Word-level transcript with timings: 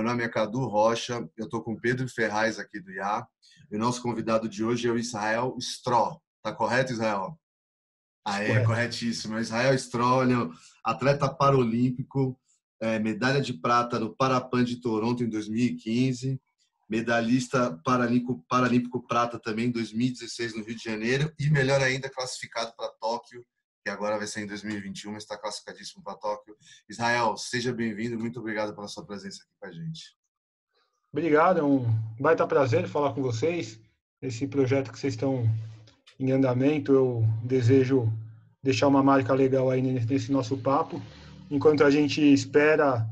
Meu 0.00 0.08
nome 0.08 0.24
é 0.24 0.28
Cadu 0.30 0.64
Rocha, 0.64 1.28
eu 1.36 1.44
estou 1.44 1.62
com 1.62 1.78
Pedro 1.78 2.08
Ferraz 2.08 2.58
aqui 2.58 2.80
do 2.80 2.90
IA. 2.90 3.26
E 3.70 3.76
o 3.76 3.78
nosso 3.78 4.00
convidado 4.00 4.48
de 4.48 4.64
hoje 4.64 4.88
é 4.88 4.90
o 4.90 4.96
Israel 4.96 5.54
Stró. 5.58 6.18
Tá 6.42 6.54
correto, 6.54 6.90
Israel? 6.90 7.38
Ah, 8.24 8.42
é, 8.42 8.64
corretíssimo. 8.64 9.38
Israel 9.38 9.74
Stró, 9.74 10.24
é 10.24 10.28
atleta 10.82 11.28
paralímpico, 11.28 12.34
é, 12.80 12.98
medalha 12.98 13.42
de 13.42 13.52
prata 13.52 13.98
no 13.98 14.16
Parapan 14.16 14.64
de 14.64 14.80
Toronto 14.80 15.22
em 15.22 15.28
2015, 15.28 16.40
medalhista 16.88 17.78
paralímpico, 17.84 18.42
paralímpico 18.48 19.06
prata 19.06 19.38
também 19.38 19.66
em 19.66 19.70
2016 19.70 20.56
no 20.56 20.64
Rio 20.64 20.76
de 20.76 20.82
Janeiro 20.82 21.30
e 21.38 21.50
melhor 21.50 21.82
ainda 21.82 22.08
classificado 22.08 22.72
para 22.74 22.88
Tóquio 22.98 23.44
agora 23.90 24.16
vai 24.16 24.26
ser 24.26 24.42
em 24.42 24.46
2021, 24.46 25.12
mas 25.12 25.22
está 25.22 25.36
classificadíssimo 25.36 26.02
para 26.02 26.16
Tóquio. 26.16 26.56
Israel, 26.88 27.36
seja 27.36 27.72
bem-vindo, 27.72 28.18
muito 28.18 28.40
obrigado 28.40 28.74
pela 28.74 28.88
sua 28.88 29.04
presença 29.04 29.42
aqui 29.42 29.52
com 29.58 29.66
a 29.66 29.72
gente. 29.72 30.16
Obrigado, 31.12 31.60
é 31.60 31.62
um 31.62 31.84
baita 32.20 32.46
prazer 32.46 32.86
falar 32.88 33.12
com 33.12 33.22
vocês. 33.22 33.80
Esse 34.22 34.46
projeto 34.46 34.92
que 34.92 34.98
vocês 34.98 35.14
estão 35.14 35.44
em 36.18 36.30
andamento, 36.30 36.92
eu 36.92 37.24
desejo 37.42 38.12
deixar 38.62 38.86
uma 38.88 39.02
marca 39.02 39.34
legal 39.34 39.70
aí 39.70 39.82
nesse 39.82 40.30
nosso 40.30 40.56
papo. 40.58 41.02
Enquanto 41.50 41.82
a 41.82 41.90
gente 41.90 42.20
espera 42.20 43.08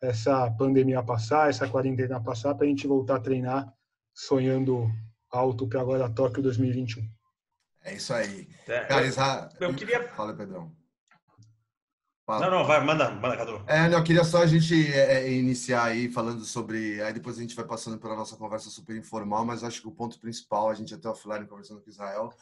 essa 0.00 0.50
pandemia 0.52 1.02
passar, 1.02 1.50
essa 1.50 1.68
quarentena 1.68 2.20
passar, 2.20 2.54
para 2.54 2.66
a 2.66 2.68
gente 2.68 2.86
voltar 2.86 3.16
a 3.16 3.20
treinar, 3.20 3.74
sonhando 4.14 4.90
alto 5.30 5.66
para 5.66 5.80
agora 5.80 6.08
Tóquio 6.08 6.42
2021. 6.42 7.19
É 7.84 7.94
isso 7.94 8.12
aí. 8.12 8.48
É, 8.66 8.80
Cara, 8.84 9.06
eu, 9.06 9.68
eu 9.68 9.74
queria. 9.74 10.08
Fala, 10.08 10.34
Pedrão. 10.34 10.70
Fala. 12.26 12.48
Não, 12.48 12.58
não, 12.58 12.64
vai, 12.64 12.84
manda, 12.84 13.10
manda, 13.10 13.36
Cadu. 13.36 13.64
É, 13.66 13.88
não, 13.88 13.98
eu 13.98 14.04
queria 14.04 14.22
só 14.22 14.42
a 14.42 14.46
gente 14.46 14.92
é, 14.92 15.24
é, 15.24 15.32
iniciar 15.32 15.84
aí 15.84 16.08
falando 16.08 16.44
sobre. 16.44 17.02
Aí 17.02 17.12
depois 17.12 17.36
a 17.38 17.40
gente 17.40 17.56
vai 17.56 17.64
passando 17.64 17.98
pela 17.98 18.14
nossa 18.14 18.36
conversa 18.36 18.70
super 18.70 18.94
informal, 18.94 19.44
mas 19.44 19.64
acho 19.64 19.80
que 19.80 19.88
o 19.88 19.92
ponto 19.92 20.20
principal, 20.20 20.70
a 20.70 20.74
gente 20.74 20.94
até 20.94 21.08
offline 21.08 21.46
conversando 21.46 21.80
com 21.80 21.90
Israel, 21.90 22.32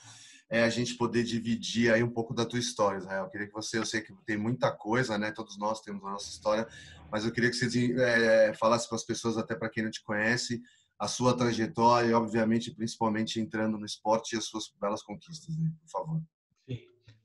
é 0.50 0.62
a 0.62 0.68
gente 0.68 0.94
poder 0.94 1.22
dividir 1.22 1.92
aí 1.92 2.02
um 2.02 2.10
pouu 2.10 2.34
da 2.34 2.44
tua 2.44 2.58
história, 2.58 2.98
Israel. 2.98 3.24
Eu 3.24 3.30
queria 3.30 3.46
que 3.46 3.54
você, 3.54 3.78
eu 3.78 3.86
sei 3.86 4.00
que 4.00 4.12
tem 4.26 4.36
muita 4.36 4.70
coisa, 4.70 5.16
né? 5.16 5.30
Todos 5.30 5.56
nós 5.56 5.80
temos 5.80 6.04
a 6.04 6.10
nossa 6.10 6.28
história, 6.28 6.66
mas 7.10 7.24
eu 7.24 7.32
queria 7.32 7.48
que 7.48 7.56
você 7.56 7.94
é, 7.98 8.52
falasse 8.54 8.88
para 8.88 8.96
as 8.96 9.04
pessoas, 9.04 9.38
até 9.38 9.54
para 9.54 9.70
quem 9.70 9.84
não 9.84 9.90
te 9.90 10.02
conhece, 10.02 10.60
a 10.98 11.06
sua 11.06 11.36
trajetória 11.36 12.18
obviamente, 12.18 12.74
principalmente 12.74 13.40
entrando 13.40 13.78
no 13.78 13.86
esporte 13.86 14.34
e 14.34 14.38
as 14.38 14.44
suas 14.44 14.64
belas 14.80 15.02
conquistas, 15.02 15.56
né? 15.56 15.70
por 15.80 15.90
favor. 15.90 16.22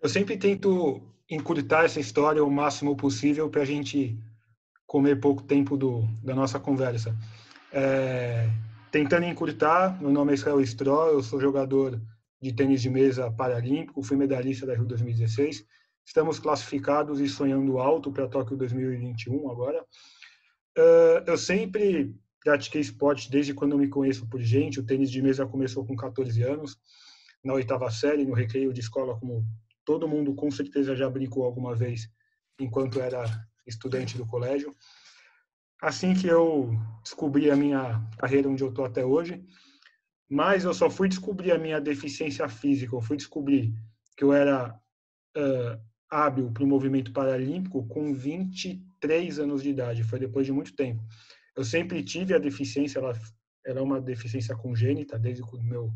Eu 0.01 0.09
sempre 0.09 0.37
tento 0.37 1.01
encurtar 1.29 1.85
essa 1.85 1.99
história 1.99 2.43
o 2.43 2.51
máximo 2.51 2.95
possível 2.95 3.49
para 3.49 3.61
a 3.61 3.65
gente 3.65 4.19
comer 4.85 5.19
pouco 5.19 5.41
tempo 5.43 5.77
do, 5.77 6.05
da 6.21 6.35
nossa 6.35 6.59
conversa. 6.59 7.17
É, 7.71 8.49
tentando 8.91 9.25
encurtar, 9.25 9.99
meu 9.99 10.11
nome 10.11 10.31
é 10.31 10.35
Israel 10.35 10.61
Stró, 10.61 11.07
eu 11.07 11.23
sou 11.23 11.39
jogador 11.39 11.99
de 12.41 12.51
tênis 12.53 12.81
de 12.81 12.89
mesa 12.89 13.31
paralímpico, 13.31 14.03
fui 14.03 14.17
medalhista 14.17 14.65
da 14.65 14.75
Rio 14.75 14.85
2016. 14.85 15.65
Estamos 16.05 16.37
classificados 16.37 17.21
e 17.21 17.29
sonhando 17.29 17.79
alto 17.79 18.11
para 18.11 18.27
Tóquio 18.27 18.57
2021 18.57 19.49
agora. 19.49 19.81
Uh, 20.77 21.23
eu 21.25 21.37
sempre 21.37 22.13
pratiquei 22.43 22.81
esporte 22.81 23.31
desde 23.31 23.53
quando 23.53 23.71
eu 23.71 23.77
me 23.77 23.87
conheço 23.87 24.27
por 24.27 24.41
gente. 24.41 24.79
O 24.79 24.85
tênis 24.85 25.09
de 25.09 25.21
mesa 25.21 25.45
começou 25.45 25.85
com 25.85 25.95
14 25.95 26.43
anos, 26.43 26.77
na 27.43 27.53
oitava 27.53 27.89
série, 27.89 28.25
no 28.25 28.33
recreio 28.33 28.73
de 28.73 28.81
escola, 28.81 29.17
como 29.19 29.45
todo 29.85 30.07
mundo 30.07 30.33
com 30.35 30.51
certeza 30.51 30.95
já 30.95 31.09
brincou 31.09 31.43
alguma 31.43 31.75
vez 31.75 32.09
enquanto 32.59 33.01
era 33.01 33.23
estudante 33.65 34.17
do 34.17 34.25
colégio. 34.25 34.75
Assim 35.81 36.13
que 36.13 36.27
eu 36.27 36.71
descobri 37.03 37.49
a 37.49 37.55
minha 37.55 38.01
carreira 38.17 38.47
onde 38.47 38.63
eu 38.63 38.69
estou 38.69 38.85
até 38.85 39.05
hoje, 39.05 39.43
mas 40.29 40.63
eu 40.63 40.73
só 40.73 40.89
fui 40.89 41.09
descobrir 41.09 41.51
a 41.51 41.57
minha 41.57 41.79
deficiência 41.79 42.47
física, 42.47 42.95
eu 42.95 43.01
fui 43.01 43.17
descobrir 43.17 43.73
que 44.15 44.23
eu 44.23 44.31
era 44.31 44.73
uh, 45.37 45.81
hábil 46.09 46.51
para 46.51 46.63
o 46.63 46.67
movimento 46.67 47.11
paralímpico 47.11 47.85
com 47.87 48.13
23 48.13 49.39
anos 49.39 49.61
de 49.61 49.69
idade, 49.69 50.03
foi 50.03 50.19
depois 50.19 50.45
de 50.45 50.53
muito 50.53 50.73
tempo. 50.75 51.03
Eu 51.55 51.63
sempre 51.63 52.03
tive 52.03 52.33
a 52.33 52.39
deficiência, 52.39 52.99
ela 52.99 53.13
era 53.65 53.81
uma 53.81 54.01
deficiência 54.01 54.55
congênita 54.55 55.17
desde 55.17 55.41
o 55.43 55.61
meu 55.61 55.91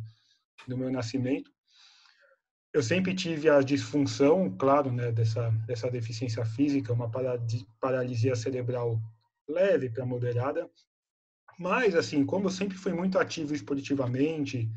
do 0.68 0.78
meu 0.78 0.92
nascimento. 0.92 1.52
Eu 2.74 2.84
sempre 2.84 3.14
tive 3.14 3.50
a 3.50 3.62
disfunção, 3.62 4.56
claro, 4.58 4.92
né, 4.92 5.12
dessa 5.12 5.50
dessa 5.66 5.90
deficiência 5.90 6.46
física, 6.46 6.94
uma 6.94 7.10
paralisia 7.80 8.36
cerebral 8.36 9.00
leve 9.48 9.90
para 9.90 10.06
moderada. 10.06 10.70
Mas 11.60 11.96
assim, 11.96 12.26
como 12.26 12.48
eu 12.48 12.52
sempre 12.52 12.78
fui 12.78 12.94
muito 12.94 13.18
ativo 13.18 13.54
esportivamente, 13.54 14.70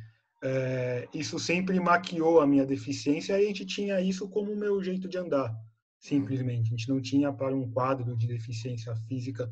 é, 0.43 1.07
isso 1.13 1.39
sempre 1.39 1.79
maquiou 1.79 2.41
a 2.41 2.47
minha 2.47 2.65
deficiência 2.65 3.39
e 3.39 3.45
a 3.45 3.47
gente 3.49 3.67
tinha 3.67 4.01
isso 4.01 4.29
como 4.29 4.53
o 4.53 4.57
meu 4.57 4.83
jeito 4.83 5.07
de 5.07 5.19
andar, 5.19 5.55
simplesmente. 5.99 6.69
A 6.69 6.71
gente 6.71 6.89
não 6.89 7.01
tinha 7.01 7.31
para 7.33 7.55
um 7.55 7.71
quadro 7.71 8.17
de 8.17 8.27
deficiência 8.27 8.95
física 9.07 9.51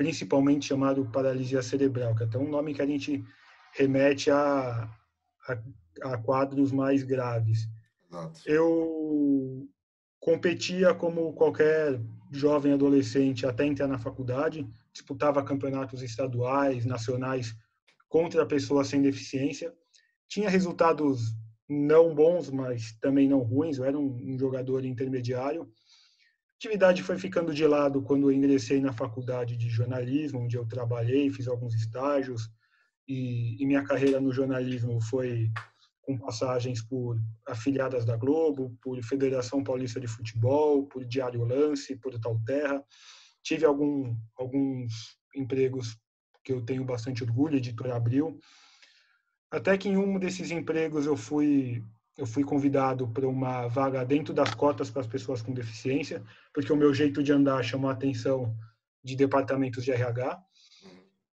principalmente 0.00 0.64
chamado 0.64 1.04
paralisia 1.12 1.60
cerebral, 1.60 2.14
que 2.14 2.22
é 2.22 2.26
até 2.26 2.38
um 2.38 2.48
nome 2.48 2.72
que 2.72 2.80
a 2.80 2.86
gente 2.86 3.22
remete 3.74 4.30
a, 4.30 4.88
a, 5.46 5.58
a 6.04 6.16
quadros 6.16 6.72
mais 6.72 7.02
graves. 7.02 7.68
Exato. 8.08 8.40
Eu 8.46 9.68
competia 10.18 10.94
como 10.94 11.34
qualquer 11.34 12.00
jovem 12.32 12.72
adolescente 12.72 13.44
até 13.44 13.66
entrar 13.66 13.86
na 13.88 13.98
faculdade, 13.98 14.66
disputava 14.90 15.44
campeonatos 15.44 16.00
estaduais, 16.00 16.86
nacionais 16.86 17.54
contra 18.08 18.46
pessoas 18.46 18.88
sem 18.88 19.02
deficiência. 19.02 19.70
Tinha 20.26 20.48
resultados 20.48 21.20
não 21.68 22.14
bons, 22.14 22.48
mas 22.48 22.96
também 23.02 23.28
não 23.28 23.40
ruins. 23.40 23.76
Eu 23.76 23.84
era 23.84 23.98
um, 23.98 24.16
um 24.16 24.38
jogador 24.38 24.82
intermediário 24.82 25.70
atividade 26.60 27.02
foi 27.02 27.18
ficando 27.18 27.54
de 27.54 27.66
lado 27.66 28.02
quando 28.02 28.28
eu 28.28 28.32
ingressei 28.32 28.82
na 28.82 28.92
faculdade 28.92 29.56
de 29.56 29.70
jornalismo, 29.70 30.40
onde 30.40 30.58
eu 30.58 30.66
trabalhei, 30.66 31.30
fiz 31.30 31.48
alguns 31.48 31.74
estágios, 31.74 32.50
e, 33.08 33.56
e 33.58 33.66
minha 33.66 33.82
carreira 33.82 34.20
no 34.20 34.30
jornalismo 34.30 35.00
foi 35.00 35.50
com 36.02 36.18
passagens 36.18 36.82
por 36.82 37.18
afiliadas 37.46 38.04
da 38.04 38.14
Globo, 38.14 38.76
por 38.82 39.02
Federação 39.02 39.64
Paulista 39.64 39.98
de 39.98 40.06
Futebol, 40.06 40.86
por 40.86 41.02
Diário 41.02 41.44
Lance, 41.44 41.96
por 41.96 42.18
Tal 42.20 42.38
Terra. 42.44 42.84
Tive 43.42 43.64
algum, 43.64 44.14
alguns 44.36 45.16
empregos 45.34 45.98
que 46.44 46.52
eu 46.52 46.62
tenho 46.62 46.84
bastante 46.84 47.24
orgulho, 47.24 47.56
Editora 47.56 47.96
Abril. 47.96 48.38
Até 49.50 49.78
que 49.78 49.88
em 49.88 49.96
um 49.96 50.18
desses 50.18 50.50
empregos 50.50 51.06
eu 51.06 51.16
fui 51.16 51.82
eu 52.20 52.26
fui 52.26 52.44
convidado 52.44 53.08
para 53.08 53.26
uma 53.26 53.66
vaga 53.66 54.04
dentro 54.04 54.34
das 54.34 54.52
cotas 54.52 54.90
para 54.90 55.00
as 55.00 55.06
pessoas 55.06 55.40
com 55.40 55.54
deficiência, 55.54 56.22
porque 56.52 56.70
o 56.70 56.76
meu 56.76 56.92
jeito 56.92 57.22
de 57.22 57.32
andar 57.32 57.62
chamou 57.62 57.88
a 57.88 57.94
atenção 57.94 58.54
de 59.02 59.16
departamentos 59.16 59.82
de 59.82 59.90
RH. 59.90 60.38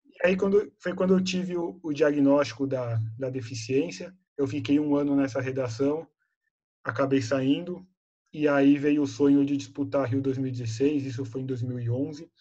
E 0.05 0.27
aí 0.27 0.37
quando, 0.37 0.71
foi 0.79 0.95
quando 0.95 1.13
eu 1.13 1.21
tive 1.21 1.57
o, 1.57 1.77
o 1.83 1.91
diagnóstico 1.91 2.65
da, 2.65 3.01
da 3.19 3.29
deficiência, 3.29 4.15
eu 4.37 4.47
fiquei 4.47 4.79
um 4.79 4.95
ano 4.95 5.13
nessa 5.13 5.41
redação, 5.41 6.07
acabei 6.81 7.21
saindo, 7.21 7.85
e 8.31 8.47
aí 8.47 8.77
veio 8.77 9.01
o 9.01 9.07
sonho 9.07 9.45
de 9.45 9.57
disputar 9.57 10.07
Rio 10.07 10.21
2016, 10.21 11.05
isso 11.05 11.25
foi 11.25 11.41
em 11.41 11.45
2011. 11.45 12.31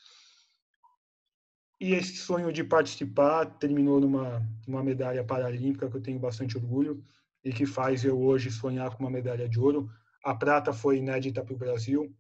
E 1.81 1.95
esse 1.95 2.17
sonho 2.19 2.53
de 2.53 2.63
participar 2.63 3.45
terminou 3.59 4.01
numa, 4.01 4.41
numa 4.69 4.85
medalha 4.85 5.25
paralímpica, 5.25 5.91
que 5.91 5.97
eu 5.97 6.01
tenho 6.01 6.21
bastante 6.21 6.57
orgulho 6.57 7.05
e 7.47 7.53
que 7.53 7.65
faz 7.65 8.05
eu 8.05 8.21
hoje 8.21 8.51
sonhar 8.51 8.91
com 8.91 9.05
uma 9.05 9.11
medalha 9.11 9.49
de 9.49 9.61
ouro. 9.61 9.89
A 10.25 10.35
prata 10.35 10.73
foi 10.73 10.99
inédita 10.99 11.45
para 11.45 11.55
o 11.55 11.57
Brasil. 11.57 12.13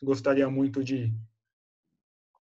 Gostaria 0.00 0.48
muito 0.48 0.84
de 0.84 1.12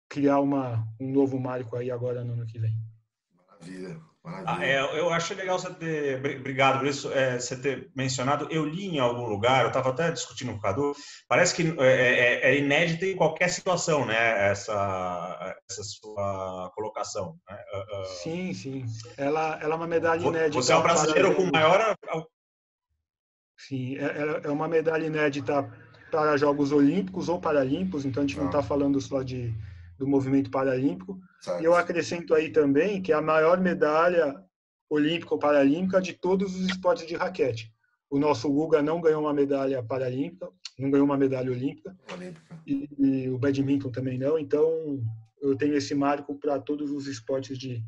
criar 0.08 0.40
uma, 0.40 0.88
um 1.00 1.12
novo 1.12 1.40
marco 1.40 1.76
aí 1.76 1.90
agora 1.90 2.24
no 2.24 2.34
ano 2.34 2.46
que 2.46 2.60
vem. 2.60 2.78
Maravilha. 3.36 4.00
Ah, 4.46 4.66
é, 4.66 4.80
eu 5.00 5.10
acho 5.10 5.34
legal 5.34 5.60
você 5.60 5.74
ter, 5.74 6.18
obrigado 6.40 6.80
por 6.80 6.88
isso, 6.88 7.12
é, 7.12 7.40
você 7.40 7.56
ter 7.56 7.90
mencionado. 7.96 8.48
Eu 8.50 8.66
li 8.66 8.88
em 8.88 9.00
algum 9.00 9.26
lugar, 9.26 9.64
eu 9.64 9.68
estava 9.68 9.90
até 9.90 10.12
discutindo 10.12 10.52
com 10.52 10.58
o 10.58 10.62
Cadu, 10.62 10.94
parece 11.28 11.56
que 11.56 11.76
é, 11.80 11.86
é, 11.86 12.52
é 12.52 12.58
inédita 12.58 13.06
em 13.06 13.16
qualquer 13.16 13.50
situação, 13.50 14.06
né? 14.06 14.50
Essa, 14.50 15.56
essa 15.70 15.84
sua 15.84 16.72
colocação. 16.76 17.38
Né? 17.50 17.58
Uh, 17.74 18.06
sim, 18.24 18.54
sim. 18.54 18.86
Ela, 19.18 19.60
ela 19.62 19.74
é 19.74 19.78
uma 19.78 19.88
medalha 19.88 20.26
inédita. 20.26 20.62
Você 20.62 20.74
é 20.74 20.76
o 20.76 20.84
brasileiro 20.84 21.36
com 21.36 21.46
maior. 21.52 21.96
Sim, 23.58 23.98
é, 23.98 24.06
é, 24.06 24.42
é 24.46 24.50
uma 24.50 24.68
medalha 24.68 25.06
inédita 25.06 25.70
para 26.10 26.38
Jogos 26.38 26.72
Olímpicos 26.72 27.30
ou 27.30 27.40
Paralímpicos, 27.40 28.06
então 28.06 28.24
a 28.24 28.26
gente 28.26 28.38
não 28.38 28.48
está 28.48 28.64
falando 28.64 29.00
só 29.00 29.22
de 29.22 29.54
do 30.00 30.08
movimento 30.08 30.50
paralímpico. 30.50 31.20
Certo. 31.42 31.62
E 31.62 31.66
eu 31.66 31.76
acrescento 31.76 32.34
aí 32.34 32.50
também 32.50 33.02
que 33.02 33.12
é 33.12 33.16
a 33.16 33.22
maior 33.22 33.60
medalha 33.60 34.42
olímpica 34.90 35.36
ou 35.36 35.40
paralímpica 35.40 36.02
de 36.02 36.14
todos 36.14 36.56
os 36.56 36.68
esportes 36.68 37.06
de 37.06 37.16
raquete. 37.16 37.72
O 38.10 38.18
nosso 38.18 38.50
Guga 38.50 38.82
não 38.82 39.02
ganhou 39.02 39.22
uma 39.22 39.34
medalha 39.34 39.84
paralímpica, 39.84 40.50
não 40.80 40.90
ganhou 40.90 41.06
uma 41.06 41.18
medalha 41.18 41.52
olímpica, 41.52 41.96
olímpica. 42.12 42.62
E, 42.66 42.90
e, 42.98 43.30
o 43.30 43.38
badminton 43.38 43.92
também 43.92 44.18
não. 44.18 44.40
Então, 44.40 45.00
eu 45.42 45.56
tenho 45.56 45.76
esse 45.76 45.94
marco 45.94 46.34
para 46.40 46.58
todos 46.58 46.90
os 46.90 47.06
esportes 47.06 47.58
de, 47.58 47.84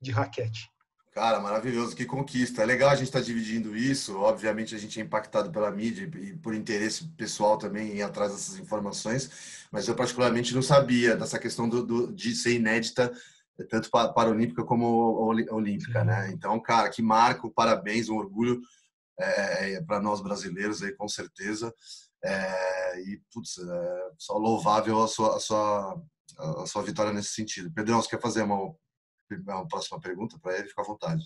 de 0.00 0.10
raquete. 0.12 0.70
Cara, 1.16 1.40
maravilhoso, 1.40 1.96
que 1.96 2.04
conquista. 2.04 2.62
É 2.62 2.66
legal 2.66 2.90
a 2.90 2.94
gente 2.94 3.06
estar 3.06 3.20
tá 3.20 3.24
dividindo 3.24 3.74
isso. 3.74 4.18
Obviamente, 4.18 4.74
a 4.74 4.78
gente 4.78 5.00
é 5.00 5.02
impactado 5.02 5.50
pela 5.50 5.70
mídia 5.70 6.04
e 6.04 6.36
por 6.36 6.54
interesse 6.54 7.08
pessoal 7.16 7.56
também 7.56 7.90
em 7.96 8.02
atrás 8.02 8.32
dessas 8.32 8.58
informações, 8.58 9.66
mas 9.72 9.88
eu, 9.88 9.94
particularmente, 9.96 10.54
não 10.54 10.60
sabia 10.60 11.16
dessa 11.16 11.38
questão 11.38 11.70
do, 11.70 11.82
do 11.82 12.12
de 12.12 12.34
ser 12.34 12.56
inédita, 12.56 13.10
tanto 13.70 13.88
paralímpica 13.90 14.62
como 14.62 14.86
olímpica, 15.50 16.04
né? 16.04 16.30
Então, 16.32 16.60
cara, 16.60 16.90
que 16.90 17.00
marco, 17.00 17.50
parabéns, 17.50 18.10
um 18.10 18.18
orgulho 18.18 18.60
é, 19.18 19.72
é 19.72 19.82
para 19.82 19.98
nós 19.98 20.20
brasileiros 20.20 20.82
aí, 20.82 20.92
com 20.92 21.08
certeza. 21.08 21.72
É, 22.22 23.00
e, 23.00 23.22
putz, 23.32 23.56
é, 23.56 24.10
só 24.18 24.36
louvável 24.36 25.02
a 25.02 25.08
sua, 25.08 25.34
a, 25.38 25.40
sua, 25.40 26.02
a 26.38 26.66
sua 26.66 26.82
vitória 26.82 27.10
nesse 27.10 27.30
sentido. 27.30 27.72
Pedrão, 27.72 28.02
você 28.02 28.10
quer 28.10 28.20
fazer 28.20 28.42
uma 28.42 28.74
uma 29.30 29.68
próxima 29.68 30.00
pergunta 30.00 30.38
para 30.40 30.58
ele, 30.58 30.68
fica 30.68 30.82
à 30.82 30.84
vontade. 30.84 31.22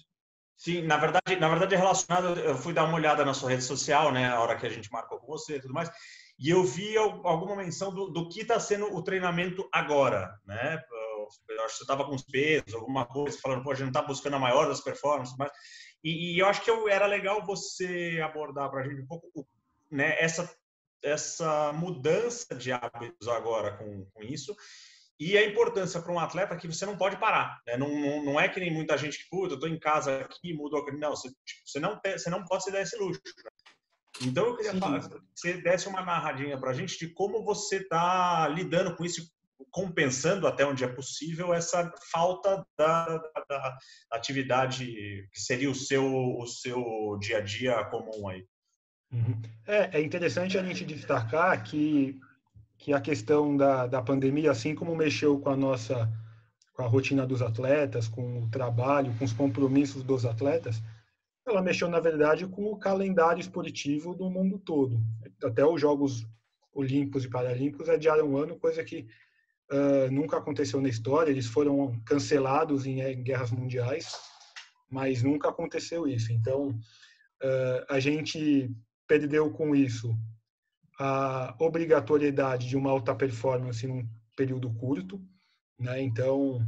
Sim, 0.56 0.82
na 0.82 0.98
verdade, 0.98 1.36
na 1.40 1.48
verdade 1.48 1.74
é 1.74 1.78
relacionado. 1.78 2.38
Eu 2.38 2.54
fui 2.54 2.74
dar 2.74 2.84
uma 2.84 2.96
olhada 2.96 3.24
na 3.24 3.32
sua 3.32 3.50
rede 3.50 3.62
social, 3.62 4.12
né, 4.12 4.28
a 4.28 4.40
hora 4.40 4.56
que 4.56 4.66
a 4.66 4.70
gente 4.70 4.92
marcou 4.92 5.18
com 5.18 5.26
você 5.26 5.56
e 5.56 5.60
tudo 5.60 5.72
mais, 5.72 5.90
e 6.38 6.50
eu 6.50 6.62
vi 6.64 6.96
alguma 6.96 7.56
menção 7.56 7.94
do, 7.94 8.10
do 8.10 8.28
que 8.28 8.40
está 8.40 8.60
sendo 8.60 8.94
o 8.94 9.02
treinamento 9.02 9.68
agora, 9.72 10.38
né? 10.46 10.82
Eu 11.48 11.64
acho 11.64 11.74
que 11.74 11.78
você 11.78 11.84
estava 11.84 12.04
com 12.04 12.14
os 12.14 12.24
pesos, 12.24 12.74
alguma 12.74 13.06
coisa, 13.06 13.38
falando, 13.40 13.62
pô, 13.62 13.70
a 13.70 13.74
gente 13.74 13.84
não 13.84 13.90
está 13.90 14.02
buscando 14.02 14.36
a 14.36 14.38
maior 14.38 14.66
das 14.66 14.80
performances, 14.80 15.34
mas 15.38 15.50
e, 16.02 16.34
e, 16.34 16.38
eu 16.38 16.46
acho 16.46 16.62
que 16.62 16.70
eu, 16.70 16.88
era 16.88 17.06
legal 17.06 17.44
você 17.44 18.20
abordar 18.24 18.70
para 18.70 18.80
a 18.80 18.84
gente 18.84 19.02
um 19.02 19.06
pouco, 19.06 19.46
né, 19.90 20.16
essa 20.18 20.50
essa 21.02 21.72
mudança 21.72 22.54
de 22.54 22.72
hábitos 22.72 23.26
agora 23.28 23.76
com, 23.78 24.04
com 24.12 24.22
isso 24.22 24.54
e 25.20 25.36
a 25.36 25.44
importância 25.44 26.00
para 26.00 26.12
um 26.12 26.18
atleta 26.18 26.56
que 26.56 26.66
você 26.66 26.86
não 26.86 26.96
pode 26.96 27.18
parar. 27.18 27.60
Né? 27.66 27.76
Não, 27.76 27.88
não, 27.88 28.24
não, 28.24 28.40
é 28.40 28.48
que 28.48 28.58
nem 28.58 28.72
muita 28.72 28.96
gente 28.96 29.18
que, 29.18 29.28
puta, 29.28 29.52
eu 29.52 29.56
estou 29.56 29.68
em 29.68 29.78
casa 29.78 30.22
aqui, 30.22 30.54
mudou. 30.54 30.82
Não, 30.94 31.10
você, 31.10 31.28
tipo, 31.44 31.60
você, 31.66 31.78
não 31.78 32.00
você 32.02 32.30
não 32.30 32.42
pode 32.42 32.64
se 32.64 32.72
dar 32.72 32.80
esse 32.80 32.96
luxo. 32.96 33.20
Né? 33.44 33.50
Então, 34.22 34.46
eu 34.46 34.56
queria 34.56 34.74
falar, 34.74 35.00
que 35.06 35.20
você 35.34 35.60
desse 35.60 35.88
uma 35.88 36.02
narradinha 36.02 36.58
para 36.58 36.70
a 36.70 36.72
gente 36.72 36.98
de 36.98 37.12
como 37.12 37.44
você 37.44 37.76
está 37.76 38.48
lidando 38.48 38.96
com 38.96 39.04
isso, 39.04 39.30
compensando 39.70 40.46
até 40.46 40.64
onde 40.64 40.84
é 40.84 40.88
possível 40.88 41.52
essa 41.52 41.92
falta 42.10 42.64
da, 42.78 43.04
da, 43.18 43.44
da, 43.46 43.78
atividade 44.12 44.86
que 44.86 45.40
seria 45.40 45.70
o 45.70 45.74
seu, 45.74 46.06
o 46.06 46.46
seu 46.46 47.18
dia 47.20 47.38
a 47.38 47.40
dia 47.42 47.84
comum 47.84 48.26
aí. 48.26 48.46
Uhum. 49.12 49.42
É, 49.66 49.98
é 49.98 50.02
interessante 50.02 50.56
a 50.56 50.62
gente 50.62 50.84
destacar 50.84 51.62
que 51.62 52.18
que 52.80 52.94
a 52.94 53.00
questão 53.00 53.56
da, 53.56 53.86
da 53.86 54.02
pandemia, 54.02 54.50
assim 54.50 54.74
como 54.74 54.96
mexeu 54.96 55.38
com 55.38 55.50
a 55.50 55.56
nossa 55.56 56.10
com 56.72 56.82
a 56.82 56.86
rotina 56.86 57.26
dos 57.26 57.42
atletas, 57.42 58.08
com 58.08 58.42
o 58.42 58.48
trabalho, 58.48 59.14
com 59.18 59.24
os 59.24 59.34
compromissos 59.34 60.02
dos 60.02 60.24
atletas, 60.24 60.82
ela 61.46 61.60
mexeu, 61.60 61.88
na 61.88 62.00
verdade, 62.00 62.46
com 62.46 62.72
o 62.72 62.78
calendário 62.78 63.40
esportivo 63.40 64.14
do 64.14 64.30
mundo 64.30 64.58
todo. 64.58 64.98
Até 65.44 65.64
os 65.64 65.78
Jogos 65.78 66.26
Olímpicos 66.72 67.24
e 67.24 67.28
Paralímpicos 67.28 67.88
adiaram 67.88 68.30
um 68.30 68.36
ano, 68.38 68.58
coisa 68.58 68.82
que 68.82 69.06
uh, 69.70 70.10
nunca 70.10 70.38
aconteceu 70.38 70.80
na 70.80 70.88
história. 70.88 71.30
Eles 71.30 71.46
foram 71.46 72.00
cancelados 72.06 72.86
em, 72.86 73.02
em, 73.02 73.22
guerras 73.22 73.50
mundiais, 73.50 74.18
mas 74.88 75.22
nunca 75.22 75.50
aconteceu 75.50 76.08
isso. 76.08 76.32
Então, 76.32 76.68
uh, 76.68 77.84
a 77.90 78.00
gente 78.00 78.74
perdeu 79.06 79.50
com 79.50 79.74
isso 79.74 80.16
a 81.02 81.56
obrigatoriedade 81.58 82.68
de 82.68 82.76
uma 82.76 82.90
alta 82.90 83.14
performance 83.14 83.86
num 83.86 84.06
período 84.36 84.70
curto, 84.74 85.18
né? 85.78 86.02
Então, 86.02 86.60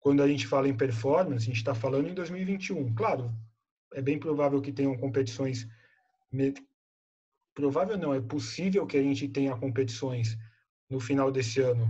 quando 0.00 0.22
a 0.22 0.26
gente 0.26 0.46
fala 0.46 0.66
em 0.66 0.74
performance, 0.74 1.44
a 1.44 1.46
gente 1.48 1.58
está 1.58 1.74
falando 1.74 2.08
em 2.08 2.14
2021. 2.14 2.94
Claro, 2.94 3.30
é 3.92 4.00
bem 4.00 4.18
provável 4.18 4.62
que 4.62 4.72
tenham 4.72 4.96
competições. 4.96 5.68
Provável 7.54 7.98
não, 7.98 8.14
é 8.14 8.22
possível 8.22 8.86
que 8.86 8.96
a 8.96 9.02
gente 9.02 9.28
tenha 9.28 9.54
competições 9.54 10.38
no 10.88 10.98
final 10.98 11.30
desse 11.30 11.60
ano, 11.60 11.86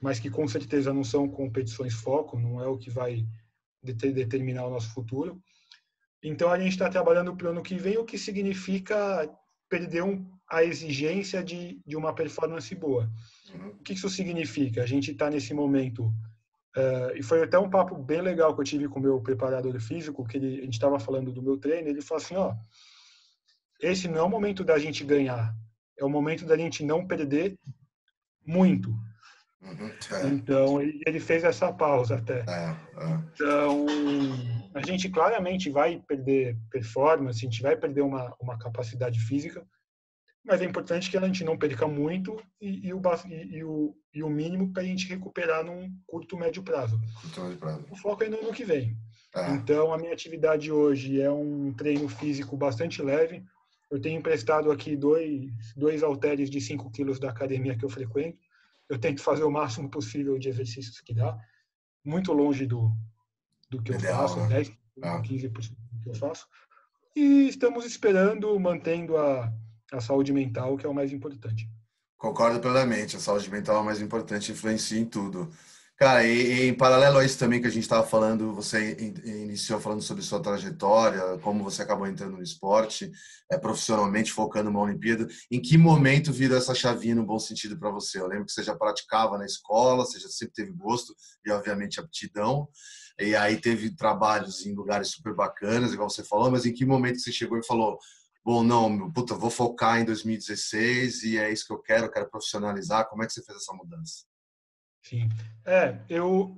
mas 0.00 0.18
que 0.18 0.30
com 0.30 0.48
certeza 0.48 0.94
não 0.94 1.04
são 1.04 1.28
competições 1.28 1.92
foco, 1.92 2.38
não 2.38 2.58
é 2.58 2.66
o 2.66 2.78
que 2.78 2.88
vai 2.88 3.26
determinar 3.82 4.66
o 4.66 4.70
nosso 4.70 4.94
futuro. 4.94 5.42
Então 6.22 6.50
a 6.50 6.58
gente 6.58 6.72
está 6.72 6.88
trabalhando 6.88 7.36
para 7.36 7.48
o 7.48 7.50
ano 7.50 7.62
que 7.62 7.76
vem, 7.76 7.98
o 7.98 8.04
que 8.04 8.16
significa 8.16 9.30
perder 9.74 10.04
um, 10.04 10.24
a 10.48 10.62
exigência 10.62 11.42
de, 11.42 11.80
de 11.84 11.96
uma 11.96 12.14
performance 12.14 12.72
boa. 12.76 13.10
O 13.80 13.82
que 13.82 13.94
isso 13.94 14.08
significa? 14.08 14.84
A 14.84 14.86
gente 14.86 15.10
está 15.10 15.28
nesse 15.28 15.52
momento, 15.52 16.04
uh, 16.76 17.10
e 17.16 17.22
foi 17.24 17.42
até 17.42 17.58
um 17.58 17.68
papo 17.68 17.96
bem 17.96 18.20
legal 18.20 18.54
que 18.54 18.60
eu 18.60 18.64
tive 18.64 18.88
com 18.88 19.00
o 19.00 19.02
meu 19.02 19.20
preparador 19.20 19.80
físico, 19.80 20.24
que 20.24 20.36
ele, 20.36 20.60
a 20.60 20.64
gente 20.64 20.74
estava 20.74 21.00
falando 21.00 21.32
do 21.32 21.42
meu 21.42 21.56
treino, 21.58 21.88
ele 21.88 22.00
falou 22.00 22.22
assim, 22.22 22.36
ó, 22.36 22.54
esse 23.80 24.06
não 24.06 24.18
é 24.18 24.22
o 24.22 24.30
momento 24.30 24.62
da 24.62 24.78
gente 24.78 25.02
ganhar, 25.02 25.52
é 25.98 26.04
o 26.04 26.08
momento 26.08 26.46
da 26.46 26.56
gente 26.56 26.84
não 26.84 27.04
perder 27.04 27.58
muito. 28.46 28.94
Uhum. 29.64 29.90
É. 30.12 30.26
Então, 30.28 30.80
ele 30.80 31.18
fez 31.18 31.42
essa 31.42 31.72
pausa 31.72 32.16
até. 32.16 32.40
É, 32.40 32.76
é. 33.02 33.20
Então, 33.32 33.86
a 34.74 34.84
gente 34.84 35.08
claramente 35.08 35.70
vai 35.70 36.02
perder 36.06 36.56
performance, 36.70 37.38
a 37.38 37.50
gente 37.50 37.62
vai 37.62 37.76
perder 37.76 38.02
uma, 38.02 38.34
uma 38.40 38.58
capacidade 38.58 39.18
física, 39.20 39.66
mas 40.44 40.60
é 40.60 40.64
importante 40.64 41.10
que 41.10 41.16
a 41.16 41.26
gente 41.26 41.42
não 41.42 41.56
perca 41.56 41.88
muito 41.88 42.36
e, 42.60 42.88
e 42.88 42.92
o, 42.92 43.00
e, 43.26 43.56
e, 43.56 43.64
o, 43.64 43.96
e 44.12 44.22
o 44.22 44.28
mínimo 44.28 44.72
para 44.72 44.82
a 44.82 44.86
gente 44.86 45.08
recuperar 45.08 45.64
num 45.64 45.90
curto, 46.06 46.36
médio 46.36 46.62
prazo. 46.62 47.00
Curto, 47.22 47.40
médio 47.40 47.58
prazo. 47.58 47.86
O 47.90 47.96
foco 47.96 48.22
é 48.24 48.28
no 48.28 48.38
ano 48.38 48.52
que 48.52 48.64
vem. 48.64 48.94
É. 49.34 49.50
Então, 49.52 49.92
a 49.92 49.98
minha 49.98 50.12
atividade 50.12 50.70
hoje 50.70 51.20
é 51.20 51.30
um 51.30 51.72
treino 51.72 52.08
físico 52.08 52.56
bastante 52.56 53.00
leve. 53.00 53.42
Eu 53.90 54.00
tenho 54.00 54.18
emprestado 54.18 54.70
aqui 54.70 54.96
dois, 54.96 55.50
dois 55.76 56.02
halteres 56.02 56.50
de 56.50 56.60
5 56.60 56.90
quilos 56.90 57.18
da 57.18 57.30
academia 57.30 57.76
que 57.76 57.84
eu 57.84 57.88
frequento. 57.88 58.43
Eu 58.88 58.98
tento 58.98 59.22
fazer 59.22 59.44
o 59.44 59.50
máximo 59.50 59.90
possível 59.90 60.38
de 60.38 60.48
exercícios 60.48 61.00
que 61.00 61.14
dá. 61.14 61.36
Muito 62.04 62.32
longe 62.32 62.66
do, 62.66 62.92
do 63.70 63.82
que 63.82 63.92
eu 63.92 63.96
Ideal, 63.96 64.28
faço, 64.28 64.40
né? 64.40 64.48
10, 64.48 64.72
15% 64.98 65.74
do 65.92 66.00
que 66.02 66.10
eu 66.10 66.14
faço. 66.14 66.46
E 67.16 67.48
estamos 67.48 67.86
esperando, 67.86 68.58
mantendo 68.60 69.16
a 69.16 69.52
a 69.96 70.00
saúde 70.00 70.32
mental, 70.32 70.76
que 70.76 70.86
é 70.86 70.88
o 70.88 70.94
mais 70.94 71.12
importante. 71.12 71.68
Concordo 72.16 72.60
plenamente, 72.60 73.16
a 73.16 73.20
saúde 73.20 73.50
mental 73.50 73.76
é 73.76 73.80
o 73.80 73.84
mais 73.84 74.00
importante, 74.00 74.52
influencia 74.52 74.98
em 74.98 75.04
tudo. 75.04 75.50
Cara, 75.96 76.26
e, 76.26 76.64
e 76.64 76.68
em 76.68 76.74
paralelo 76.74 77.18
a 77.18 77.24
isso 77.24 77.38
também 77.38 77.60
que 77.60 77.68
a 77.68 77.70
gente 77.70 77.84
estava 77.84 78.04
falando, 78.04 78.52
você 78.52 78.96
iniciou 79.24 79.80
falando 79.80 80.02
sobre 80.02 80.24
sua 80.24 80.42
trajetória, 80.42 81.38
como 81.38 81.62
você 81.62 81.82
acabou 81.82 82.04
entrando 82.08 82.36
no 82.36 82.42
esporte, 82.42 83.12
é, 83.50 83.56
profissionalmente 83.56 84.32
focando 84.32 84.70
numa 84.70 84.82
Olimpíada. 84.82 85.28
Em 85.48 85.62
que 85.62 85.78
momento 85.78 86.32
virou 86.32 86.58
essa 86.58 86.74
chavinha 86.74 87.14
no 87.14 87.24
bom 87.24 87.38
sentido 87.38 87.78
para 87.78 87.90
você? 87.90 88.18
Eu 88.18 88.26
lembro 88.26 88.46
que 88.46 88.52
você 88.52 88.64
já 88.64 88.74
praticava 88.74 89.38
na 89.38 89.46
escola, 89.46 90.04
você 90.04 90.18
já 90.18 90.28
sempre 90.28 90.54
teve 90.54 90.72
gosto 90.72 91.14
e, 91.46 91.50
obviamente, 91.52 92.00
aptidão. 92.00 92.68
E 93.18 93.36
aí 93.36 93.56
teve 93.60 93.94
trabalhos 93.94 94.66
em 94.66 94.74
lugares 94.74 95.08
super 95.10 95.32
bacanas, 95.32 95.92
igual 95.92 96.10
você 96.10 96.24
falou, 96.24 96.50
mas 96.50 96.66
em 96.66 96.72
que 96.72 96.84
momento 96.84 97.20
você 97.20 97.30
chegou 97.30 97.56
e 97.56 97.64
falou: 97.64 97.98
bom, 98.44 98.64
não, 98.64 99.12
puta, 99.12 99.34
vou 99.36 99.50
focar 99.50 100.00
em 100.00 100.04
2016 100.04 101.22
e 101.22 101.38
é 101.38 101.52
isso 101.52 101.66
que 101.66 101.72
eu 101.72 101.78
quero, 101.80 102.06
eu 102.06 102.10
quero 102.10 102.28
profissionalizar. 102.28 103.08
Como 103.08 103.22
é 103.22 103.26
que 103.26 103.32
você 103.32 103.44
fez 103.44 103.58
essa 103.58 103.72
mudança? 103.72 104.33
Sim, 105.04 105.28
é, 105.66 105.98
eu 106.08 106.56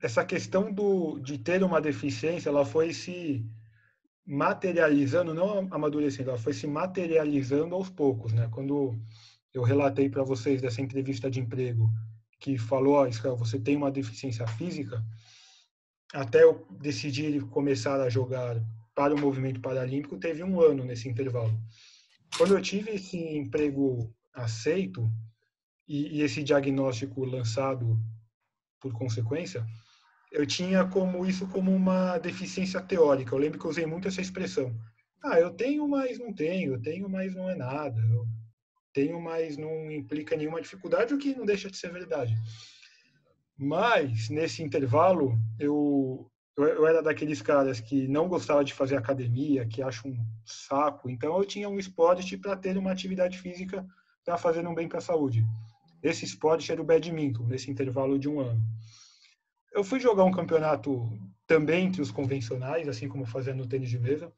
essa 0.00 0.24
questão 0.24 0.72
do 0.72 1.18
de 1.18 1.36
ter 1.36 1.62
uma 1.62 1.80
deficiência, 1.80 2.48
ela 2.48 2.64
foi 2.64 2.92
se 2.92 3.44
materializando, 4.24 5.34
não 5.34 5.68
amadurecendo, 5.70 6.30
ela 6.30 6.38
foi 6.38 6.52
se 6.52 6.66
materializando 6.66 7.74
aos 7.74 7.90
poucos, 7.90 8.32
né? 8.32 8.48
Quando 8.52 8.96
eu 9.52 9.62
relatei 9.62 10.08
para 10.08 10.22
vocês 10.22 10.62
dessa 10.62 10.80
entrevista 10.80 11.30
de 11.30 11.40
emprego 11.40 11.90
que 12.40 12.56
falou, 12.56 12.94
ó, 12.94 13.08
oh, 13.08 13.36
você 13.36 13.58
tem 13.58 13.76
uma 13.76 13.90
deficiência 13.90 14.46
física, 14.46 15.04
até 16.14 16.42
eu 16.44 16.66
decidir 16.80 17.42
começar 17.48 18.00
a 18.00 18.08
jogar 18.08 18.62
para 18.94 19.14
o 19.14 19.20
movimento 19.20 19.60
paralímpico 19.60 20.18
teve 20.18 20.42
um 20.42 20.60
ano 20.60 20.84
nesse 20.84 21.08
intervalo. 21.08 21.58
Quando 22.36 22.54
eu 22.54 22.62
tive 22.62 22.92
esse 22.92 23.16
emprego 23.16 24.12
aceito 24.32 25.10
e, 25.92 26.16
e 26.16 26.22
esse 26.22 26.42
diagnóstico 26.42 27.22
lançado 27.24 27.98
por 28.80 28.92
consequência, 28.94 29.64
eu 30.32 30.46
tinha 30.46 30.86
como 30.86 31.26
isso 31.26 31.46
como 31.48 31.70
uma 31.70 32.16
deficiência 32.16 32.80
teórica. 32.80 33.34
Eu 33.34 33.38
lembro 33.38 33.58
que 33.58 33.66
eu 33.66 33.70
usei 33.70 33.84
muito 33.84 34.08
essa 34.08 34.22
expressão. 34.22 34.74
Ah, 35.22 35.38
eu 35.38 35.50
tenho, 35.50 35.86
mas 35.86 36.18
não 36.18 36.32
tenho. 36.32 36.72
Eu 36.72 36.80
tenho, 36.80 37.08
mas 37.10 37.34
não 37.34 37.50
é 37.50 37.54
nada. 37.54 38.00
Eu 38.00 38.26
tenho, 38.94 39.20
mas 39.20 39.58
não 39.58 39.90
implica 39.90 40.34
nenhuma 40.34 40.62
dificuldade, 40.62 41.12
o 41.12 41.18
que 41.18 41.34
não 41.34 41.44
deixa 41.44 41.70
de 41.70 41.76
ser 41.76 41.92
verdade. 41.92 42.34
Mas, 43.58 44.30
nesse 44.30 44.62
intervalo, 44.62 45.38
eu 45.60 46.26
eu, 46.56 46.86
era 46.86 47.02
daqueles 47.02 47.40
caras 47.40 47.80
que 47.80 48.06
não 48.08 48.28
gostava 48.28 48.62
de 48.62 48.74
fazer 48.74 48.96
academia, 48.96 49.66
que 49.66 49.82
acho 49.82 50.08
um 50.08 50.16
saco. 50.44 51.08
Então 51.08 51.36
eu 51.38 51.44
tinha 51.44 51.68
um 51.68 51.78
esporte 51.78 52.36
para 52.36 52.56
ter 52.56 52.76
uma 52.76 52.92
atividade 52.92 53.38
física 53.38 53.86
para 54.24 54.36
fazer 54.36 54.66
um 54.66 54.74
bem 54.74 54.88
para 54.88 54.98
a 54.98 55.02
saúde. 55.02 55.44
Esse 56.02 56.24
esporte 56.24 56.70
era 56.72 56.82
o 56.82 56.84
badminton, 56.84 57.44
nesse 57.44 57.70
intervalo 57.70 58.18
de 58.18 58.28
um 58.28 58.40
ano. 58.40 58.60
Eu 59.72 59.84
fui 59.84 60.00
jogar 60.00 60.24
um 60.24 60.32
campeonato 60.32 61.08
também 61.46 61.86
entre 61.86 62.02
os 62.02 62.10
convencionais, 62.10 62.88
assim 62.88 63.08
como 63.08 63.24
fazia 63.24 63.54
no 63.54 63.66
tênis 63.66 63.88
de 63.88 63.98
mesa, 63.98 64.32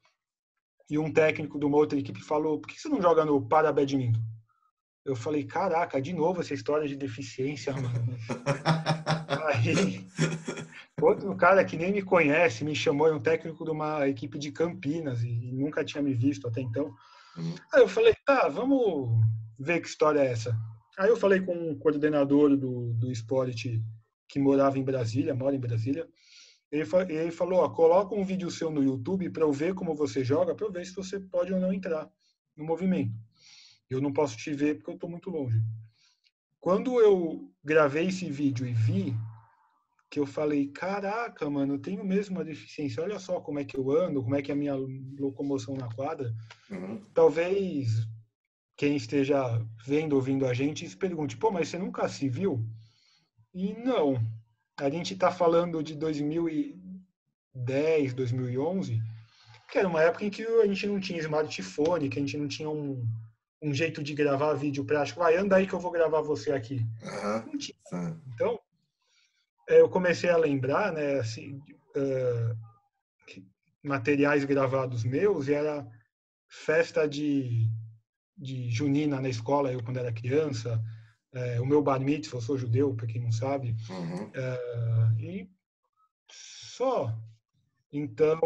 e 0.89 0.97
um 0.97 1.11
técnico 1.11 1.59
de 1.59 1.65
uma 1.65 1.77
outra 1.77 1.97
equipe 1.97 2.21
falou: 2.21 2.59
por 2.59 2.67
que 2.67 2.79
você 2.79 2.87
não 2.87 3.01
joga 3.01 3.25
no 3.25 3.41
para 3.41 3.73
badminton? 3.73 4.21
Eu 5.03 5.15
falei: 5.15 5.43
caraca, 5.43 6.01
de 6.01 6.13
novo 6.13 6.41
essa 6.41 6.53
história 6.53 6.87
de 6.87 6.95
deficiência, 6.95 7.73
mano. 7.73 7.89
Aí, 9.47 10.05
outro 11.01 11.35
cara 11.35 11.63
que 11.65 11.77
nem 11.77 11.91
me 11.91 12.01
conhece 12.01 12.63
me 12.63 12.75
chamou, 12.75 13.07
é 13.07 13.13
um 13.13 13.19
técnico 13.19 13.63
de 13.63 13.71
uma 13.71 14.07
equipe 14.07 14.37
de 14.37 14.51
Campinas 14.51 15.23
e 15.23 15.51
nunca 15.51 15.83
tinha 15.83 16.01
me 16.01 16.13
visto 16.13 16.47
até 16.47 16.61
então. 16.61 16.93
Uhum. 17.37 17.55
Aí 17.73 17.81
eu 17.81 17.87
falei: 17.87 18.15
tá, 18.25 18.47
vamos 18.47 19.09
ver 19.59 19.81
que 19.81 19.87
história 19.87 20.19
é 20.19 20.31
essa. 20.31 20.55
Aí 20.97 21.09
eu 21.09 21.17
falei 21.17 21.41
com 21.41 21.53
um 21.53 21.77
coordenador 21.77 22.55
do, 22.55 22.93
do 22.93 23.11
esporte 23.11 23.83
que 24.27 24.39
morava 24.39 24.79
em 24.79 24.83
Brasília, 24.83 25.35
mora 25.35 25.55
em 25.55 25.59
Brasília. 25.59 26.07
Ele, 26.71 26.87
ele 27.09 27.31
falou: 27.31 27.59
ó, 27.59 27.69
coloca 27.69 28.15
um 28.15 28.23
vídeo 28.23 28.49
seu 28.49 28.71
no 28.71 28.83
YouTube 28.83 29.29
para 29.29 29.43
eu 29.43 29.51
ver 29.51 29.73
como 29.73 29.95
você 29.95 30.23
joga, 30.23 30.55
para 30.55 30.65
eu 30.65 30.71
ver 30.71 30.85
se 30.85 30.95
você 30.95 31.19
pode 31.19 31.53
ou 31.53 31.59
não 31.59 31.73
entrar 31.73 32.09
no 32.55 32.65
movimento. 32.65 33.13
Eu 33.89 34.01
não 34.01 34.11
posso 34.11 34.37
te 34.37 34.53
ver 34.53 34.75
porque 34.75 34.91
eu 34.91 34.95
estou 34.95 35.09
muito 35.09 35.29
longe. 35.29 35.61
Quando 36.59 36.99
eu 36.99 37.51
gravei 37.63 38.07
esse 38.07 38.29
vídeo 38.31 38.65
e 38.65 38.73
vi, 38.73 39.15
que 40.09 40.19
eu 40.19 40.25
falei: 40.25 40.67
caraca, 40.67 41.49
mano, 41.49 41.75
eu 41.75 41.79
tenho 41.79 42.03
mesmo 42.03 42.37
uma 42.37 42.45
deficiência. 42.45 43.03
Olha 43.03 43.19
só 43.19 43.39
como 43.41 43.59
é 43.59 43.65
que 43.65 43.77
eu 43.77 43.91
ando, 43.91 44.23
como 44.23 44.35
é 44.35 44.41
que 44.41 44.51
é 44.51 44.53
a 44.53 44.57
minha 44.57 44.75
locomoção 45.19 45.75
na 45.75 45.93
quadra. 45.93 46.33
Uhum. 46.71 47.03
Talvez 47.13 48.07
quem 48.77 48.95
esteja 48.95 49.61
vendo, 49.85 50.15
ouvindo 50.15 50.45
a 50.45 50.53
gente, 50.53 50.87
se 50.87 50.95
pergunte, 50.97 51.35
pô, 51.37 51.51
mas 51.51 51.69
você 51.69 51.77
nunca 51.77 52.09
se 52.09 52.27
viu? 52.27 52.67
E 53.53 53.73
não. 53.73 54.19
A 54.77 54.89
gente 54.89 55.13
está 55.13 55.31
falando 55.31 55.81
de 55.81 55.95
2010, 55.95 58.13
2011, 58.13 59.01
que 59.71 59.77
era 59.77 59.87
uma 59.87 60.01
época 60.01 60.25
em 60.25 60.29
que 60.29 60.43
a 60.43 60.67
gente 60.67 60.85
não 60.87 60.99
tinha 60.99 61.19
smartphone, 61.19 62.09
que 62.09 62.19
a 62.19 62.21
gente 62.21 62.37
não 62.37 62.49
tinha 62.49 62.69
um, 62.69 63.01
um 63.61 63.73
jeito 63.73 64.03
de 64.03 64.13
gravar 64.13 64.53
vídeo 64.53 64.83
prático. 64.83 65.21
Vai, 65.21 65.37
anda 65.37 65.55
aí 65.55 65.65
que 65.65 65.73
eu 65.73 65.79
vou 65.79 65.91
gravar 65.91 66.19
você 66.21 66.51
aqui. 66.51 66.85
Uhum. 67.01 67.45
Não 67.45 67.57
tinha. 67.57 67.77
Então, 68.33 68.59
é, 69.69 69.79
eu 69.79 69.87
comecei 69.87 70.29
a 70.29 70.35
lembrar, 70.35 70.91
né, 70.91 71.19
assim, 71.19 71.61
uh, 71.95 72.53
materiais 73.81 74.43
gravados 74.43 75.05
meus, 75.05 75.47
e 75.47 75.53
era 75.53 75.87
festa 76.49 77.07
de 77.07 77.69
de 78.37 78.69
junina 78.69 79.21
na 79.21 79.29
escola, 79.29 79.71
eu 79.71 79.83
quando 79.83 79.97
era 79.97 80.11
criança, 80.11 80.83
é, 81.33 81.59
o 81.59 81.65
meu 81.65 81.81
bar 81.81 81.99
mitzvah, 81.99 82.37
eu 82.37 82.41
sou 82.41 82.57
judeu, 82.57 82.93
para 82.93 83.07
quem 83.07 83.21
não 83.21 83.31
sabe, 83.31 83.75
uhum. 83.89 84.31
é, 84.33 85.15
e 85.19 85.49
só. 86.29 87.13
Então, 87.91 88.39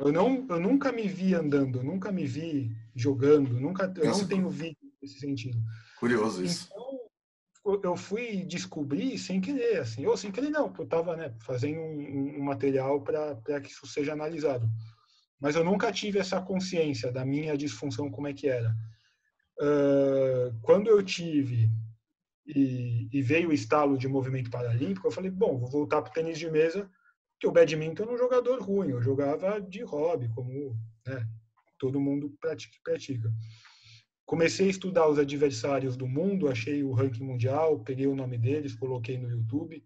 eu, 0.00 0.12
não, 0.12 0.46
eu 0.48 0.60
nunca 0.60 0.92
me 0.92 1.08
vi 1.08 1.34
andando, 1.34 1.78
eu 1.78 1.84
nunca 1.84 2.12
me 2.12 2.26
vi 2.26 2.76
jogando, 2.94 3.58
nunca, 3.58 3.92
eu 3.96 4.10
não 4.10 4.26
tenho 4.26 4.50
vídeo 4.50 4.76
nesse 5.00 5.18
sentido. 5.18 5.58
Curioso 5.98 6.44
isso. 6.44 6.68
Então, 6.70 7.80
eu 7.82 7.96
fui 7.96 8.44
descobrir 8.44 9.18
sem 9.18 9.40
querer, 9.40 9.80
assim, 9.80 10.04
ou 10.04 10.16
sem 10.16 10.30
querer 10.30 10.50
não, 10.50 10.68
porque 10.68 10.82
eu 10.82 10.84
estava 10.84 11.16
né, 11.16 11.34
fazendo 11.40 11.80
um, 11.80 12.38
um 12.38 12.42
material 12.42 13.00
para 13.00 13.60
que 13.62 13.70
isso 13.70 13.86
seja 13.86 14.12
analisado 14.12 14.68
mas 15.40 15.56
eu 15.56 15.64
nunca 15.64 15.92
tive 15.92 16.18
essa 16.18 16.40
consciência 16.40 17.12
da 17.12 17.24
minha 17.24 17.56
disfunção 17.56 18.10
como 18.10 18.26
é 18.26 18.32
que 18.32 18.48
era. 18.48 18.74
Uh, 19.60 20.58
quando 20.62 20.88
eu 20.88 21.02
tive 21.02 21.70
e, 22.46 23.08
e, 23.12 23.22
veio 23.22 23.50
o 23.50 23.52
estalo 23.52 23.96
de 23.96 24.08
movimento 24.08 24.50
paralímpico, 24.50 25.06
eu 25.06 25.12
falei, 25.12 25.30
bom, 25.30 25.58
vou 25.58 25.70
voltar 25.70 26.02
para 26.02 26.10
o 26.10 26.12
tênis 26.14 26.38
de 26.38 26.50
mesa, 26.50 26.90
que 27.38 27.46
o 27.46 27.52
badminton 27.52 28.04
é 28.04 28.12
um 28.12 28.18
jogador 28.18 28.60
ruim, 28.60 28.90
eu 28.90 29.02
jogava 29.02 29.60
de 29.60 29.82
hobby, 29.82 30.28
como 30.28 30.76
né, 31.06 31.26
todo 31.78 32.00
mundo 32.00 32.34
pratica, 32.40 32.76
pratica. 32.82 33.32
Comecei 34.26 34.66
a 34.66 34.70
estudar 34.70 35.08
os 35.08 35.18
adversários 35.18 35.96
do 35.96 36.06
mundo, 36.06 36.48
achei 36.48 36.82
o 36.82 36.92
ranking 36.92 37.24
mundial, 37.24 37.80
peguei 37.80 38.06
o 38.06 38.16
nome 38.16 38.38
deles, 38.38 38.74
coloquei 38.74 39.18
no 39.18 39.30
YouTube. 39.30 39.84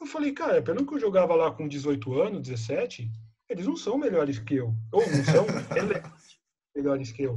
Eu 0.00 0.06
falei, 0.06 0.32
cara, 0.32 0.62
pelo 0.62 0.86
que 0.86 0.94
eu 0.94 1.00
jogava 1.00 1.34
lá 1.34 1.50
com 1.50 1.66
18 1.66 2.20
anos, 2.20 2.48
17, 2.48 3.10
eles 3.52 3.66
não 3.66 3.76
são 3.76 3.98
melhores 3.98 4.38
que 4.38 4.54
eu, 4.54 4.74
ou 4.90 5.00
não 5.00 5.24
são 5.24 5.46
melhores 6.74 7.12
que 7.12 7.22
eu, 7.22 7.36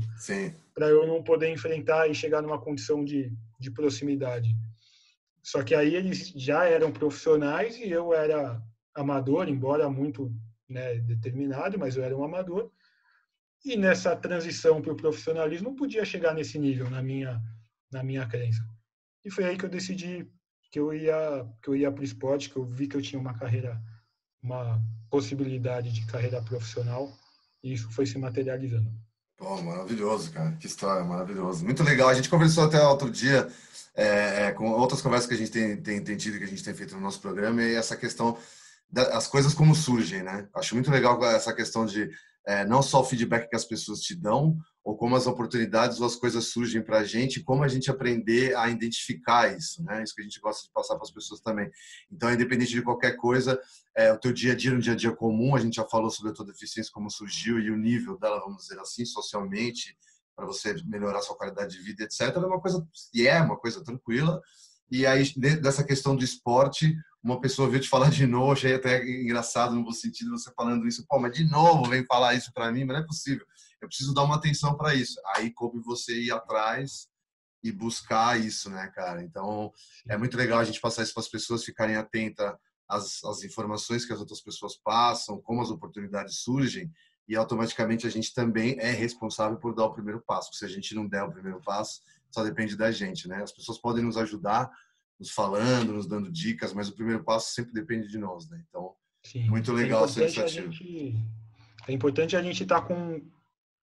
para 0.73 0.87
eu 0.87 1.05
não 1.05 1.21
poder 1.21 1.51
enfrentar 1.51 2.07
e 2.09 2.15
chegar 2.15 2.41
numa 2.41 2.59
condição 2.59 3.03
de, 3.03 3.31
de 3.59 3.69
proximidade. 3.69 4.55
Só 5.43 5.61
que 5.61 5.75
aí 5.75 5.93
eles 5.95 6.29
já 6.29 6.65
eram 6.65 6.91
profissionais 6.91 7.77
e 7.77 7.89
eu 7.89 8.13
era 8.13 8.61
amador, 8.95 9.47
embora 9.47 9.89
muito 9.89 10.33
né, 10.67 10.95
determinado, 10.95 11.77
mas 11.77 11.95
eu 11.95 12.03
era 12.03 12.17
um 12.17 12.23
amador. 12.23 12.71
E 13.63 13.75
nessa 13.75 14.15
transição 14.15 14.81
para 14.81 14.93
o 14.93 14.97
profissionalismo, 14.97 15.69
não 15.69 15.75
podia 15.75 16.05
chegar 16.05 16.33
nesse 16.33 16.57
nível 16.57 16.89
na 16.89 17.01
minha 17.01 17.41
na 17.91 18.03
minha 18.03 18.25
crença. 18.27 18.61
E 19.23 19.29
foi 19.29 19.45
aí 19.45 19.57
que 19.57 19.65
eu 19.65 19.69
decidi 19.69 20.27
que 20.71 20.79
eu 20.79 20.93
ia 20.93 21.47
que 21.61 21.69
eu 21.69 21.75
ia 21.75 21.91
para 21.91 22.01
o 22.01 22.03
esporte, 22.03 22.49
que 22.49 22.57
eu 22.57 22.65
vi 22.65 22.87
que 22.87 22.95
eu 22.95 23.01
tinha 23.01 23.19
uma 23.19 23.33
carreira 23.33 23.81
uma 24.45 24.79
possibilidade 25.09 25.91
de 25.91 26.05
carreira 26.05 26.41
profissional 26.41 27.11
e 27.63 27.73
isso 27.73 27.89
foi 27.91 28.05
se 28.05 28.17
materializando. 28.17 28.91
Pô, 29.37 29.61
maravilhoso, 29.61 30.31
cara. 30.31 30.51
Que 30.53 30.67
história, 30.67 31.03
maravilhoso. 31.03 31.65
Muito 31.65 31.83
legal. 31.83 32.09
A 32.09 32.13
gente 32.13 32.29
conversou 32.29 32.63
até 32.63 32.81
outro 32.81 33.09
dia 33.09 33.47
é, 33.95 34.43
é 34.43 34.51
com 34.51 34.69
outras 34.71 35.01
conversas 35.01 35.27
que 35.27 35.33
a 35.33 35.37
gente 35.37 35.51
tem, 35.51 35.75
tem, 35.77 36.01
tem 36.01 36.15
tido, 36.15 36.37
que 36.37 36.43
a 36.43 36.47
gente 36.47 36.63
tem 36.63 36.73
feito 36.73 36.95
no 36.95 37.01
nosso 37.01 37.19
programa, 37.19 37.61
e 37.61 37.75
essa 37.75 37.97
questão 37.97 38.37
das 38.89 39.27
coisas 39.27 39.53
como 39.53 39.75
surgem, 39.75 40.21
né? 40.21 40.47
Acho 40.53 40.75
muito 40.75 40.91
legal 40.91 41.21
essa 41.25 41.53
questão 41.53 41.85
de 41.85 42.09
é, 42.45 42.65
não 42.65 42.81
só 42.81 43.01
o 43.01 43.03
feedback 43.03 43.49
que 43.49 43.55
as 43.55 43.65
pessoas 43.65 43.99
te 43.99 44.15
dão, 44.15 44.57
ou 44.85 44.95
como 44.95 45.15
as 45.15 45.25
oportunidades 45.25 45.99
ou 45.99 46.05
as 46.05 46.15
coisas 46.15 46.45
surgem 46.49 46.79
para 46.79 46.99
a 46.99 47.03
gente, 47.03 47.43
como 47.43 47.63
a 47.63 47.67
gente 47.67 47.89
aprender 47.89 48.55
a 48.55 48.69
identificar 48.69 49.57
isso, 49.57 49.83
né? 49.83 50.03
Isso 50.03 50.13
que 50.13 50.21
a 50.21 50.23
gente 50.23 50.39
gosta 50.39 50.61
de 50.63 50.71
passar 50.71 50.93
para 50.93 51.01
as 51.03 51.11
pessoas 51.11 51.41
também. 51.41 51.71
Então, 52.11 52.31
independente 52.31 52.69
de 52.69 52.83
qualquer 52.83 53.15
coisa, 53.17 53.59
é, 53.97 54.13
o 54.13 54.19
teu 54.19 54.31
dia 54.31 54.53
a 54.53 54.55
dia, 54.55 54.71
no 54.71 54.79
dia 54.79 54.93
a 54.93 54.95
dia 54.95 55.11
comum, 55.11 55.55
a 55.55 55.59
gente 55.59 55.77
já 55.77 55.85
falou 55.85 56.11
sobre 56.11 56.31
a 56.31 56.35
tua 56.35 56.45
deficiência, 56.45 56.91
como 56.93 57.09
surgiu 57.09 57.59
e 57.59 57.71
o 57.71 57.75
nível 57.75 58.15
dela, 58.19 58.39
vamos 58.39 58.61
dizer 58.61 58.79
assim, 58.79 59.03
socialmente, 59.05 59.97
para 60.35 60.45
você 60.45 60.75
melhorar 60.85 61.23
sua 61.23 61.35
qualidade 61.35 61.75
de 61.75 61.81
vida, 61.81 62.03
etc. 62.03 62.21
É 62.21 62.37
uma 62.37 62.61
coisa, 62.61 62.87
e 63.11 63.27
é 63.27 63.41
uma 63.41 63.57
coisa 63.57 63.83
tranquila. 63.83 64.39
E 64.91 65.07
aí, 65.07 65.33
dessa 65.35 65.83
questão 65.83 66.15
do 66.15 66.23
esporte, 66.23 66.95
uma 67.23 67.41
pessoa 67.41 67.67
veio 67.67 67.81
te 67.81 67.89
falar 67.89 68.11
de 68.11 68.27
novo, 68.27 68.51
achei 68.51 68.75
até 68.75 69.03
engraçado 69.03 69.73
no 69.73 69.83
bom 69.83 69.91
sentido 69.91 70.29
você 70.29 70.51
falando 70.55 70.87
isso. 70.87 71.03
Pô, 71.09 71.17
mas 71.17 71.31
de 71.31 71.43
novo 71.43 71.89
vem 71.89 72.05
falar 72.05 72.35
isso 72.35 72.51
para 72.53 72.71
mim, 72.71 72.85
mas 72.85 72.97
não 72.97 73.03
é 73.03 73.07
possível. 73.07 73.43
Eu 73.85 73.87
preciso 73.87 74.13
dar 74.13 74.23
uma 74.23 74.35
atenção 74.35 74.75
para 74.75 74.95
isso. 74.95 75.19
Aí 75.35 75.51
coube 75.51 75.79
você 75.79 76.19
ir 76.19 76.31
atrás 76.31 77.07
e 77.63 77.71
buscar 77.71 78.39
isso, 78.39 78.69
né, 78.69 78.87
cara? 78.87 79.23
Então, 79.23 79.71
é 80.07 80.17
muito 80.17 80.35
legal 80.35 80.59
a 80.59 80.63
gente 80.63 80.81
passar 80.81 81.03
isso 81.03 81.13
para 81.13 81.21
as 81.21 81.29
pessoas 81.29 81.63
ficarem 81.63 81.95
atentas 81.95 82.51
às, 82.89 83.23
às 83.23 83.43
informações 83.43 84.03
que 84.03 84.11
as 84.11 84.19
outras 84.19 84.41
pessoas 84.41 84.75
passam, 84.75 85.39
como 85.41 85.61
as 85.61 85.69
oportunidades 85.69 86.39
surgem, 86.39 86.91
e 87.27 87.35
automaticamente 87.35 88.05
a 88.05 88.09
gente 88.09 88.33
também 88.33 88.75
é 88.79 88.91
responsável 88.91 89.57
por 89.57 89.73
dar 89.73 89.85
o 89.85 89.93
primeiro 89.93 90.21
passo. 90.25 90.53
Se 90.53 90.65
a 90.65 90.67
gente 90.67 90.93
não 90.95 91.07
der 91.07 91.23
o 91.23 91.31
primeiro 91.31 91.61
passo, 91.61 92.01
só 92.31 92.43
depende 92.43 92.75
da 92.75 92.91
gente, 92.91 93.27
né? 93.27 93.41
As 93.41 93.51
pessoas 93.51 93.77
podem 93.77 94.03
nos 94.03 94.17
ajudar, 94.17 94.69
nos 95.19 95.31
falando, 95.31 95.93
nos 95.93 96.07
dando 96.07 96.31
dicas, 96.31 96.73
mas 96.73 96.89
o 96.89 96.95
primeiro 96.95 97.23
passo 97.23 97.53
sempre 97.53 97.73
depende 97.73 98.07
de 98.07 98.17
nós, 98.17 98.49
né? 98.49 98.63
Então, 98.67 98.93
Sim. 99.23 99.47
muito 99.47 99.71
é 99.71 99.73
legal 99.75 100.01
é 100.01 100.05
essa 100.05 100.21
iniciativa. 100.21 100.71
Gente, 100.71 101.15
é 101.87 101.91
importante 101.91 102.35
a 102.35 102.41
gente 102.41 102.63
estar 102.63 102.81
tá 102.81 102.87
com, 102.87 103.21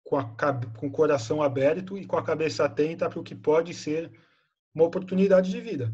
com, 0.04 0.16
a, 0.16 0.25
com 0.25 0.87
o 0.87 0.90
coração 0.90 1.42
aberto 1.42 1.97
e 1.97 2.07
com 2.07 2.16
a 2.16 2.23
cabeça 2.23 2.64
atenta 2.64 3.09
para 3.09 3.21
o 3.21 3.23
que 3.23 3.35
pode 3.35 3.75
ser 3.75 4.11
uma 4.75 4.85
oportunidade 4.85 5.50
de 5.50 5.61
vida. 5.61 5.92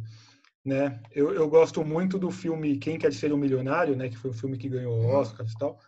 Né? 0.65 1.01
Eu, 1.13 1.33
eu 1.33 1.49
gosto 1.49 1.85
muito 1.85 2.19
do 2.19 2.31
filme 2.31 2.79
Quem 2.79 2.99
Quer 2.99 3.13
Ser 3.13 3.33
um 3.33 3.37
Milionário, 3.37 3.95
né? 3.95 4.09
que 4.09 4.17
foi 4.17 4.31
um 4.31 4.35
filme 4.35 4.59
que 4.59 4.69
ganhou 4.69 4.99
uhum. 4.99 5.15
Oscar 5.15 5.47
e 5.47 5.59
tal. 5.59 5.79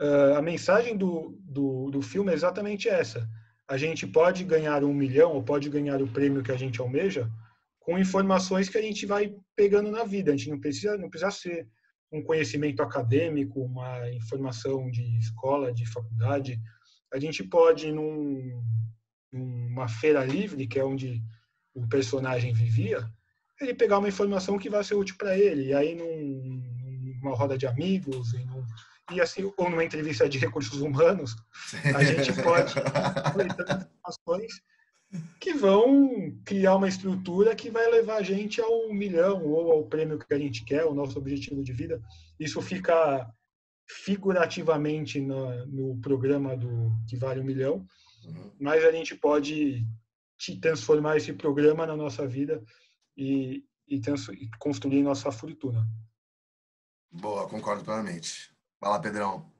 Uh, 0.00 0.36
a 0.36 0.42
mensagem 0.42 0.96
do, 0.96 1.36
do, 1.40 1.90
do 1.90 2.00
filme 2.00 2.30
é 2.30 2.34
exatamente 2.34 2.88
essa. 2.88 3.28
A 3.68 3.76
gente 3.76 4.06
pode 4.06 4.44
ganhar 4.44 4.82
um 4.84 4.94
milhão 4.94 5.32
ou 5.32 5.42
pode 5.42 5.68
ganhar 5.68 6.00
o 6.00 6.08
prêmio 6.08 6.42
que 6.42 6.52
a 6.52 6.56
gente 6.56 6.80
almeja 6.80 7.30
com 7.80 7.98
informações 7.98 8.68
que 8.68 8.78
a 8.78 8.82
gente 8.82 9.04
vai 9.04 9.34
pegando 9.56 9.90
na 9.90 10.04
vida. 10.04 10.32
A 10.32 10.36
gente 10.36 10.50
não 10.50 10.60
precisa, 10.60 10.96
não 10.96 11.10
precisa 11.10 11.30
ser 11.30 11.68
um 12.12 12.22
conhecimento 12.22 12.82
acadêmico, 12.82 13.60
uma 13.60 14.08
informação 14.10 14.90
de 14.90 15.18
escola, 15.18 15.72
de 15.72 15.86
faculdade. 15.86 16.60
A 17.12 17.18
gente 17.18 17.42
pode 17.42 17.88
ir 17.88 17.92
num, 17.92 18.62
numa 19.32 19.88
feira 19.88 20.24
livre, 20.24 20.66
que 20.66 20.78
é 20.78 20.84
onde 20.84 21.22
o 21.74 21.86
personagem 21.88 22.52
vivia, 22.52 23.08
ele 23.60 23.74
pegar 23.74 23.98
uma 23.98 24.08
informação 24.08 24.58
que 24.58 24.70
vai 24.70 24.82
ser 24.82 24.94
útil 24.94 25.16
para 25.18 25.36
ele. 25.38 25.66
E 25.66 25.74
aí, 25.74 25.94
num, 25.94 27.18
numa 27.22 27.36
roda 27.36 27.56
de 27.58 27.66
amigos, 27.66 28.32
e, 28.32 28.44
num, 28.44 28.64
e 29.12 29.20
assim, 29.20 29.52
ou 29.56 29.70
numa 29.70 29.84
entrevista 29.84 30.28
de 30.28 30.38
recursos 30.38 30.80
humanos, 30.80 31.36
a 31.94 32.02
gente 32.02 32.32
pode, 32.42 32.74
informações 33.98 34.52
que 35.40 35.52
vão 35.52 36.32
criar 36.44 36.76
uma 36.76 36.88
estrutura 36.88 37.56
que 37.56 37.70
vai 37.70 37.90
levar 37.90 38.18
a 38.18 38.22
gente 38.22 38.60
ao 38.60 38.92
milhão 38.92 39.44
ou 39.44 39.72
ao 39.72 39.84
prêmio 39.84 40.18
que 40.18 40.32
a 40.32 40.38
gente 40.38 40.64
quer, 40.64 40.84
o 40.84 40.94
nosso 40.94 41.18
objetivo 41.18 41.62
de 41.62 41.72
vida. 41.72 42.00
Isso 42.38 42.62
fica 42.62 43.28
figurativamente 44.04 45.20
no, 45.20 45.66
no 45.66 46.00
programa 46.00 46.56
do 46.56 46.92
que 47.08 47.16
vale 47.16 47.40
um 47.40 47.44
milhão, 47.44 47.86
uhum. 48.24 48.52
mas 48.60 48.84
a 48.84 48.92
gente 48.92 49.14
pode 49.14 49.86
transformar 50.60 51.16
esse 51.16 51.32
programa 51.32 51.86
na 51.86 51.96
nossa 51.96 52.26
vida 52.26 52.62
e, 53.16 53.64
e, 53.86 53.96
e 53.96 54.50
construir 54.58 55.02
nossa 55.02 55.30
fortuna. 55.30 55.86
Boa, 57.10 57.48
concordo 57.48 57.84
plenamente. 57.84 58.54
Vai 58.80 58.90
lá, 58.90 58.98
Pedrão. 58.98 59.50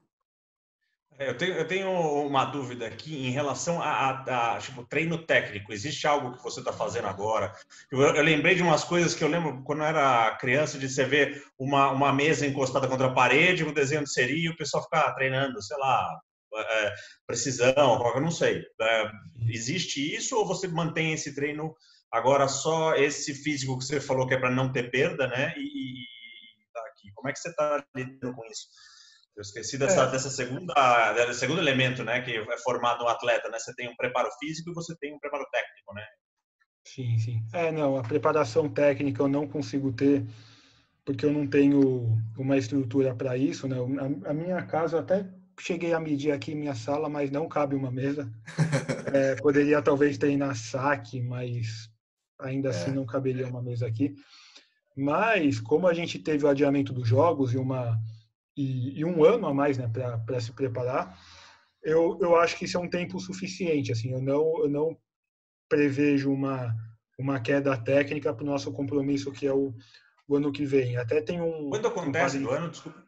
É, 1.21 1.29
eu 1.29 1.37
tenho, 1.37 1.53
eu 1.53 1.69
tenho 1.69 1.91
uma 2.27 2.47
dúvida 2.47 2.87
aqui 2.87 3.27
em 3.27 3.31
relação 3.31 3.81
a, 3.83 3.91
a, 3.91 4.55
a 4.55 4.59
tipo, 4.59 4.83
treino 4.87 5.19
técnico. 5.19 5.71
Existe 5.71 6.07
algo 6.07 6.35
que 6.35 6.43
você 6.43 6.61
está 6.61 6.73
fazendo 6.73 7.09
agora? 7.09 7.55
Eu, 7.93 8.01
eu, 8.01 8.23
lembrei 8.23 8.55
de 8.55 8.63
umas 8.63 8.85
coisas 8.85 9.15
que 9.15 9.23
eu 9.23 9.29
lembro 9.29 9.63
quando 9.63 9.81
eu 9.81 9.85
era 9.85 10.35
criança, 10.37 10.79
de 10.79 10.89
você 10.89 11.05
ver 11.05 11.45
uma, 11.59 11.91
uma 11.91 12.11
mesa 12.11 12.47
encostada 12.47 12.89
contra 12.89 13.09
a 13.09 13.13
parede, 13.13 13.65
um 13.65 13.73
desenho 13.75 14.03
de 14.03 14.11
seria, 14.11 14.47
e 14.47 14.49
o 14.49 14.57
pessoal 14.57 14.83
ficar 14.83 15.13
treinando, 15.13 15.61
sei 15.61 15.77
lá, 15.77 16.19
é, 16.57 16.95
precisão, 17.27 18.03
eu 18.15 18.21
não 18.23 18.31
sei. 18.31 18.65
É, 18.81 19.11
existe 19.47 20.17
isso 20.17 20.35
ou 20.37 20.47
você 20.47 20.67
mantém 20.69 21.13
esse 21.13 21.35
treino 21.35 21.75
agora 22.11 22.49
só 22.49 22.95
esse 22.95 23.35
físico 23.35 23.79
que 23.79 23.85
você 23.85 24.01
falou 24.01 24.27
que 24.27 24.33
é 24.33 24.39
para 24.39 24.51
não 24.51 24.73
ter 24.73 24.91
perda, 24.91 25.27
né? 25.29 25.53
E, 25.59 26.01
e 26.01 26.73
tá 26.73 26.81
aqui. 26.89 27.13
Como 27.15 27.29
é 27.29 27.33
que 27.35 27.39
você 27.39 27.51
está 27.51 27.85
lidando 27.95 28.35
com 28.35 28.47
isso? 28.47 28.69
Eu 29.37 29.43
esqueci 29.43 29.79
dessa, 29.79 30.03
é. 30.03 30.11
dessa 30.11 30.29
segunda, 30.29 30.75
desse 31.13 31.41
segundo 31.41 31.61
elemento, 31.61 32.05
né, 32.05 32.21
que 32.21 32.37
é 32.37 32.59
formado 32.59 33.05
no 33.05 33.09
atleta, 33.09 33.49
né? 33.49 33.59
Você 33.59 33.75
tem 33.75 33.89
um 33.89 33.97
preparo 33.97 34.29
físico 34.39 34.71
e 34.71 34.75
você 34.75 34.95
tem 34.99 35.15
um 35.15 35.19
preparo 35.19 35.47
técnico, 35.51 35.95
né? 35.95 36.05
Sim, 36.87 37.19
sim. 37.19 37.43
É, 37.53 37.71
não, 37.71 37.97
a 37.97 38.03
preparação 38.03 38.69
técnica 38.69 39.23
eu 39.23 39.29
não 39.29 39.47
consigo 39.47 39.93
ter 39.93 40.27
porque 41.05 41.25
eu 41.25 41.33
não 41.33 41.47
tenho 41.47 42.19
uma 42.39 42.57
estrutura 42.57 43.15
para 43.15 43.37
isso, 43.37 43.67
né? 43.67 43.77
A, 43.77 44.31
a, 44.31 44.35
minha 44.35 44.63
casa 44.63 44.97
eu 44.97 45.01
até 45.01 45.27
cheguei 45.59 45.93
a 45.93 46.01
medir 46.01 46.33
aqui 46.33 46.55
minha 46.55 46.75
sala, 46.75 47.09
mas 47.09 47.31
não 47.31 47.49
cabe 47.49 47.75
uma 47.75 47.91
mesa. 47.91 48.31
É, 49.13 49.35
poderia 49.35 49.83
talvez 49.83 50.17
treinar 50.17 50.55
saque, 50.55 51.21
mas 51.21 51.91
ainda 52.39 52.69
é. 52.69 52.71
assim 52.71 52.93
não 52.93 53.05
caberia 53.05 53.49
uma 53.49 53.61
mesa 53.61 53.85
aqui. 53.85 54.15
Mas 54.97 55.59
como 55.59 55.89
a 55.89 55.93
gente 55.93 56.17
teve 56.17 56.45
o 56.45 56.49
adiamento 56.49 56.93
dos 56.93 57.09
jogos 57.09 57.53
e 57.53 57.57
uma 57.57 57.99
e, 58.61 58.99
e 59.01 59.05
um 59.05 59.25
ano 59.25 59.47
a 59.47 59.55
mais 59.55 59.79
né, 59.79 59.91
para 60.27 60.41
se 60.41 60.53
preparar, 60.53 61.19
eu, 61.83 62.19
eu 62.21 62.37
acho 62.37 62.57
que 62.57 62.67
isso 62.67 62.77
é 62.77 62.81
um 62.81 62.91
tempo 62.91 63.19
suficiente. 63.19 63.91
Assim, 63.91 64.13
eu 64.13 64.21
não, 64.21 64.63
eu 64.63 64.69
não 64.69 64.97
prevejo 65.69 66.31
uma, 66.31 66.75
uma 67.19 67.41
queda 67.41 67.77
técnica 67.77 68.35
para 68.35 68.45
o 68.45 68.47
nosso 68.47 68.71
compromisso, 68.73 69.33
que 69.33 69.47
é 69.47 69.53
o, 69.53 69.75
o 70.29 70.37
ano 70.37 70.53
que 70.53 70.65
vem. 70.65 70.97
Até 70.97 71.23
tem 71.23 71.41
um. 71.41 71.71
Quando 71.71 71.89
acontece 71.89 72.39
um 72.39 72.43
no 72.43 72.51
ano? 72.51 72.71
Desculpa. 72.71 73.03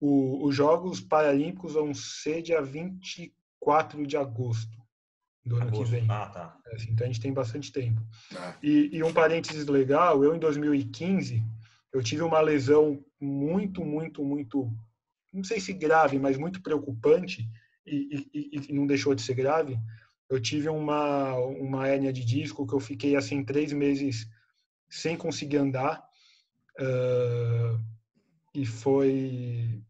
O, 0.00 0.46
os 0.46 0.54
Jogos 0.54 1.00
Paralímpicos 1.00 1.74
vão 1.74 1.92
ser 1.92 2.40
dia 2.40 2.62
24 2.62 4.06
de 4.06 4.16
agosto 4.16 4.80
do 5.44 5.56
ano 5.56 5.66
agosto. 5.66 5.84
que 5.84 5.90
vem. 5.90 6.06
Ah, 6.08 6.26
tá. 6.26 6.56
É, 6.66 6.76
assim, 6.76 6.92
então 6.92 7.04
a 7.04 7.08
gente 7.08 7.20
tem 7.20 7.32
bastante 7.32 7.72
tempo. 7.72 8.00
É. 8.34 8.54
E, 8.62 8.96
e 8.96 9.02
um 9.02 9.12
parênteses 9.12 9.66
legal: 9.66 10.22
eu 10.22 10.34
em 10.34 10.38
2015 10.38 11.44
eu 11.92 12.02
tive 12.02 12.22
uma 12.22 12.40
lesão 12.40 13.04
muito, 13.20 13.84
muito, 13.84 14.24
muito, 14.24 14.72
não 15.32 15.44
sei 15.44 15.60
se 15.60 15.72
grave, 15.72 16.18
mas 16.18 16.36
muito 16.36 16.62
preocupante 16.62 17.48
e, 17.86 18.28
e, 18.32 18.60
e 18.68 18.72
não 18.72 18.86
deixou 18.86 19.14
de 19.14 19.22
ser 19.22 19.34
grave. 19.34 19.78
Eu 20.28 20.40
tive 20.40 20.68
uma, 20.68 21.34
uma 21.36 21.88
hérnia 21.88 22.12
de 22.12 22.24
disco 22.24 22.66
que 22.66 22.74
eu 22.74 22.80
fiquei 22.80 23.16
assim 23.16 23.44
três 23.44 23.72
meses 23.72 24.28
sem 24.88 25.16
conseguir 25.16 25.56
andar 25.56 26.02
uh, 26.80 27.80
e 28.54 28.64
foi 28.64 29.82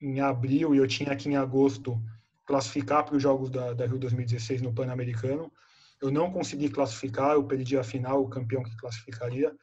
em 0.00 0.20
abril 0.20 0.74
e 0.74 0.78
eu 0.78 0.86
tinha 0.86 1.12
aqui 1.12 1.28
em 1.28 1.36
agosto 1.36 2.00
classificar 2.46 3.04
para 3.04 3.16
os 3.16 3.22
jogos 3.22 3.50
da, 3.50 3.74
da 3.74 3.86
Rio 3.86 3.98
2016 3.98 4.62
no 4.62 4.72
Pan-Americano. 4.72 5.52
Eu 6.00 6.10
não 6.10 6.32
consegui 6.32 6.68
classificar, 6.70 7.32
eu 7.32 7.44
perdi 7.44 7.76
a 7.76 7.84
final, 7.84 8.22
o 8.22 8.28
campeão 8.28 8.62
que 8.62 8.76
classificaria. 8.76 9.54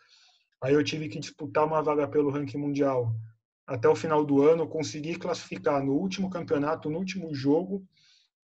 Aí 0.61 0.73
eu 0.73 0.83
tive 0.83 1.07
que 1.07 1.19
disputar 1.19 1.65
uma 1.65 1.81
vaga 1.81 2.07
pelo 2.07 2.31
ranking 2.31 2.57
mundial. 2.57 3.15
Até 3.65 3.87
o 3.87 3.95
final 3.95 4.25
do 4.25 4.41
ano, 4.41 4.67
consegui 4.67 5.15
classificar 5.15 5.83
no 5.83 5.93
último 5.93 6.29
campeonato, 6.29 6.89
no 6.89 6.97
último 6.97 7.33
jogo, 7.33 7.85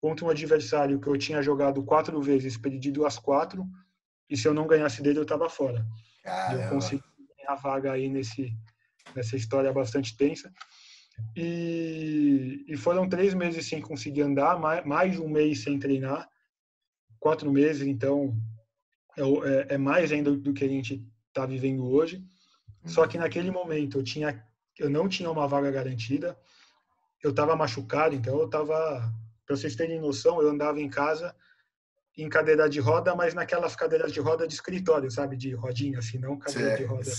contra 0.02 0.26
um 0.26 0.30
adversário 0.30 0.99
que 0.99 1.08
eu 1.08 1.17
tinha 1.17 1.41
jogado 1.41 1.84
quatro 1.84 2.21
vezes, 2.21 2.58
perdido 2.58 3.06
as 3.06 3.17
quatro, 3.17 3.65
e 4.30 4.36
se 4.36 4.47
eu 4.47 4.54
não 4.54 4.67
ganhasse 4.67 5.02
dele, 5.02 5.19
eu 5.19 5.23
estava 5.23 5.49
fora. 5.49 5.86
Caramba. 6.23 6.63
Eu 6.63 6.69
consegui 6.69 7.04
ganhar 7.38 7.54
a 7.54 7.56
vaga 7.56 7.93
aí 7.93 8.10
nesse, 8.10 8.54
nessa 9.15 9.36
história 9.36 9.71
bastante 9.71 10.15
tensa. 10.15 10.52
E, 11.36 12.65
e 12.67 12.76
foram 12.76 13.08
três 13.08 13.34
meses 13.34 13.67
sem 13.67 13.82
conseguir 13.82 14.23
andar, 14.23 14.60
mais, 14.60 14.86
mais 14.86 15.19
um 15.19 15.28
mês 15.28 15.63
sem 15.63 15.80
treinar, 15.80 16.28
quatro 17.19 17.52
meses, 17.52 17.88
então 17.88 18.36
é, 19.17 19.21
é, 19.21 19.76
é 19.76 19.78
mais 19.78 20.12
ainda 20.12 20.36
do 20.36 20.54
que 20.54 20.65
a 20.65 20.67
gente 20.67 21.02
está 21.34 21.46
vivendo 21.46 21.86
hoje. 21.86 22.24
Só 22.86 23.08
que 23.08 23.17
naquele 23.17 23.50
momento 23.50 23.98
eu 23.98 24.04
tinha, 24.04 24.46
eu 24.78 24.89
não 24.89 25.10
tinha 25.10 25.30
uma 25.32 25.48
vaga 25.48 25.72
garantida. 25.72 26.38
Eu 27.22 27.32
estava 27.32 27.56
machucado, 27.56 28.13
então 28.13 28.38
eu 28.38 28.46
estava, 28.46 29.12
para 29.46 29.56
vocês 29.56 29.76
terem 29.76 30.00
noção, 30.00 30.41
eu 30.41 30.50
andava 30.50 30.80
em 30.80 30.89
casa 30.89 31.36
em 32.17 32.30
cadeira 32.30 32.69
de 32.69 32.80
roda, 32.80 33.15
mas 33.15 33.34
naquelas 33.34 33.76
cadeiras 33.76 34.13
de 34.13 34.19
roda 34.19 34.47
de 34.47 34.54
escritório, 34.54 35.10
sabe, 35.10 35.36
de 35.36 35.54
rodinha, 35.54 35.97
assim, 35.97 36.19
não 36.19 36.38
cadeira 36.38 36.78
de 36.78 36.84
roda. 36.84 37.10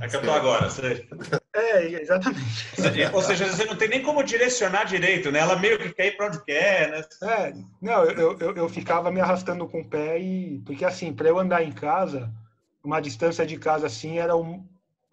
É 0.00 0.08
que 0.08 0.16
eu 0.16 0.22
tô 0.22 0.32
agora, 0.32 0.68
sei. 0.68 1.08
É, 1.54 2.00
exatamente. 2.00 2.66
Ou 3.12 3.22
seja, 3.22 3.46
você 3.46 3.64
não 3.64 3.76
tem 3.76 3.88
nem 3.88 4.02
como 4.02 4.24
direcionar 4.24 4.84
direito, 4.84 5.30
né? 5.30 5.38
Ela 5.38 5.56
meio 5.56 5.78
que 5.78 5.92
quer 5.92 6.08
ir 6.08 6.16
para 6.16 6.26
onde 6.26 6.44
quer, 6.44 6.90
né? 6.90 7.04
É, 7.22 7.52
não, 7.80 8.04
eu, 8.04 8.36
eu, 8.38 8.56
eu 8.56 8.68
ficava 8.68 9.12
me 9.12 9.20
arrastando 9.20 9.68
com 9.68 9.80
o 9.80 9.88
pé 9.88 10.18
e... 10.18 10.60
Porque, 10.66 10.84
assim, 10.84 11.12
para 11.12 11.28
eu 11.28 11.38
andar 11.38 11.62
em 11.62 11.70
casa, 11.70 12.32
uma 12.82 13.00
distância 13.00 13.46
de 13.46 13.56
casa, 13.56 13.86
assim, 13.86 14.18
era 14.18 14.34
o, 14.34 14.64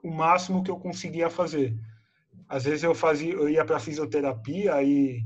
o 0.01 0.09
máximo 0.09 0.63
que 0.63 0.71
eu 0.71 0.77
conseguia 0.77 1.29
fazer. 1.29 1.75
Às 2.47 2.63
vezes 2.63 2.83
eu 2.83 2.95
fazia, 2.95 3.33
eu 3.33 3.47
ia 3.47 3.63
para 3.63 3.79
fisioterapia 3.79 4.81
e, 4.81 5.23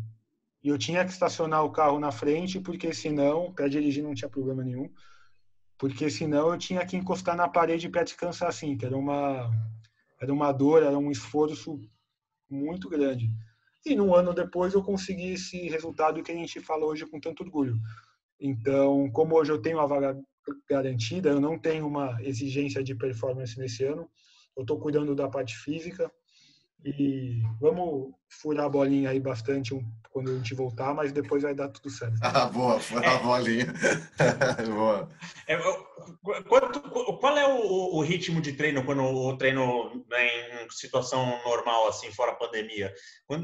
e 0.63 0.69
eu 0.69 0.77
tinha 0.77 1.03
que 1.03 1.11
estacionar 1.11 1.63
o 1.65 1.71
carro 1.71 1.99
na 1.99 2.11
frente, 2.11 2.59
porque 2.59 2.93
senão, 2.93 3.51
para 3.51 3.67
dirigir 3.67 4.01
não 4.01 4.13
tinha 4.13 4.29
problema 4.29 4.63
nenhum, 4.63 4.89
porque 5.77 6.09
senão 6.09 6.53
eu 6.53 6.57
tinha 6.57 6.85
que 6.85 6.95
encostar 6.95 7.35
na 7.35 7.49
parede 7.49 7.89
para 7.89 8.03
descansar, 8.03 8.47
assim, 8.47 8.77
que 8.77 8.85
era 8.85 8.97
uma 8.97 9.51
era 10.21 10.31
uma 10.31 10.53
dor, 10.53 10.81
era 10.83 10.97
um 10.97 11.11
esforço 11.11 11.81
muito 12.49 12.87
grande. 12.87 13.29
E 13.85 13.93
num 13.93 14.15
ano 14.15 14.33
depois 14.33 14.73
eu 14.73 14.81
consegui 14.81 15.33
esse 15.33 15.67
resultado 15.67 16.23
que 16.23 16.31
a 16.31 16.35
gente 16.35 16.61
fala 16.61 16.85
hoje 16.85 17.05
com 17.05 17.19
tanto 17.19 17.43
orgulho. 17.43 17.77
Então, 18.39 19.11
como 19.11 19.35
hoje 19.35 19.51
eu 19.51 19.61
tenho 19.61 19.81
a 19.81 19.85
vaga 19.85 20.17
garantida, 20.69 21.29
eu 21.29 21.41
não 21.41 21.59
tenho 21.59 21.85
uma 21.85 22.17
exigência 22.21 22.81
de 22.81 22.95
performance 22.95 23.59
nesse 23.59 23.83
ano. 23.83 24.09
Eu 24.55 24.61
estou 24.61 24.79
cuidando 24.79 25.13
da 25.13 25.27
parte 25.27 25.57
física 25.57 26.09
e 26.85 27.41
vamos 27.59 28.13
furar 28.29 28.65
a 28.65 28.69
bolinha 28.69 29.09
aí 29.09 29.19
bastante 29.19 29.73
quando 30.11 30.31
a 30.31 30.35
gente 30.35 30.53
voltar, 30.53 30.93
mas 30.93 31.11
depois 31.11 31.43
vai 31.43 31.55
dar 31.55 31.69
tudo 31.69 31.89
certo. 31.89 32.15
Ah, 32.21 32.45
boa, 32.45 32.79
furar 32.79 33.13
é. 33.13 33.15
a 33.15 33.19
bolinha. 33.19 33.65
boa. 34.75 35.09
É, 35.47 35.57
quanto, 36.47 36.81
qual 36.81 37.37
é 37.37 37.47
o, 37.47 37.95
o, 37.95 38.01
ritmo 38.01 38.41
de 38.41 38.53
treino 38.53 38.85
quando 38.85 39.01
o 39.03 39.37
treino 39.37 40.05
né, 40.09 40.63
em 40.63 40.69
situação 40.69 41.25
normal, 41.43 41.87
assim, 41.87 42.11
fora 42.11 42.35
pandemia? 42.35 42.93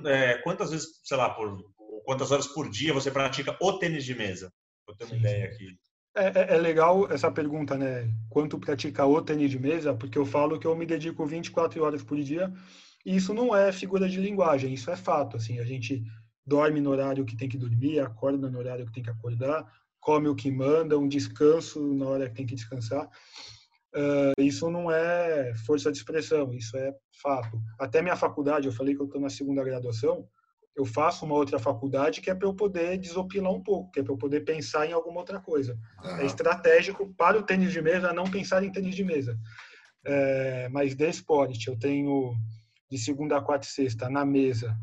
É, 0.05 0.35
quantas 0.39 0.71
vezes, 0.71 0.87
sei 1.03 1.17
lá, 1.17 1.29
por 1.29 1.57
quantas 2.05 2.31
horas 2.31 2.47
por 2.47 2.69
dia 2.69 2.93
você 2.93 3.09
pratica 3.09 3.57
o 3.61 3.73
tênis 3.79 4.05
de 4.05 4.15
mesa? 4.15 4.51
Eu 4.87 4.95
tenho 4.95 5.09
uma 5.11 5.15
Sim. 5.15 5.21
ideia 5.21 5.45
aqui. 5.45 5.79
É, 6.15 6.25
é, 6.25 6.55
é, 6.55 6.57
legal 6.57 7.11
essa 7.11 7.31
pergunta, 7.31 7.77
né? 7.77 8.11
Quanto 8.29 8.59
pratica 8.59 9.05
o 9.05 9.21
tênis 9.21 9.51
de 9.51 9.59
mesa? 9.59 9.93
Porque 9.93 10.17
eu 10.17 10.25
falo 10.25 10.59
que 10.59 10.67
eu 10.67 10.75
me 10.75 10.85
dedico 10.85 11.25
24 11.25 11.83
horas 11.83 12.03
por 12.03 12.17
dia 12.17 12.51
e 13.09 13.15
isso 13.15 13.33
não 13.33 13.55
é 13.55 13.71
figura 13.71 14.07
de 14.07 14.21
linguagem, 14.21 14.71
isso 14.71 14.91
é 14.91 14.95
fato. 14.95 15.35
Assim, 15.35 15.59
a 15.59 15.65
gente 15.65 16.03
dorme 16.45 16.79
no 16.79 16.91
horário 16.91 17.25
que 17.25 17.35
tem 17.35 17.49
que 17.49 17.57
dormir, 17.57 17.99
acorda 17.99 18.47
no 18.51 18.59
horário 18.59 18.85
que 18.85 18.91
tem 18.91 19.01
que 19.01 19.09
acordar, 19.09 19.65
come 19.99 20.27
o 20.27 20.35
que 20.35 20.51
manda, 20.51 20.95
um 20.95 21.07
descanso 21.07 21.81
na 21.95 22.05
hora 22.05 22.29
que 22.29 22.35
tem 22.35 22.45
que 22.45 22.53
descansar. 22.53 23.09
Uh, 23.95 24.39
isso 24.39 24.69
não 24.69 24.91
é 24.91 25.55
força 25.65 25.91
de 25.91 25.97
expressão, 25.97 26.53
isso 26.53 26.77
é 26.77 26.93
fato. 27.19 27.59
Até 27.79 27.99
minha 27.99 28.15
faculdade, 28.15 28.67
eu 28.67 28.71
falei 28.71 28.93
que 28.93 29.01
eu 29.01 29.07
estou 29.07 29.19
na 29.19 29.31
segunda 29.31 29.63
graduação, 29.63 30.27
eu 30.75 30.85
faço 30.85 31.25
uma 31.25 31.33
outra 31.33 31.57
faculdade 31.57 32.21
que 32.21 32.29
é 32.29 32.35
para 32.35 32.47
eu 32.47 32.53
poder 32.53 32.95
desopilar 32.99 33.51
um 33.51 33.63
pouco, 33.63 33.89
que 33.89 34.01
é 34.01 34.03
para 34.03 34.13
eu 34.13 34.19
poder 34.19 34.41
pensar 34.41 34.85
em 34.85 34.93
alguma 34.93 35.21
outra 35.21 35.39
coisa. 35.39 35.75
Uhum. 36.03 36.17
É 36.17 36.25
estratégico 36.27 37.11
para 37.17 37.39
o 37.39 37.43
tênis 37.43 37.71
de 37.71 37.81
mesa 37.81 38.13
não 38.13 38.29
pensar 38.29 38.63
em 38.63 38.71
tênis 38.71 38.93
de 38.93 39.03
mesa. 39.03 39.35
É, 40.05 40.69
mas 40.69 40.93
de 40.93 41.09
esporte, 41.09 41.69
eu 41.69 41.77
tenho 41.77 42.37
de 42.89 42.97
segunda 42.97 43.37
a 43.37 43.41
quarta 43.41 43.67
e 43.67 43.69
sexta 43.69 44.09
na 44.09 44.25
mesa, 44.25 44.77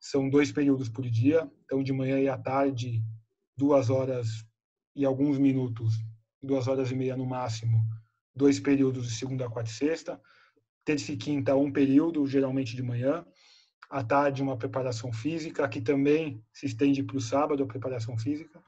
são 0.00 0.30
dois 0.30 0.52
períodos 0.52 0.88
por 0.88 1.08
dia, 1.08 1.50
então 1.64 1.82
de 1.82 1.92
manhã 1.92 2.20
e 2.20 2.28
à 2.28 2.38
tarde, 2.38 3.02
duas 3.56 3.90
horas 3.90 4.46
e 4.94 5.04
alguns 5.04 5.38
minutos, 5.38 5.94
duas 6.42 6.68
horas 6.68 6.90
e 6.90 6.94
meia 6.94 7.16
no 7.16 7.26
máximo, 7.26 7.82
dois 8.34 8.60
períodos 8.60 9.08
de 9.08 9.14
segunda, 9.14 9.50
quarta 9.50 9.70
e 9.70 9.74
sexta. 9.74 10.20
Terça 10.84 11.12
e 11.12 11.16
quinta, 11.16 11.54
um 11.54 11.70
período, 11.70 12.26
geralmente 12.26 12.74
de 12.74 12.82
manhã. 12.82 13.26
À 13.90 14.02
tarde, 14.02 14.42
uma 14.42 14.56
preparação 14.56 15.12
física, 15.12 15.68
que 15.68 15.80
também 15.80 16.42
se 16.52 16.64
estende 16.64 17.02
para 17.02 17.16
o 17.16 17.20
sábado, 17.20 17.62
a 17.62 17.66
preparação 17.66 18.16
física. 18.16 18.62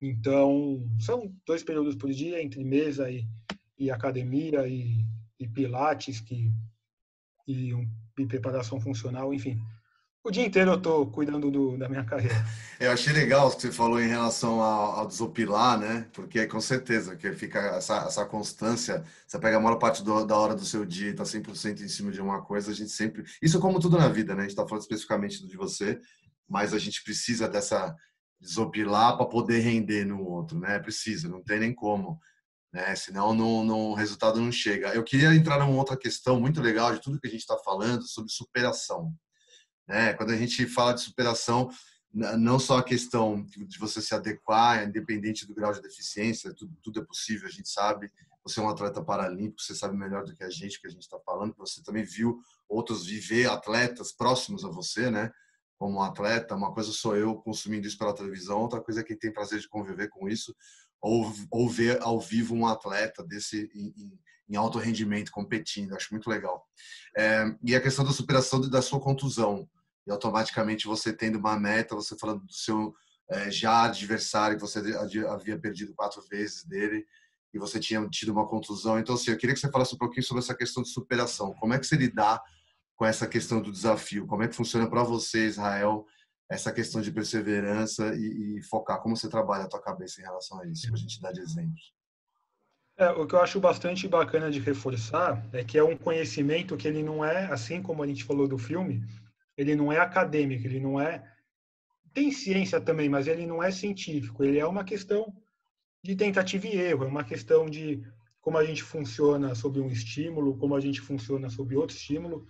Então, 0.00 0.88
são 1.00 1.34
dois 1.44 1.64
períodos 1.64 1.96
por 1.96 2.10
dia, 2.10 2.42
entre 2.42 2.62
mesa 2.62 3.10
e, 3.10 3.26
e 3.78 3.90
academia 3.90 4.68
e, 4.68 5.04
e 5.40 5.48
pilates 5.48 6.20
que, 6.20 6.52
e, 7.46 7.74
um, 7.74 7.88
e 8.18 8.26
preparação 8.26 8.80
funcional, 8.80 9.32
enfim 9.32 9.58
o 10.26 10.30
dia 10.32 10.44
inteiro 10.44 10.72
eu 10.72 10.76
estou 10.76 11.06
cuidando 11.06 11.52
do, 11.52 11.78
da 11.78 11.88
minha 11.88 12.04
carreira. 12.04 12.34
Eu 12.80 12.90
achei 12.90 13.12
legal 13.12 13.46
o 13.46 13.54
que 13.54 13.62
você 13.62 13.70
falou 13.70 14.00
em 14.00 14.08
relação 14.08 14.60
ao, 14.60 14.98
ao 14.98 15.06
desopilar, 15.06 15.78
né? 15.78 16.08
Porque 16.12 16.46
com 16.46 16.60
certeza 16.60 17.14
que 17.14 17.32
fica 17.32 17.58
essa, 17.76 17.98
essa 17.98 18.26
constância. 18.26 19.04
Você 19.24 19.38
pega 19.38 19.56
a 19.56 19.60
maior 19.60 19.76
parte 19.76 20.02
do, 20.02 20.26
da 20.26 20.36
hora 20.36 20.54
do 20.54 20.64
seu 20.64 20.84
dia 20.84 21.08
e 21.08 21.10
está 21.12 21.22
100% 21.22 21.80
em 21.80 21.88
cima 21.88 22.10
de 22.10 22.20
uma 22.20 22.42
coisa, 22.42 22.72
a 22.72 22.74
gente 22.74 22.90
sempre. 22.90 23.24
Isso 23.40 23.56
é 23.56 23.60
como 23.60 23.78
tudo 23.78 23.96
na 23.96 24.08
vida, 24.08 24.34
né? 24.34 24.40
A 24.40 24.42
gente 24.42 24.50
está 24.50 24.66
falando 24.66 24.82
especificamente 24.82 25.40
do 25.40 25.48
de 25.48 25.56
você, 25.56 26.00
mas 26.48 26.74
a 26.74 26.78
gente 26.78 27.04
precisa 27.04 27.48
dessa 27.48 27.94
desopilar 28.40 29.16
para 29.16 29.26
poder 29.26 29.60
render 29.60 30.04
no 30.04 30.22
outro, 30.22 30.58
né? 30.58 30.80
Precisa, 30.80 31.28
não 31.28 31.42
tem 31.42 31.60
nem 31.60 31.72
como. 31.72 32.18
Né? 32.76 32.94
Senão 32.94 33.32
não, 33.32 33.90
o 33.90 33.94
resultado 33.94 34.38
não 34.38 34.52
chega. 34.52 34.94
Eu 34.94 35.02
queria 35.02 35.34
entrar 35.34 35.58
numa 35.58 35.78
outra 35.78 35.96
questão 35.96 36.38
muito 36.38 36.60
legal 36.60 36.92
de 36.92 37.00
tudo 37.00 37.18
que 37.18 37.26
a 37.26 37.30
gente 37.30 37.40
está 37.40 37.56
falando 37.56 38.06
sobre 38.06 38.30
superação. 38.30 39.14
Né? 39.88 40.12
Quando 40.12 40.32
a 40.32 40.36
gente 40.36 40.66
fala 40.66 40.92
de 40.92 41.00
superação, 41.00 41.70
não 42.12 42.58
só 42.58 42.76
a 42.76 42.84
questão 42.84 43.46
de 43.46 43.78
você 43.78 44.02
se 44.02 44.14
adequar, 44.14 44.86
independente 44.86 45.46
do 45.46 45.54
grau 45.54 45.72
de 45.72 45.80
deficiência, 45.80 46.52
tudo, 46.54 46.76
tudo 46.82 47.00
é 47.00 47.04
possível, 47.04 47.48
a 47.48 47.50
gente 47.50 47.70
sabe. 47.70 48.12
Você 48.44 48.60
é 48.60 48.62
um 48.62 48.68
atleta 48.68 49.02
paralímpico, 49.02 49.62
você 49.62 49.74
sabe 49.74 49.96
melhor 49.96 50.24
do 50.24 50.34
que 50.34 50.44
a 50.44 50.50
gente, 50.50 50.78
que 50.78 50.86
a 50.86 50.90
gente 50.90 51.02
está 51.02 51.18
falando. 51.20 51.54
Você 51.56 51.82
também 51.82 52.04
viu 52.04 52.38
outros 52.68 53.06
viver 53.06 53.48
atletas 53.48 54.12
próximos 54.12 54.66
a 54.66 54.68
você, 54.68 55.10
né? 55.10 55.30
Como 55.78 55.96
um 55.96 56.02
atleta, 56.02 56.54
uma 56.54 56.74
coisa 56.74 56.92
sou 56.92 57.16
eu 57.16 57.36
consumindo 57.36 57.86
isso 57.86 57.96
pela 57.96 58.14
televisão, 58.14 58.60
outra 58.60 58.82
coisa 58.82 59.00
é 59.00 59.04
quem 59.04 59.16
tem 59.16 59.32
prazer 59.32 59.60
de 59.60 59.68
conviver 59.68 60.08
com 60.08 60.28
isso, 60.28 60.54
ou, 61.06 61.32
ou 61.50 61.68
ver 61.68 62.02
ao 62.02 62.20
vivo 62.20 62.54
um 62.54 62.66
atleta 62.66 63.22
desse 63.22 63.70
em, 63.74 64.18
em, 64.48 64.56
alto 64.56 64.78
rendimento 64.78 65.30
competindo. 65.30 65.94
Acho 65.94 66.12
muito 66.12 66.28
legal. 66.28 66.66
É, 67.16 67.44
e 67.62 67.74
a 67.74 67.80
questão 67.80 68.04
da 68.04 68.12
superação 68.12 68.60
da 68.60 68.82
sua 68.82 69.00
contusão 69.00 69.68
e 70.06 70.10
automaticamente 70.10 70.86
você 70.86 71.12
tendo 71.12 71.38
uma 71.38 71.58
meta, 71.58 71.94
você 71.94 72.16
falando 72.18 72.44
do 72.44 72.52
seu 72.52 72.92
é, 73.30 73.50
já 73.50 73.84
adversário, 73.84 74.56
que 74.56 74.62
você 74.62 74.78
havia 75.28 75.58
perdido 75.58 75.94
quatro 75.94 76.22
vezes 76.28 76.64
dele, 76.64 77.04
e 77.54 77.58
você 77.58 77.80
tinha 77.80 78.06
tido 78.08 78.32
uma 78.32 78.46
contusão. 78.46 78.98
Então, 78.98 79.14
assim, 79.14 79.30
eu 79.30 79.36
queria 79.36 79.54
que 79.54 79.60
você 79.60 79.70
falasse 79.70 79.94
um 79.94 79.98
pouquinho 79.98 80.24
sobre 80.24 80.42
essa 80.42 80.54
questão 80.54 80.82
de 80.82 80.90
superação. 80.90 81.54
Como 81.54 81.72
é 81.72 81.78
que 81.78 81.86
você 81.86 81.96
lidar 81.96 82.40
com 82.94 83.04
essa 83.04 83.26
questão 83.26 83.60
do 83.60 83.72
desafio? 83.72 84.26
Como 84.26 84.42
é 84.42 84.48
que 84.48 84.54
funciona 84.54 84.88
para 84.88 85.02
você, 85.02 85.46
Israel, 85.46 86.06
essa 86.48 86.72
questão 86.72 87.00
de 87.00 87.10
perseverança 87.12 88.14
e, 88.14 88.58
e, 88.58 88.62
focar? 88.62 89.00
Como 89.00 89.16
você 89.16 89.28
trabalha 89.28 89.64
a 89.64 89.68
tua 89.68 89.82
cabeça 89.82 90.20
em 90.20 90.24
relação 90.24 90.60
a 90.60 90.66
isso? 90.66 90.86
Para 90.86 90.94
a 90.94 90.98
gente 90.98 91.20
dar 91.20 91.32
de 91.32 91.40
exemplos. 91.40 91.94
É, 92.98 93.10
o 93.10 93.26
que 93.26 93.34
eu 93.34 93.40
acho 93.40 93.60
bastante 93.60 94.08
bacana 94.08 94.50
de 94.50 94.58
reforçar 94.58 95.46
é 95.52 95.62
que 95.62 95.76
é 95.76 95.84
um 95.84 95.96
conhecimento 95.96 96.76
que 96.76 96.88
ele 96.88 97.02
não 97.02 97.24
é, 97.24 97.46
assim 97.46 97.82
como 97.82 98.02
a 98.02 98.06
gente 98.06 98.24
falou 98.24 98.48
do 98.48 98.56
filme, 98.56 99.04
ele 99.56 99.74
não 99.74 99.92
é 99.92 99.98
acadêmico, 99.98 100.66
ele 100.66 100.80
não 100.80 101.00
é. 101.00 101.22
Tem 102.14 102.32
ciência 102.32 102.80
também, 102.80 103.08
mas 103.08 103.26
ele 103.26 103.46
não 103.46 103.62
é 103.62 103.70
científico. 103.70 104.42
Ele 104.42 104.58
é 104.58 104.66
uma 104.66 104.84
questão 104.84 105.34
de 106.02 106.16
tentativa 106.16 106.66
e 106.66 106.76
erro, 106.76 107.04
é 107.04 107.08
uma 107.08 107.24
questão 107.24 107.68
de 107.68 108.02
como 108.40 108.56
a 108.58 108.64
gente 108.64 108.82
funciona 108.82 109.54
sob 109.56 109.80
um 109.80 109.88
estímulo, 109.88 110.56
como 110.56 110.76
a 110.76 110.80
gente 110.80 111.00
funciona 111.00 111.50
sob 111.50 111.76
outro 111.76 111.96
estímulo, 111.96 112.46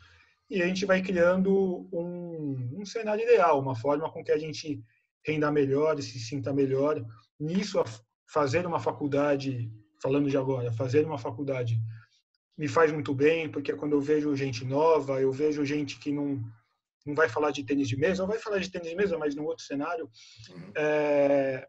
e 0.48 0.62
a 0.62 0.66
gente 0.66 0.84
vai 0.84 1.00
criando 1.00 1.88
um, 1.90 2.25
um 2.36 2.84
cenário 2.84 3.22
ideal, 3.22 3.60
uma 3.60 3.74
forma 3.74 4.10
com 4.10 4.22
que 4.22 4.32
a 4.32 4.38
gente 4.38 4.82
renda 5.24 5.50
melhor 5.50 5.98
e 5.98 6.02
se 6.02 6.18
sinta 6.18 6.52
melhor. 6.52 7.04
Nisso, 7.38 7.82
fazer 8.28 8.66
uma 8.66 8.78
faculdade, 8.78 9.70
falando 10.02 10.30
de 10.30 10.36
agora, 10.36 10.72
fazer 10.72 11.04
uma 11.04 11.18
faculdade 11.18 11.80
me 12.56 12.68
faz 12.68 12.90
muito 12.90 13.14
bem, 13.14 13.50
porque 13.50 13.74
quando 13.74 13.92
eu 13.92 14.00
vejo 14.00 14.34
gente 14.34 14.64
nova, 14.64 15.20
eu 15.20 15.30
vejo 15.30 15.64
gente 15.64 15.98
que 15.98 16.10
não 16.12 16.42
não 17.04 17.14
vai 17.14 17.28
falar 17.28 17.52
de 17.52 17.62
tênis 17.62 17.88
de 17.88 17.96
mesa, 17.96 18.24
ou 18.24 18.28
vai 18.28 18.38
falar 18.38 18.58
de 18.58 18.68
tênis 18.68 18.88
de 18.88 18.96
mesa, 18.96 19.16
mas 19.16 19.36
num 19.36 19.44
outro 19.44 19.64
cenário. 19.64 20.10
Uhum. 20.50 20.72
É, 20.74 21.68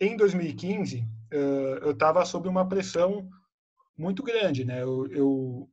em 0.00 0.16
2015, 0.16 1.04
eh, 1.32 1.78
eu 1.82 1.90
estava 1.90 2.24
sob 2.24 2.48
uma 2.48 2.68
pressão 2.68 3.28
muito 3.96 4.22
grande, 4.22 4.64
né? 4.64 4.82
Eu, 4.82 5.06
eu, 5.08 5.68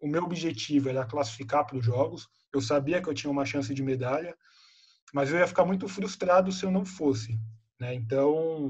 o 0.00 0.08
meu 0.08 0.24
objetivo 0.24 0.88
era 0.88 1.06
classificar 1.06 1.66
para 1.66 1.76
os 1.76 1.84
jogos. 1.84 2.28
Eu 2.56 2.62
sabia 2.62 3.00
que 3.02 3.08
eu 3.08 3.14
tinha 3.14 3.30
uma 3.30 3.44
chance 3.44 3.72
de 3.72 3.82
medalha, 3.82 4.36
mas 5.12 5.30
eu 5.30 5.38
ia 5.38 5.46
ficar 5.46 5.64
muito 5.64 5.88
frustrado 5.88 6.50
se 6.52 6.64
eu 6.64 6.70
não 6.70 6.84
fosse, 6.84 7.38
né? 7.80 7.94
Então, 7.94 8.68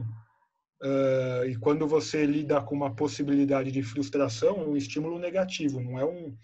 uh, 0.83 1.45
e 1.47 1.57
quando 1.57 1.87
você 1.87 2.27
lida 2.27 2.61
com 2.61 2.75
uma 2.75 2.95
possibilidade 2.95 3.71
de 3.71 3.83
frustração, 3.83 4.71
um 4.71 4.77
estímulo 4.77 5.19
negativo, 5.19 5.81
não 5.81 5.99
é 5.99 6.05
um 6.05 6.37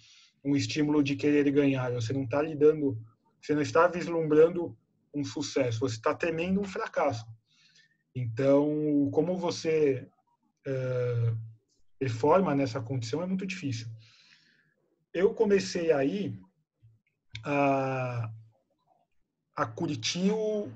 um 0.44 0.56
estímulo 0.56 1.02
de 1.02 1.16
querer 1.16 1.50
ganhar. 1.50 1.92
Você 1.92 2.12
não 2.12 2.24
está 2.24 2.42
lidando, 2.42 2.98
você 3.40 3.54
não 3.54 3.62
está 3.62 3.86
vislumbrando 3.86 4.76
um 5.14 5.24
sucesso, 5.24 5.80
você 5.80 5.96
está 5.96 6.14
temendo 6.14 6.60
um 6.60 6.64
fracasso. 6.64 7.26
Então, 8.14 9.08
como 9.12 9.36
você 9.36 10.08
é, 10.66 11.34
performa 11.98 12.54
nessa 12.54 12.80
condição 12.80 13.22
é 13.22 13.26
muito 13.26 13.46
difícil. 13.46 13.88
Eu 15.12 15.34
comecei 15.34 15.92
aí 15.92 16.38
a, 17.44 18.30
a 19.56 19.66
o, 20.32 20.72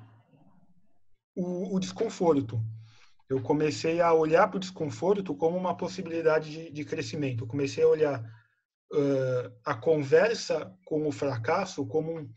o, 1.34 1.76
o 1.76 1.80
desconforto. 1.80 2.60
Eu 3.28 3.40
comecei 3.40 4.00
a 4.00 4.12
olhar 4.12 4.48
para 4.48 4.58
o 4.58 4.60
desconforto 4.60 5.34
como 5.34 5.56
uma 5.56 5.76
possibilidade 5.76 6.50
de, 6.50 6.70
de 6.70 6.84
crescimento. 6.84 7.44
Eu 7.44 7.48
comecei 7.48 7.82
a 7.82 7.88
olhar 7.88 8.20
uh, 8.92 9.52
a 9.64 9.74
conversa 9.74 10.76
com 10.84 11.06
o 11.06 11.12
fracasso 11.12 11.86
como 11.86 12.18
um, 12.18 12.30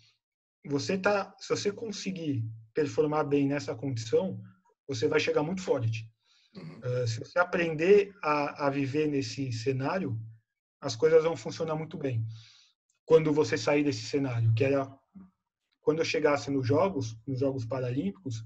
você 0.66 0.98
tá, 0.98 1.34
se 1.40 1.50
você 1.50 1.72
conseguir 1.72 2.44
performar 2.74 3.26
bem 3.26 3.48
nessa 3.48 3.76
condição, 3.76 4.42
você 4.88 5.08
vai 5.08 5.20
chegar 5.20 5.44
muito 5.44 5.62
forte. 5.62 6.10
Uh, 6.56 7.08
se 7.08 7.20
você 7.20 7.38
aprender 7.40 8.14
a, 8.24 8.68
a 8.68 8.70
viver 8.70 9.08
nesse 9.08 9.52
cenário, 9.52 10.20
as 10.82 10.96
coisas 10.96 11.24
vão 11.24 11.36
funcionar 11.36 11.76
muito 11.76 11.98
bem. 11.98 12.26
Quando 13.08 13.34
você 13.34 13.58
sair 13.58 13.86
desse 13.86 14.04
cenário, 14.04 14.54
que 14.54 14.66
era 14.66 14.86
quando 15.82 16.00
eu 16.00 16.06
chegasse 16.06 16.52
nos 16.52 16.68
jogos, 16.68 17.18
nos 17.26 17.40
Jogos 17.40 17.64
Paralímpicos, 17.64 18.42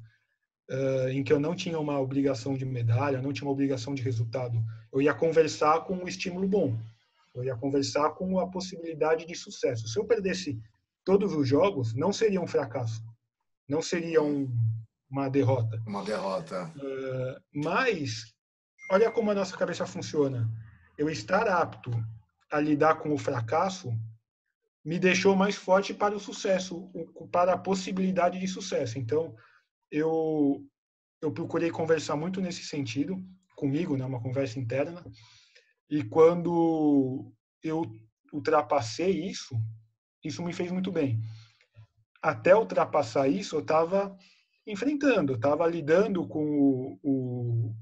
uh, 0.69 1.09
em 1.09 1.23
que 1.23 1.33
eu 1.33 1.39
não 1.39 1.55
tinha 1.55 1.79
uma 1.79 1.99
obrigação 1.99 2.53
de 2.53 2.63
medalha, 2.63 3.19
não 3.19 3.33
tinha 3.33 3.47
uma 3.47 3.53
obrigação 3.53 3.95
de 3.95 4.03
resultado, 4.03 4.63
eu 4.93 5.01
ia 5.01 5.15
conversar 5.15 5.81
com 5.85 5.95
um 5.95 6.07
estímulo 6.07 6.47
bom. 6.47 6.79
Eu 7.33 7.43
ia 7.43 7.55
conversar 7.55 8.11
com 8.11 8.37
a 8.37 8.47
possibilidade 8.47 9.25
de 9.25 9.33
sucesso. 9.33 9.87
Se 9.87 9.97
eu 9.97 10.05
perdesse 10.05 10.61
todos 11.03 11.33
os 11.33 11.47
jogos, 11.47 11.95
não 11.95 12.13
seria 12.13 12.39
um 12.39 12.45
fracasso. 12.45 13.03
Não 13.67 13.81
seria 13.81 14.21
um, 14.21 14.47
uma 15.09 15.27
derrota. 15.27 15.81
Uma 15.87 16.03
derrota. 16.03 16.71
Uh, 16.75 17.41
mas, 17.51 18.31
olha 18.91 19.09
como 19.09 19.31
a 19.31 19.35
nossa 19.35 19.57
cabeça 19.57 19.87
funciona. 19.87 20.47
Eu 20.95 21.09
estar 21.09 21.47
apto 21.47 21.89
a 22.51 22.59
lidar 22.59 22.99
com 22.99 23.11
o 23.11 23.17
fracasso 23.17 23.91
me 24.83 24.97
deixou 24.97 25.35
mais 25.35 25.55
forte 25.55 25.93
para 25.93 26.15
o 26.15 26.19
sucesso, 26.19 26.89
para 27.31 27.53
a 27.53 27.57
possibilidade 27.57 28.39
de 28.39 28.47
sucesso. 28.47 28.97
Então, 28.97 29.35
eu, 29.91 30.65
eu 31.21 31.31
procurei 31.31 31.69
conversar 31.69 32.15
muito 32.15 32.41
nesse 32.41 32.63
sentido 32.63 33.23
comigo, 33.55 33.95
né, 33.95 34.03
uma 34.05 34.21
conversa 34.21 34.59
interna, 34.59 35.05
e 35.89 36.03
quando 36.03 37.31
eu 37.63 37.83
ultrapassei 38.33 39.25
isso, 39.25 39.55
isso 40.23 40.41
me 40.41 40.53
fez 40.53 40.71
muito 40.71 40.91
bem. 40.91 41.21
Até 42.21 42.55
ultrapassar 42.55 43.27
isso, 43.27 43.55
eu 43.55 43.61
estava 43.61 44.17
enfrentando, 44.65 45.33
eu 45.33 45.35
estava 45.35 45.67
lidando 45.67 46.27
com 46.27 46.43
o, 46.43 46.99
o, 47.03 47.75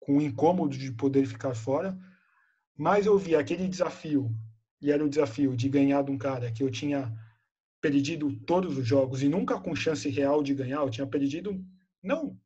com 0.00 0.18
o 0.18 0.22
incômodo 0.22 0.76
de 0.76 0.92
poder 0.92 1.26
ficar 1.26 1.54
fora, 1.54 1.96
mas 2.76 3.06
eu 3.06 3.16
vi 3.16 3.36
aquele 3.36 3.68
desafio, 3.68 4.30
e 4.84 4.92
era 4.92 5.02
o 5.02 5.08
desafio 5.08 5.56
de 5.56 5.66
ganhar 5.66 6.02
de 6.02 6.10
um 6.10 6.18
cara 6.18 6.52
que 6.52 6.62
eu 6.62 6.70
tinha 6.70 7.10
perdido 7.80 8.30
todos 8.40 8.76
os 8.76 8.86
jogos 8.86 9.22
e 9.22 9.28
nunca 9.30 9.58
com 9.58 9.74
chance 9.74 10.06
real 10.10 10.42
de 10.42 10.52
ganhar, 10.52 10.80
eu 10.80 10.90
tinha 10.90 11.06
perdido, 11.06 11.64
não 12.02 12.38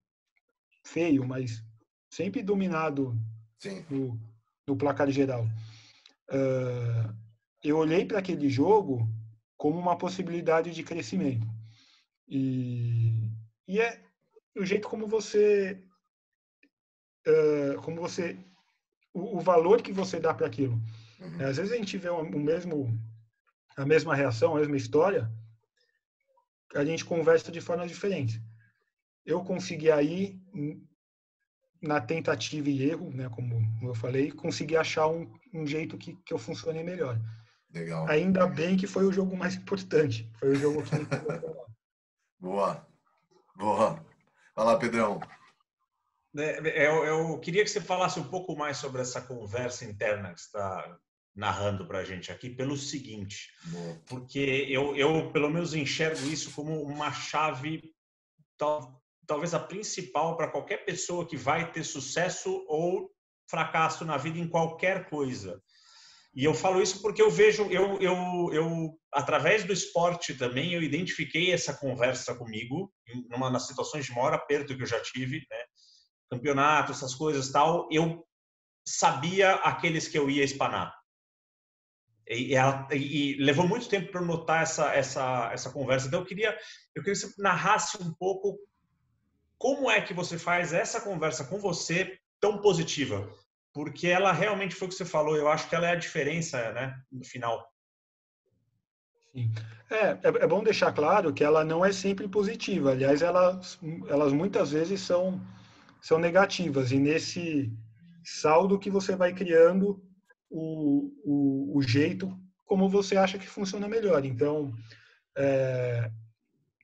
feio, 0.84 1.26
mas 1.26 1.64
sempre 2.08 2.40
dominado 2.40 3.18
Sim. 3.58 3.84
no, 3.90 4.20
no 4.68 4.76
placar 4.76 5.10
geral. 5.10 5.46
Uh, 6.30 7.12
eu 7.64 7.76
olhei 7.76 8.04
para 8.04 8.20
aquele 8.20 8.48
jogo 8.48 9.08
como 9.56 9.76
uma 9.76 9.98
possibilidade 9.98 10.70
de 10.70 10.84
crescimento. 10.84 11.44
E, 12.28 13.32
e 13.66 13.80
é, 13.80 14.00
o 14.56 14.64
jeito 14.64 14.88
como 14.88 15.08
você 15.08 15.82
uh, 17.26 17.82
como 17.82 18.00
você 18.00 18.38
o, 19.12 19.38
o, 19.38 19.40
valor 19.40 19.82
que 19.82 19.92
você 19.92 20.20
dá 20.20 20.32
para 20.32 20.46
aquilo. 20.46 20.80
Uhum. 21.20 21.46
Às 21.46 21.56
vezes 21.56 21.72
a 21.72 21.76
gente 21.76 21.98
vê 21.98 22.08
o, 22.08 22.22
mesmo 22.24 22.98
a 23.76 23.84
mesma 23.86 24.14
reação, 24.14 24.56
a 24.56 24.58
mesma 24.58 24.76
história, 24.76 25.30
a 26.74 26.84
gente 26.84 27.04
conversa 27.04 27.50
de 27.50 27.60
formas 27.60 27.88
diferentes. 27.88 28.40
Eu 29.24 29.44
consegui 29.44 29.90
aí 29.90 30.40
na 31.80 32.00
tentativa 32.00 32.68
e 32.68 32.90
erro, 32.90 33.10
né, 33.10 33.28
como 33.28 33.60
eu 33.82 33.94
falei, 33.94 34.32
consegui 34.32 34.76
achar 34.76 35.06
um, 35.06 35.32
um 35.54 35.66
jeito 35.66 35.96
que, 35.96 36.16
que 36.24 36.32
eu 36.32 36.38
funcionei 36.38 36.82
melhor. 36.82 37.20
Legal. 37.72 38.08
Ainda 38.08 38.46
bem 38.46 38.76
que 38.76 38.86
foi 38.86 39.04
o 39.04 39.12
jogo 39.12 39.36
mais 39.36 39.54
importante. 39.54 40.30
Foi 40.38 40.50
o 40.50 40.54
jogo 40.54 40.82
que 40.82 40.90
Boa. 42.40 42.86
Boa. 43.56 44.04
Vai 44.56 44.64
lá, 44.64 44.78
Pedrão. 44.78 45.20
É, 46.36 46.86
eu, 46.86 47.04
eu, 47.04 47.38
queria 47.38 47.64
que 47.64 47.70
você 47.70 47.80
falasse 47.80 48.18
um 48.18 48.28
pouco 48.28 48.56
mais 48.56 48.76
sobre 48.76 49.00
essa 49.00 49.20
conversa 49.20 49.84
interna 49.84 50.32
que 50.32 50.40
está 50.40 50.98
narrando 51.38 51.86
para 51.86 52.00
a 52.00 52.04
gente 52.04 52.32
aqui, 52.32 52.50
pelo 52.50 52.76
seguinte, 52.76 53.48
Boa. 53.66 54.02
porque 54.06 54.66
eu, 54.68 54.96
eu, 54.96 55.30
pelo 55.30 55.48
menos, 55.48 55.72
enxergo 55.72 56.26
isso 56.26 56.50
como 56.50 56.82
uma 56.82 57.12
chave, 57.12 57.94
tal, 58.58 59.00
talvez 59.24 59.54
a 59.54 59.60
principal 59.60 60.36
para 60.36 60.50
qualquer 60.50 60.84
pessoa 60.84 61.24
que 61.24 61.36
vai 61.36 61.70
ter 61.70 61.84
sucesso 61.84 62.64
ou 62.66 63.08
fracasso 63.48 64.04
na 64.04 64.16
vida 64.16 64.36
em 64.36 64.48
qualquer 64.48 65.08
coisa. 65.08 65.62
E 66.34 66.44
eu 66.44 66.52
falo 66.52 66.82
isso 66.82 67.00
porque 67.00 67.22
eu 67.22 67.30
vejo, 67.30 67.62
eu, 67.70 67.98
eu, 68.00 68.50
eu 68.52 68.98
através 69.12 69.62
do 69.64 69.72
esporte 69.72 70.34
também, 70.34 70.74
eu 70.74 70.82
identifiquei 70.82 71.52
essa 71.52 71.72
conversa 71.72 72.34
comigo, 72.34 72.92
em 73.06 73.34
uma 73.34 73.48
nas 73.48 73.68
situações 73.68 74.06
de 74.06 74.12
maior 74.12 74.34
aperto 74.34 74.76
que 74.76 74.82
eu 74.82 74.86
já 74.86 75.00
tive, 75.00 75.38
né? 75.38 75.58
campeonato, 76.30 76.92
essas 76.92 77.14
coisas 77.14 77.50
tal, 77.50 77.88
eu 77.92 78.26
sabia 78.86 79.54
aqueles 79.54 80.08
que 80.08 80.18
eu 80.18 80.28
ia 80.28 80.44
espanar. 80.44 80.97
E, 82.28 82.54
ela, 82.54 82.86
e, 82.92 83.36
levou 83.40 83.66
muito 83.66 83.88
tempo 83.88 84.12
para 84.12 84.20
notar 84.20 84.62
essa, 84.62 84.92
essa, 84.94 85.50
essa 85.52 85.70
conversa. 85.70 86.08
Então, 86.08 86.20
eu 86.20 86.26
queria, 86.26 86.50
eu 86.94 87.02
queria 87.02 87.14
que 87.14 87.26
você 87.26 87.42
narrasse 87.42 87.96
um 88.02 88.12
pouco 88.14 88.58
como 89.56 89.90
é 89.90 90.00
que 90.00 90.14
você 90.14 90.38
faz 90.38 90.72
essa 90.72 91.00
conversa 91.00 91.44
com 91.44 91.58
você 91.58 92.18
tão 92.40 92.60
positiva 92.60 93.28
porque 93.78 94.08
ela 94.08 94.32
realmente 94.32 94.74
foi 94.74 94.88
o 94.88 94.90
que 94.90 94.96
você 94.96 95.04
falou. 95.04 95.36
Eu 95.36 95.48
acho 95.48 95.68
que 95.68 95.74
ela 95.76 95.86
é 95.86 95.92
a 95.92 95.94
diferença, 95.96 96.72
né, 96.72 97.00
no 97.12 97.24
final. 97.24 97.64
Sim. 99.32 99.52
É, 99.88 99.96
é, 99.96 100.18
é 100.24 100.46
bom 100.48 100.64
deixar 100.64 100.92
claro 100.92 101.32
que 101.32 101.44
ela 101.44 101.64
não 101.64 101.84
é 101.84 101.92
sempre 101.92 102.26
positiva. 102.26 102.90
Aliás, 102.90 103.22
elas, 103.22 103.78
elas 104.08 104.32
muitas 104.32 104.72
vezes 104.72 105.00
são, 105.00 105.40
são 106.00 106.18
negativas. 106.18 106.90
E 106.90 106.98
nesse 106.98 107.72
saldo 108.24 108.80
que 108.80 108.90
você 108.90 109.14
vai 109.14 109.32
criando 109.32 110.02
o, 110.50 111.12
o, 111.24 111.78
o 111.78 111.82
jeito 111.82 112.36
como 112.64 112.88
você 112.88 113.16
acha 113.16 113.38
que 113.38 113.48
funciona 113.48 113.88
melhor. 113.88 114.24
Então, 114.24 114.72
é, 115.36 116.10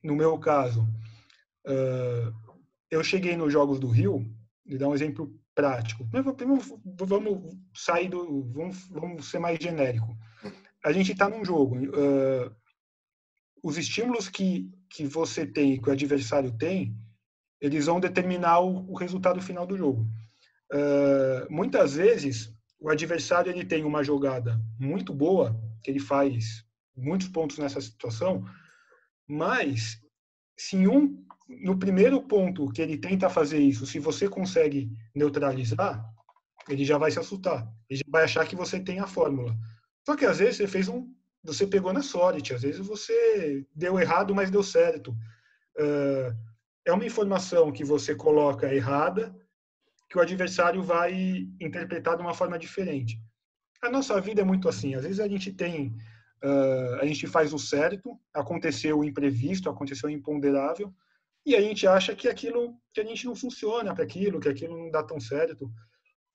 no 0.03 0.15
meu 0.15 0.37
caso, 0.39 0.81
uh, 1.67 2.33
eu 2.89 3.03
cheguei 3.03 3.37
nos 3.37 3.53
Jogos 3.53 3.79
do 3.79 3.87
Rio, 3.87 4.25
e 4.65 4.77
dar 4.77 4.87
um 4.87 4.95
exemplo 4.95 5.31
prático. 5.53 6.07
Vamos 6.95 7.55
sair 7.73 8.09
do. 8.09 8.43
Vamos, 8.51 8.87
vamos 8.87 9.29
ser 9.29 9.39
mais 9.39 9.59
genérico. 9.59 10.17
A 10.83 10.91
gente 10.91 11.11
está 11.11 11.29
num 11.29 11.45
jogo. 11.45 11.75
Uh, 11.77 12.53
os 13.63 13.77
estímulos 13.77 14.29
que, 14.29 14.71
que 14.89 15.05
você 15.05 15.45
tem, 15.45 15.79
que 15.79 15.89
o 15.89 15.91
adversário 15.91 16.51
tem, 16.57 16.95
eles 17.59 17.85
vão 17.85 17.99
determinar 17.99 18.59
o, 18.59 18.91
o 18.91 18.95
resultado 18.95 19.41
final 19.41 19.65
do 19.65 19.77
jogo. 19.77 20.05
Uh, 20.71 21.51
muitas 21.51 21.95
vezes, 21.95 22.54
o 22.85 22.89
adversário 22.89 23.51
ele 23.51 23.65
tem 23.65 23.83
uma 23.83 24.03
jogada 24.03 24.61
muito 24.79 25.11
boa, 25.11 25.59
que 25.81 25.89
ele 25.89 25.99
faz 25.99 26.63
muitos 26.95 27.27
pontos 27.27 27.57
nessa 27.57 27.81
situação, 27.81 28.45
mas 29.27 29.99
se 30.55 30.87
um 30.87 31.25
no 31.49 31.79
primeiro 31.79 32.21
ponto 32.21 32.71
que 32.71 32.83
ele 32.83 32.95
tenta 32.95 33.27
fazer 33.27 33.57
isso, 33.57 33.87
se 33.87 33.97
você 33.97 34.29
consegue 34.29 34.91
neutralizar, 35.15 36.05
ele 36.69 36.85
já 36.85 36.99
vai 36.99 37.09
se 37.09 37.17
assustar. 37.17 37.67
Ele 37.89 38.03
vai 38.07 38.23
achar 38.23 38.45
que 38.47 38.55
você 38.55 38.79
tem 38.79 38.99
a 38.99 39.07
fórmula. 39.07 39.57
Só 40.05 40.15
que 40.15 40.25
às 40.25 40.37
vezes 40.37 40.57
você 40.57 40.67
fez 40.67 40.87
um, 40.87 41.11
você 41.43 41.65
pegou 41.65 41.91
na 41.91 42.03
sorte. 42.03 42.53
Às 42.53 42.61
vezes 42.61 42.85
você 42.85 43.65
deu 43.75 43.99
errado, 43.99 44.33
mas 44.35 44.51
deu 44.51 44.61
certo. 44.61 45.09
Uh, 45.75 46.35
é 46.85 46.93
uma 46.93 47.05
informação 47.05 47.71
que 47.71 47.83
você 47.83 48.13
coloca 48.13 48.73
errada, 48.73 49.35
que 50.15 50.19
o 50.19 50.21
adversário 50.21 50.81
vai 50.81 51.45
interpretar 51.59 52.15
de 52.15 52.21
uma 52.21 52.33
forma 52.33 52.57
diferente. 52.57 53.19
A 53.81 53.89
nossa 53.89 54.19
vida 54.21 54.39
é 54.39 54.45
muito 54.45 54.69
assim. 54.69 54.95
Às 54.95 55.03
vezes 55.03 55.19
a 55.19 55.27
gente 55.27 55.51
tem, 55.51 55.89
uh, 56.41 56.95
a 57.01 57.05
gente 57.05 57.27
faz 57.27 57.53
o 57.53 57.59
certo, 57.59 58.17
aconteceu 58.33 58.99
o 58.99 59.03
imprevisto, 59.03 59.69
aconteceu 59.69 60.07
o 60.07 60.11
imponderável, 60.11 60.93
e 61.45 61.53
a 61.53 61.59
gente 61.59 61.85
acha 61.85 62.15
que 62.15 62.29
aquilo 62.29 62.79
que 62.93 63.01
a 63.01 63.03
gente 63.03 63.25
não 63.25 63.35
funciona 63.35 63.93
para 63.93 64.05
aquilo, 64.05 64.39
que 64.39 64.47
aquilo 64.47 64.77
não 64.77 64.89
dá 64.89 65.03
tão 65.03 65.19
certo. 65.19 65.69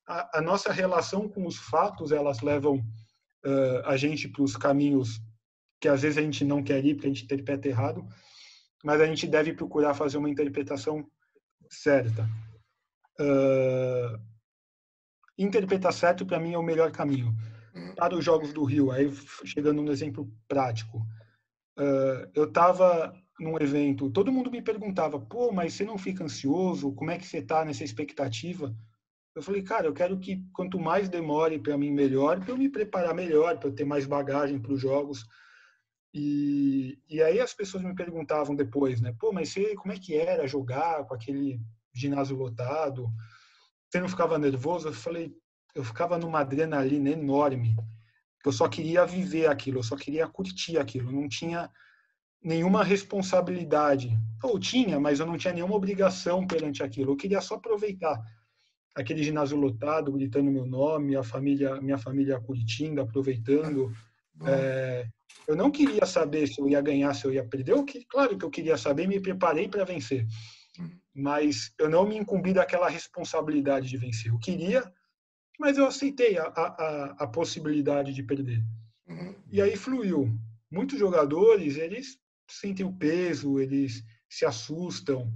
A, 0.06 0.38
a 0.38 0.42
nossa 0.42 0.70
relação 0.70 1.26
com 1.26 1.46
os 1.46 1.56
fatos 1.56 2.12
elas 2.12 2.42
levam 2.42 2.76
uh, 2.76 3.80
a 3.86 3.96
gente 3.96 4.28
para 4.28 4.42
os 4.42 4.58
caminhos 4.58 5.18
que 5.80 5.88
às 5.88 6.02
vezes 6.02 6.18
a 6.18 6.22
gente 6.22 6.44
não 6.44 6.62
quer 6.62 6.84
ir 6.84 6.96
porque 6.96 7.06
a 7.06 7.10
gente 7.10 7.24
interpreta 7.24 7.66
errado, 7.66 8.06
mas 8.84 9.00
a 9.00 9.06
gente 9.06 9.26
deve 9.26 9.54
procurar 9.54 9.94
fazer 9.94 10.18
uma 10.18 10.28
interpretação 10.28 11.10
certa. 11.70 12.28
Uh, 13.20 14.18
interpretar 15.36 15.92
certo 15.92 16.24
para 16.24 16.40
mim 16.40 16.54
é 16.54 16.58
o 16.58 16.62
melhor 16.62 16.90
caminho. 16.90 17.34
Para 17.94 18.16
os 18.16 18.24
jogos 18.24 18.52
do 18.52 18.64
Rio, 18.64 18.90
aí 18.90 19.10
chegando 19.44 19.82
no 19.82 19.92
exemplo 19.92 20.30
prático, 20.48 20.98
uh, 21.78 22.30
eu 22.34 22.44
estava 22.44 23.14
num 23.38 23.56
evento, 23.60 24.10
todo 24.10 24.32
mundo 24.32 24.50
me 24.50 24.60
perguntava, 24.60 25.18
pô, 25.18 25.52
mas 25.52 25.74
você 25.74 25.84
não 25.84 25.96
fica 25.96 26.24
ansioso? 26.24 26.92
Como 26.92 27.10
é 27.10 27.18
que 27.18 27.26
você 27.26 27.38
está 27.38 27.64
nessa 27.64 27.84
expectativa? 27.84 28.74
Eu 29.34 29.42
falei, 29.42 29.62
cara, 29.62 29.86
eu 29.86 29.94
quero 29.94 30.18
que 30.18 30.44
quanto 30.52 30.78
mais 30.78 31.08
demore 31.08 31.58
para 31.58 31.78
mim, 31.78 31.90
melhor, 31.90 32.40
para 32.40 32.50
eu 32.50 32.58
me 32.58 32.68
preparar 32.68 33.14
melhor, 33.14 33.58
para 33.58 33.68
eu 33.68 33.74
ter 33.74 33.84
mais 33.84 34.04
bagagem 34.04 34.58
para 34.58 34.72
os 34.72 34.80
jogos. 34.80 35.24
E, 36.12 36.98
e 37.08 37.22
aí 37.22 37.40
as 37.40 37.54
pessoas 37.54 37.84
me 37.84 37.94
perguntavam 37.94 38.56
depois, 38.56 39.00
né? 39.00 39.14
Pô, 39.18 39.32
mas 39.32 39.50
você, 39.50 39.74
como 39.76 39.92
é 39.92 39.98
que 39.98 40.16
era 40.16 40.46
jogar 40.46 41.06
com 41.06 41.14
aquele 41.14 41.60
ginásio 41.92 42.36
lotado? 42.36 43.08
Você 43.88 44.00
não 44.00 44.08
ficava 44.08 44.38
nervoso? 44.38 44.88
Eu 44.88 44.92
falei, 44.92 45.32
eu 45.74 45.84
ficava 45.84 46.18
numa 46.18 46.40
adrenalina 46.40 47.10
enorme. 47.10 47.76
Eu 48.44 48.52
só 48.52 48.68
queria 48.68 49.04
viver 49.04 49.46
aquilo, 49.48 49.78
eu 49.78 49.82
só 49.82 49.96
queria 49.96 50.26
curtir 50.26 50.78
aquilo. 50.78 51.12
Não 51.12 51.28
tinha 51.28 51.70
nenhuma 52.42 52.82
responsabilidade. 52.82 54.16
Ou 54.42 54.58
tinha, 54.58 54.98
mas 54.98 55.20
eu 55.20 55.26
não 55.26 55.36
tinha 55.36 55.52
nenhuma 55.52 55.74
obrigação 55.74 56.46
perante 56.46 56.82
aquilo. 56.82 57.12
Eu 57.12 57.16
queria 57.16 57.40
só 57.40 57.56
aproveitar 57.56 58.18
aquele 58.94 59.22
ginásio 59.22 59.58
lotado, 59.58 60.12
gritando 60.12 60.50
meu 60.50 60.66
nome, 60.66 61.16
a 61.16 61.22
família, 61.22 61.80
minha 61.80 61.98
família 61.98 62.40
curtindo, 62.40 63.00
aproveitando. 63.00 63.92
É, 64.46 65.06
eu 65.46 65.54
não 65.54 65.70
queria 65.70 66.06
saber 66.06 66.46
se 66.46 66.60
eu 66.60 66.68
ia 66.68 66.80
ganhar, 66.80 67.12
se 67.14 67.26
eu 67.26 67.32
ia 67.32 67.44
perder. 67.44 67.72
Eu, 67.72 67.84
claro 68.08 68.38
que 68.38 68.44
eu 68.44 68.50
queria 68.50 68.76
saber, 68.76 69.06
me 69.06 69.20
preparei 69.20 69.68
para 69.68 69.84
vencer. 69.84 70.26
Mas 71.14 71.72
eu 71.78 71.88
não 71.88 72.06
me 72.06 72.16
incumbi 72.16 72.52
daquela 72.52 72.88
responsabilidade 72.88 73.88
de 73.88 73.96
vencer. 73.96 74.30
Eu 74.30 74.38
queria, 74.38 74.90
mas 75.58 75.76
eu 75.76 75.86
aceitei 75.86 76.38
a, 76.38 76.44
a, 76.44 77.04
a 77.24 77.26
possibilidade 77.26 78.12
de 78.12 78.22
perder. 78.22 78.62
Uhum. 79.06 79.34
E 79.50 79.60
aí 79.60 79.76
fluiu. 79.76 80.38
Muitos 80.70 80.98
jogadores, 80.98 81.76
eles 81.76 82.18
sentem 82.48 82.86
o 82.86 82.92
peso, 82.92 83.58
eles 83.58 84.04
se 84.28 84.46
assustam. 84.46 85.32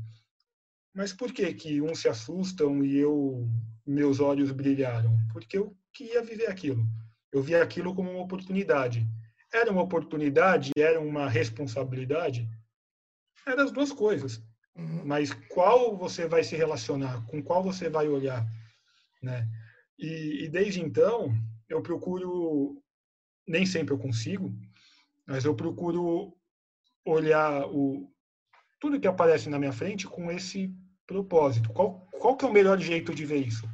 Mas 0.94 1.12
por 1.12 1.32
que 1.32 1.52
que 1.54 1.82
uns 1.82 1.98
se 1.98 2.08
assustam 2.08 2.84
e 2.84 2.96
eu 2.96 3.48
meus 3.84 4.20
olhos 4.20 4.52
brilharam? 4.52 5.18
Porque 5.32 5.58
eu 5.58 5.76
queria 5.92 6.22
viver 6.22 6.48
aquilo. 6.48 6.86
Eu 7.32 7.42
vi 7.42 7.54
aquilo 7.56 7.94
como 7.94 8.10
uma 8.12 8.22
oportunidade. 8.22 9.06
Era 9.52 9.70
uma 9.70 9.82
oportunidade, 9.82 10.70
era 10.76 11.00
uma 11.00 11.28
responsabilidade. 11.28 12.48
Eram 13.46 13.64
as 13.64 13.72
duas 13.72 13.92
coisas. 13.92 14.42
Uhum. 14.76 15.02
Mas 15.04 15.32
qual 15.48 15.96
você 15.96 16.26
vai 16.26 16.42
se 16.42 16.56
relacionar? 16.56 17.24
Com 17.26 17.42
qual 17.42 17.62
você 17.62 17.88
vai 17.88 18.08
olhar, 18.08 18.44
né? 19.22 19.48
E, 19.98 20.44
e 20.44 20.48
desde 20.48 20.80
então 20.80 21.32
eu 21.68 21.80
procuro, 21.80 22.82
nem 23.46 23.64
sempre 23.64 23.94
eu 23.94 23.98
consigo, 23.98 24.52
mas 25.26 25.44
eu 25.44 25.54
procuro 25.54 26.34
olhar 27.06 27.66
o, 27.68 28.10
tudo 28.80 29.00
que 29.00 29.08
aparece 29.08 29.48
na 29.48 29.58
minha 29.58 29.72
frente 29.72 30.06
com 30.06 30.30
esse 30.30 30.74
propósito. 31.06 31.72
Qual, 31.72 32.06
qual 32.18 32.36
que 32.36 32.44
é 32.44 32.48
o 32.48 32.52
melhor 32.52 32.78
jeito 32.78 33.14
de 33.14 33.24
ver 33.24 33.46
isso? 33.46 33.66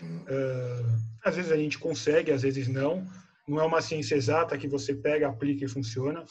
Uh, 0.00 0.98
às 1.24 1.36
vezes 1.36 1.52
a 1.52 1.56
gente 1.56 1.78
consegue, 1.78 2.32
às 2.32 2.42
vezes 2.42 2.68
não. 2.68 3.06
Não 3.46 3.60
é 3.60 3.64
uma 3.64 3.80
ciência 3.80 4.14
exata 4.14 4.58
que 4.58 4.68
você 4.68 4.94
pega, 4.94 5.28
aplica 5.28 5.64
e 5.64 5.68
funciona. 5.68 6.24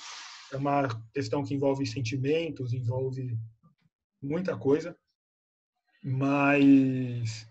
É 0.51 0.57
uma 0.57 0.87
questão 1.13 1.43
que 1.43 1.53
envolve 1.53 1.85
sentimentos, 1.85 2.73
envolve 2.73 3.37
muita 4.27 4.57
coisa. 4.57 4.95
Mas 6.03 7.47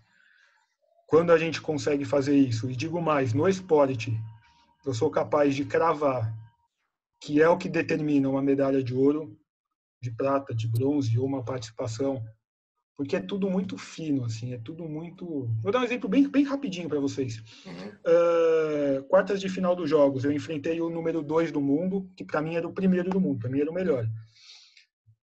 quando 1.07 1.31
a 1.31 1.37
gente 1.37 1.61
consegue 1.61 2.05
fazer 2.05 2.35
isso, 2.35 2.69
e 2.69 2.75
digo 2.75 3.01
mais, 3.01 3.33
no 3.33 3.47
esporte, 3.47 4.17
eu 4.85 4.93
sou 4.93 5.09
capaz 5.09 5.55
de 5.55 5.65
cravar 5.65 6.33
que 7.19 7.41
é 7.41 7.49
o 7.49 7.57
que 7.57 7.69
determina 7.69 8.29
uma 8.29 8.41
medalha 8.41 8.83
de 8.83 8.93
ouro, 8.93 9.37
de 10.01 10.11
prata, 10.11 10.53
de 10.53 10.67
bronze 10.67 11.17
ou 11.17 11.25
uma 11.25 11.43
participação, 11.43 12.23
porque 12.95 13.15
é 13.15 13.19
tudo 13.19 13.49
muito 13.49 13.77
fino, 13.77 14.25
assim, 14.25 14.53
é 14.53 14.57
tudo 14.57 14.87
muito. 14.87 15.47
Vou 15.61 15.71
dar 15.71 15.79
um 15.79 15.83
exemplo 15.83 16.09
bem, 16.09 16.27
bem 16.27 16.43
rapidinho 16.43 16.89
para 16.89 16.99
vocês. 16.99 17.43
Uhum. 17.65 17.89
Uh, 18.05 19.03
quartas 19.03 19.39
de 19.39 19.49
final 19.49 19.75
dos 19.75 19.89
jogos, 19.89 20.23
eu 20.23 20.31
enfrentei 20.31 20.81
o 20.81 20.89
número 20.89 21.21
2 21.21 21.51
do 21.51 21.61
mundo, 21.61 22.09
que 22.15 22.23
para 22.23 22.41
mim 22.41 22.55
era 22.55 22.67
o 22.67 22.73
primeiro 22.73 23.09
do 23.09 23.19
mundo, 23.19 23.39
para 23.39 23.49
mim 23.49 23.59
era 23.59 23.69
o 23.69 23.73
melhor. 23.73 24.07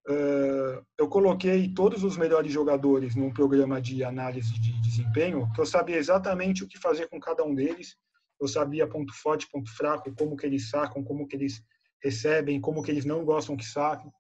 Uh, 0.07 0.85
eu 0.99 1.09
coloquei 1.09 1.73
todos 1.73 2.05
os 2.05 2.19
melhores 2.19 2.53
jogadores 2.53 3.15
num 3.15 3.33
programa 3.33 3.81
de 3.81 4.05
análise 4.05 4.53
de 4.61 4.79
desempenho, 4.83 5.51
que 5.55 5.61
eu 5.61 5.65
sabia 5.65 5.97
exatamente 5.97 6.63
o 6.63 6.69
que 6.69 6.79
fazer 6.79 7.09
com 7.09 7.19
cada 7.19 7.43
um 7.43 7.55
deles. 7.55 7.97
Eu 8.39 8.47
sabia 8.47 8.87
ponto 8.87 9.15
forte, 9.15 9.49
ponto 9.51 9.75
fraco, 9.75 10.15
como 10.15 10.37
que 10.37 10.45
eles 10.45 10.69
sacam, 10.69 11.03
como 11.03 11.27
que 11.27 11.37
eles 11.37 11.63
recebem, 12.03 12.61
como 12.61 12.83
que 12.83 12.91
eles 12.91 13.07
não 13.07 13.25
gostam 13.25 13.57
que 13.57 13.65
saquem. 13.65 14.13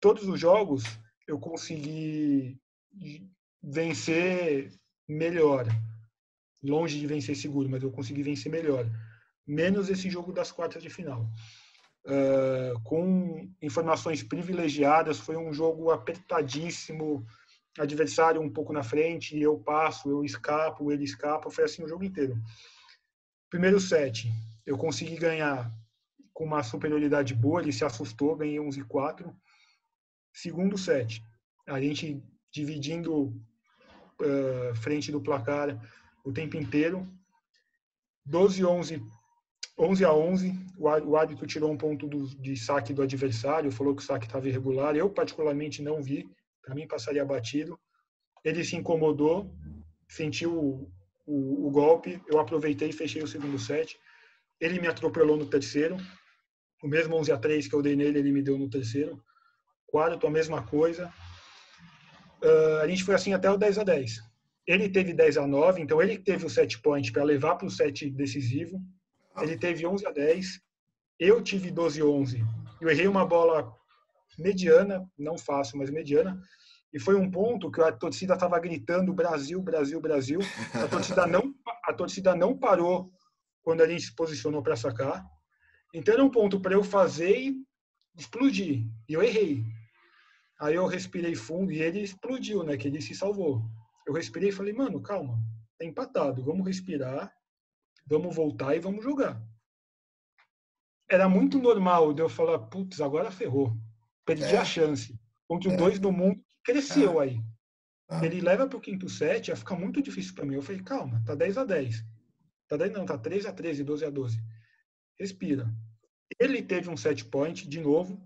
Todos 0.00 0.28
os 0.28 0.38
jogos 0.38 0.84
eu 1.26 1.38
consegui 1.38 2.56
vencer 3.60 4.72
melhor. 5.08 5.66
Longe 6.62 7.00
de 7.00 7.06
vencer 7.08 7.34
seguro, 7.36 7.68
mas 7.68 7.82
eu 7.82 7.90
consegui 7.90 8.22
vencer 8.22 8.52
melhor. 8.52 8.88
Menos 9.44 9.88
esse 9.88 10.08
jogo 10.08 10.32
das 10.32 10.52
quartas 10.52 10.82
de 10.82 10.90
final 10.90 11.28
uh, 12.06 12.80
com 12.82 13.48
informações 13.60 14.22
privilegiadas. 14.22 15.18
Foi 15.18 15.36
um 15.36 15.52
jogo 15.52 15.90
apertadíssimo, 15.90 17.26
adversário 17.78 18.40
um 18.40 18.50
pouco 18.50 18.72
na 18.72 18.82
frente, 18.82 19.38
eu 19.38 19.58
passo, 19.58 20.08
eu 20.08 20.24
escapo, 20.24 20.90
ele 20.90 21.04
escapa. 21.04 21.50
Foi 21.50 21.64
assim 21.64 21.82
o 21.82 21.88
jogo 21.88 22.04
inteiro. 22.04 22.40
Primeiro 23.50 23.80
set, 23.80 24.32
eu 24.64 24.76
consegui 24.76 25.16
ganhar 25.16 25.70
com 26.32 26.44
uma 26.44 26.62
superioridade 26.62 27.34
boa, 27.34 27.60
ele 27.60 27.72
se 27.72 27.84
assustou, 27.84 28.36
ganhei 28.36 28.60
11 28.60 28.80
e 28.80 28.84
4. 28.84 29.34
Segundo 30.32 30.76
set, 30.76 31.22
a 31.66 31.80
gente 31.80 32.22
dividindo 32.52 33.28
uh, 34.20 34.74
frente 34.74 35.10
do 35.10 35.20
placar 35.20 35.78
o 36.24 36.32
tempo 36.32 36.56
inteiro. 36.56 37.06
12 38.24 38.64
11 38.64 39.02
11 39.78 40.04
a 40.06 40.12
11, 40.12 40.54
o 40.78 41.16
árbitro 41.16 41.46
tirou 41.46 41.70
um 41.70 41.76
ponto 41.76 42.06
do, 42.06 42.26
de 42.40 42.56
saque 42.56 42.94
do 42.94 43.02
adversário, 43.02 43.70
falou 43.70 43.94
que 43.94 44.02
o 44.02 44.04
saque 44.04 44.24
estava 44.24 44.48
irregular. 44.48 44.96
Eu, 44.96 45.10
particularmente, 45.10 45.82
não 45.82 46.02
vi, 46.02 46.26
para 46.62 46.74
mim 46.74 46.86
passaria 46.86 47.24
batido. 47.24 47.78
Ele 48.42 48.64
se 48.64 48.74
incomodou, 48.74 49.54
sentiu 50.08 50.52
o, 50.54 50.92
o, 51.26 51.66
o, 51.66 51.70
golpe, 51.70 52.22
eu 52.26 52.40
aproveitei 52.40 52.88
e 52.88 52.92
fechei 52.92 53.22
o 53.22 53.26
segundo 53.26 53.58
set. 53.58 53.98
Ele 54.58 54.80
me 54.80 54.86
atropelou 54.86 55.36
no 55.36 55.46
terceiro, 55.46 55.96
o 56.82 56.88
mesmo 56.88 57.16
11 57.16 57.32
a 57.32 57.36
3 57.36 57.68
que 57.68 57.74
eu 57.74 57.82
dei 57.82 57.94
nele, 57.94 58.18
ele 58.18 58.32
me 58.32 58.42
deu 58.42 58.56
no 58.56 58.70
terceiro. 58.70 59.22
Quarto, 59.86 60.26
a 60.26 60.30
mesma 60.30 60.62
coisa. 60.62 61.12
Uh, 62.42 62.80
a 62.82 62.88
gente 62.88 63.04
foi 63.04 63.14
assim 63.14 63.34
até 63.34 63.50
o 63.50 63.58
10 63.58 63.78
a 63.78 63.84
10. 63.84 64.22
Ele 64.66 64.88
teve 64.88 65.12
10 65.12 65.36
a 65.36 65.46
9, 65.46 65.82
então 65.82 66.00
ele 66.00 66.18
teve 66.18 66.46
o 66.46 66.50
set 66.50 66.80
point 66.80 67.12
para 67.12 67.24
levar 67.24 67.56
para 67.56 67.66
o 67.66 67.70
set 67.70 68.10
decisivo 68.10 68.80
ele 69.42 69.56
teve 69.58 69.86
11 69.86 70.06
a 70.06 70.10
10, 70.10 70.60
eu 71.18 71.42
tive 71.42 71.70
12 71.70 72.00
a 72.00 72.04
11. 72.04 72.44
Eu 72.80 72.88
errei 72.88 73.06
uma 73.06 73.26
bola 73.26 73.74
mediana, 74.38 75.08
não 75.18 75.38
fácil, 75.38 75.78
mas 75.78 75.90
mediana, 75.90 76.40
e 76.92 76.98
foi 76.98 77.14
um 77.14 77.30
ponto 77.30 77.70
que 77.70 77.80
a 77.80 77.92
torcida 77.92 78.34
estava 78.34 78.58
gritando 78.58 79.12
Brasil, 79.12 79.60
Brasil, 79.60 80.00
Brasil. 80.00 80.40
A 80.72 80.88
torcida 80.88 81.26
não, 81.26 81.54
a 81.84 81.92
torcida 81.92 82.34
não 82.34 82.56
parou 82.56 83.12
quando 83.62 83.82
a 83.82 83.88
gente 83.88 84.04
se 84.04 84.14
posicionou 84.14 84.62
para 84.62 84.76
sacar. 84.76 85.22
Então 85.92 86.14
era 86.14 86.24
um 86.24 86.30
ponto 86.30 86.60
para 86.60 86.74
eu 86.74 86.82
fazer 86.82 87.36
e 87.36 87.66
explodir. 88.16 88.86
E 89.08 89.12
eu 89.12 89.22
errei. 89.22 89.62
Aí 90.58 90.74
eu 90.74 90.86
respirei 90.86 91.34
fundo 91.34 91.70
e 91.70 91.82
ele 91.82 92.00
explodiu, 92.00 92.62
né? 92.62 92.78
Que 92.78 92.88
ele 92.88 93.02
se 93.02 93.14
salvou. 93.14 93.62
Eu 94.06 94.14
respirei 94.14 94.48
e 94.48 94.52
falei, 94.52 94.72
mano, 94.72 95.02
calma, 95.02 95.38
tá 95.78 95.84
empatado, 95.84 96.42
vamos 96.42 96.66
respirar 96.66 97.30
vamos 98.06 98.34
voltar 98.34 98.74
e 98.76 98.80
vamos 98.80 99.04
jogar. 99.04 99.42
Era 101.08 101.28
muito 101.28 101.58
normal 101.58 102.12
de 102.12 102.22
eu 102.22 102.28
falar, 102.28 102.58
putz, 102.58 103.00
agora 103.00 103.30
ferrou. 103.30 103.76
Perdi 104.24 104.44
é. 104.44 104.58
a 104.58 104.64
chance. 104.64 105.18
Contra 105.46 105.70
o 105.70 105.74
é. 105.74 105.76
dois 105.76 105.98
do 105.98 106.10
mundo, 106.10 106.42
cresceu 106.64 107.20
é. 107.20 107.24
aí. 107.24 107.40
Ah. 108.08 108.24
Ele 108.24 108.40
leva 108.40 108.66
para 108.66 108.78
o 108.78 108.80
quinto 108.80 109.08
set, 109.08 109.48
ia 109.48 109.56
ficar 109.56 109.76
muito 109.76 110.02
difícil 110.02 110.34
para 110.34 110.44
mim. 110.44 110.54
Eu 110.54 110.62
falei, 110.62 110.82
calma, 110.82 111.22
tá 111.24 111.34
10 111.34 111.58
a 111.58 111.64
10. 111.64 112.04
Tá 112.68 112.76
10, 112.76 112.92
não, 112.92 113.06
tá 113.06 113.16
3 113.16 113.46
a 113.46 113.52
13, 113.52 113.84
12 113.84 114.04
a 114.04 114.10
12. 114.10 114.42
Respira. 115.18 115.72
Ele 116.40 116.62
teve 116.62 116.90
um 116.90 116.96
set 116.96 117.24
point 117.24 117.68
de 117.68 117.80
novo. 117.80 118.20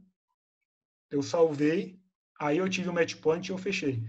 Eu 1.11 1.23
salvei. 1.23 2.01
Aí 2.41 2.59
eu 2.59 2.69
tive 2.69 2.89
o 2.89 2.93
um 2.93 2.95
match 2.95 3.17
point 3.17 3.47
e 3.47 3.53
eu 3.53 3.59
fechei. 3.59 4.03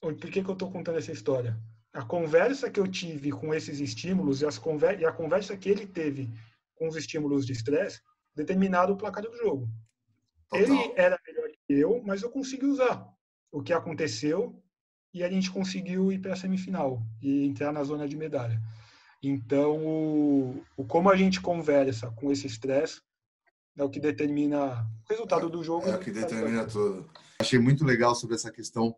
Por 0.00 0.14
que, 0.14 0.42
que 0.42 0.48
eu 0.48 0.52
estou 0.52 0.70
contando 0.70 0.98
essa 0.98 1.10
história? 1.10 1.60
A 1.96 2.04
conversa 2.04 2.70
que 2.70 2.78
eu 2.78 2.86
tive 2.86 3.32
com 3.32 3.54
esses 3.54 3.80
estímulos 3.80 4.42
e, 4.42 4.46
as 4.46 4.58
conver 4.58 5.00
e 5.00 5.06
a 5.06 5.12
conversa 5.12 5.56
que 5.56 5.70
ele 5.70 5.86
teve 5.86 6.28
com 6.74 6.88
os 6.88 6.94
estímulos 6.94 7.46
de 7.46 7.52
estresse 7.52 8.02
determinaram 8.34 8.92
o 8.92 8.98
placar 8.98 9.22
do 9.22 9.34
jogo. 9.34 9.66
Total. 10.50 10.62
Ele 10.62 10.92
era 10.94 11.18
melhor 11.26 11.48
que 11.48 11.72
eu, 11.72 12.02
mas 12.04 12.22
eu 12.22 12.30
consegui 12.30 12.66
usar 12.66 13.08
o 13.50 13.62
que 13.62 13.72
aconteceu 13.72 14.62
e 15.14 15.24
a 15.24 15.30
gente 15.30 15.50
conseguiu 15.50 16.12
ir 16.12 16.18
para 16.18 16.34
a 16.34 16.36
semifinal 16.36 17.02
e 17.22 17.46
entrar 17.46 17.72
na 17.72 17.82
zona 17.82 18.06
de 18.06 18.14
medalha. 18.14 18.60
Então, 19.22 19.82
o, 19.82 20.62
o 20.76 20.84
como 20.84 21.08
a 21.08 21.16
gente 21.16 21.40
conversa 21.40 22.10
com 22.10 22.30
esse 22.30 22.46
estresse 22.46 23.00
é 23.74 23.82
o 23.82 23.88
que 23.88 23.98
determina 23.98 24.86
o 25.08 25.08
resultado 25.08 25.46
é, 25.46 25.50
do 25.50 25.64
jogo. 25.64 25.88
É 25.88 25.96
o 25.96 25.98
que 25.98 26.10
determina 26.10 26.66
tudo. 26.66 27.08
Achei 27.40 27.58
muito 27.58 27.86
legal 27.86 28.14
sobre 28.14 28.36
essa 28.36 28.52
questão 28.52 28.94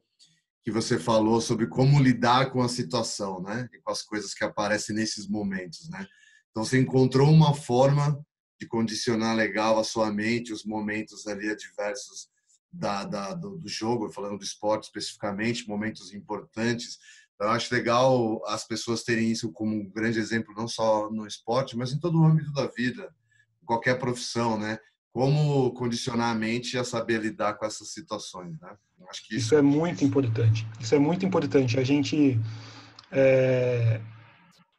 que 0.63 0.71
você 0.71 0.99
falou 0.99 1.41
sobre 1.41 1.67
como 1.67 2.01
lidar 2.01 2.51
com 2.51 2.61
a 2.63 2.69
situação, 2.69 3.41
né? 3.41 3.69
E 3.73 3.79
com 3.81 3.91
as 3.91 4.03
coisas 4.03 4.35
que 4.35 4.45
aparecem 4.45 4.95
nesses 4.95 5.29
momentos, 5.29 5.89
né? 5.89 6.07
Então 6.51 6.65
você 6.65 6.79
encontrou 6.79 7.31
uma 7.31 7.55
forma 7.55 8.21
de 8.61 8.67
condicionar 8.67 9.37
legal 9.37 9.79
a 9.79 9.85
sua 9.85 10.13
mente, 10.13 10.53
os 10.53 10.65
momentos 10.65 11.27
ali 11.27 11.49
adversos 11.49 12.29
da, 12.73 13.05
da 13.05 13.35
do, 13.35 13.57
do, 13.57 13.69
jogo, 13.69 14.11
falando 14.11 14.39
do 14.39 14.45
esporte 14.45 14.85
especificamente, 14.85 15.69
momentos 15.69 16.13
importantes. 16.13 16.99
Eu 17.41 17.51
acho 17.51 17.73
legal 17.73 18.43
as 18.47 18.67
pessoas 18.67 19.05
terem 19.05 19.31
isso 19.31 19.53
como 19.53 19.77
um 19.77 19.89
grande 19.89 20.19
exemplo, 20.19 20.55
não 20.57 20.67
só 20.67 21.09
no 21.11 21.27
esporte, 21.27 21.77
mas 21.77 21.93
em 21.93 22.01
todo 22.01 22.21
o 22.21 22.25
âmbito 22.25 22.53
da 22.53 22.67
vida, 22.67 23.15
qualquer 23.65 23.99
profissão, 23.99 24.59
né? 24.59 24.79
Como 25.19 25.73
condicionar 25.73 26.31
a 26.31 26.35
mente 26.39 26.79
a 26.79 26.85
saber 26.85 27.21
lidar 27.21 27.55
com 27.55 27.67
essas 27.67 27.93
situações, 27.93 28.57
né? 28.61 28.71
Acho 29.11 29.27
que 29.27 29.35
isso... 29.35 29.47
isso 29.47 29.55
é 29.57 29.61
muito 29.61 30.05
importante. 30.05 30.65
Isso 30.79 30.95
é 30.95 30.99
muito 31.01 31.27
importante. 31.27 31.77
A 31.77 31.83
gente 31.83 32.39
é, 33.11 34.01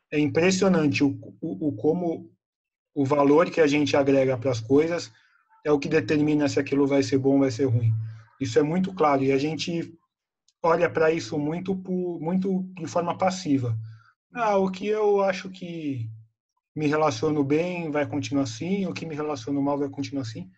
é 0.10 0.18
impressionante 0.18 1.04
o, 1.04 1.10
o, 1.42 1.68
o, 1.68 1.72
como 1.74 2.32
o 2.96 3.04
valor 3.04 3.50
que 3.50 3.60
a 3.60 3.68
gente 3.68 3.98
agrega 3.98 4.38
para 4.38 4.50
as 4.50 4.62
coisas 4.62 5.12
é 5.66 5.74
o 5.74 5.78
que 5.78 5.90
determina 5.90 6.48
se 6.48 6.58
aquilo 6.58 6.88
vai 6.88 7.04
ser 7.04 7.18
bom 7.18 7.34
ou 7.34 7.40
vai 7.40 7.52
ser 7.52 7.66
ruim. 7.66 7.94
Isso 8.40 8.58
é 8.58 8.64
muito 8.64 8.94
claro 8.94 9.22
e 9.22 9.34
a 9.34 9.38
gente 9.38 9.94
olha 10.64 10.90
para 10.90 11.12
isso 11.12 11.38
muito 11.38 11.76
muito 12.22 12.64
de 12.78 12.88
forma 12.88 13.18
passiva. 13.18 13.78
Ah, 14.34 14.56
o 14.56 14.72
que 14.72 14.88
eu 14.88 15.22
acho 15.22 15.50
que 15.50 16.10
me 16.80 16.88
relaciono 16.88 17.44
bem 17.44 17.92
vai 17.92 18.08
continuar 18.08 18.44
assim, 18.44 18.86
o 18.86 18.94
que 18.94 19.06
me 19.06 19.14
relaciono 19.14 19.62
mal 19.62 19.78
vai 19.78 19.90
continuar 19.90 20.22
assim. 20.22 20.50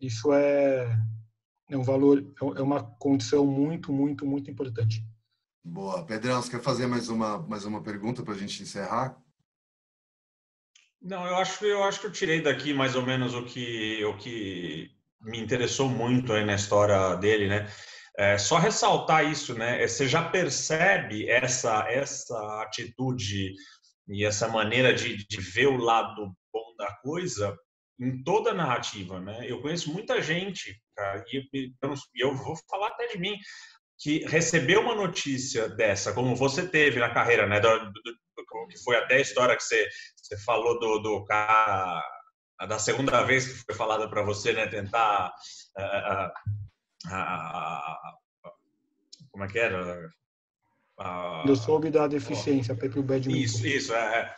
Isso 0.00 0.32
é 0.32 0.88
é 1.68 1.76
um 1.76 1.82
valor, 1.82 2.18
é, 2.18 2.60
é 2.60 2.62
uma 2.62 2.82
condição 2.98 3.46
muito, 3.46 3.92
muito, 3.92 4.26
muito 4.26 4.50
importante. 4.50 5.04
Boa. 5.62 6.04
Pedrão, 6.04 6.40
você 6.40 6.50
quer 6.50 6.62
fazer 6.62 6.86
mais 6.86 7.10
uma, 7.10 7.38
mais 7.46 7.64
uma 7.66 7.82
pergunta 7.82 8.22
para 8.22 8.32
a 8.32 8.36
gente 8.36 8.62
encerrar? 8.62 9.16
Não, 11.00 11.26
eu 11.26 11.36
acho, 11.36 11.64
eu 11.64 11.84
acho 11.84 12.00
que 12.00 12.06
eu 12.06 12.12
tirei 12.12 12.40
daqui 12.42 12.72
mais 12.72 12.96
ou 12.96 13.02
menos 13.02 13.34
o 13.34 13.44
que, 13.44 14.02
o 14.04 14.16
que 14.16 14.90
me 15.20 15.38
interessou 15.38 15.88
muito 15.88 16.32
aí 16.32 16.44
na 16.44 16.54
história 16.54 17.14
dele, 17.16 17.48
né? 17.48 17.70
É, 18.18 18.36
só 18.36 18.58
ressaltar 18.58 19.30
isso, 19.30 19.54
né? 19.54 19.82
É, 19.82 19.86
você 19.86 20.08
já 20.08 20.26
percebe 20.28 21.28
essa, 21.28 21.86
essa 21.88 22.62
atitude 22.62 23.54
e 24.10 24.24
essa 24.24 24.48
maneira 24.48 24.92
de, 24.92 25.26
de 25.26 25.40
ver 25.40 25.68
o 25.68 25.76
lado 25.76 26.32
bom 26.52 26.74
da 26.76 26.92
coisa 26.96 27.56
em 27.98 28.22
toda 28.22 28.50
a 28.50 28.54
narrativa, 28.54 29.20
né? 29.20 29.44
Eu 29.46 29.60
conheço 29.60 29.92
muita 29.92 30.22
gente, 30.22 30.80
cara, 30.96 31.22
e 31.32 31.44
eu, 31.82 31.94
eu 32.14 32.34
vou 32.34 32.56
falar 32.68 32.88
até 32.88 33.08
de 33.08 33.18
mim, 33.18 33.36
que 33.98 34.24
recebeu 34.26 34.80
uma 34.80 34.94
notícia 34.94 35.68
dessa, 35.68 36.12
como 36.14 36.34
você 36.34 36.66
teve 36.66 36.98
na 36.98 37.12
carreira, 37.12 37.46
né? 37.46 37.60
Do, 37.60 37.68
do, 37.78 37.92
do, 37.92 38.66
que 38.68 38.82
foi 38.82 38.96
até 38.96 39.16
a 39.16 39.20
história 39.20 39.54
que 39.54 39.62
você, 39.62 39.88
você 40.16 40.36
falou 40.38 40.78
do, 40.80 40.98
do 41.00 41.24
cara 41.26 42.02
da 42.66 42.78
segunda 42.78 43.22
vez 43.22 43.46
que 43.46 43.64
foi 43.64 43.74
falada 43.74 44.08
para 44.08 44.22
você, 44.22 44.52
né? 44.52 44.66
Tentar 44.66 45.32
uh, 45.78 46.26
uh, 47.06 48.48
uh, 48.48 48.50
como 49.30 49.44
é 49.44 49.48
que 49.48 49.58
era? 49.58 50.08
Ah, 51.00 51.44
eu 51.48 51.56
soube 51.56 51.90
da 51.90 52.06
deficiência 52.06 52.74
para 52.74 52.86
o 53.00 53.02
badminton. 53.02 53.40
Isso, 53.40 53.66
isso. 53.66 53.94
É, 53.94 54.20
é. 54.20 54.34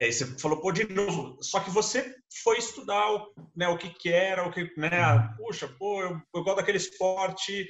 Aí 0.00 0.12
você 0.12 0.24
falou, 0.38 0.60
pô, 0.60 0.72
de 0.72 0.90
novo. 0.90 1.36
Só 1.42 1.60
que 1.60 1.70
você 1.70 2.16
foi 2.42 2.56
estudar 2.56 3.12
o, 3.12 3.34
né, 3.54 3.68
o 3.68 3.76
que, 3.76 3.90
que 3.90 4.08
era, 4.08 4.46
o 4.46 4.50
que, 4.50 4.72
né? 4.78 4.90
Puxa, 5.36 5.68
pô, 5.78 6.02
eu, 6.02 6.20
eu 6.34 6.42
gosto 6.42 6.56
daquele 6.56 6.78
esporte, 6.78 7.68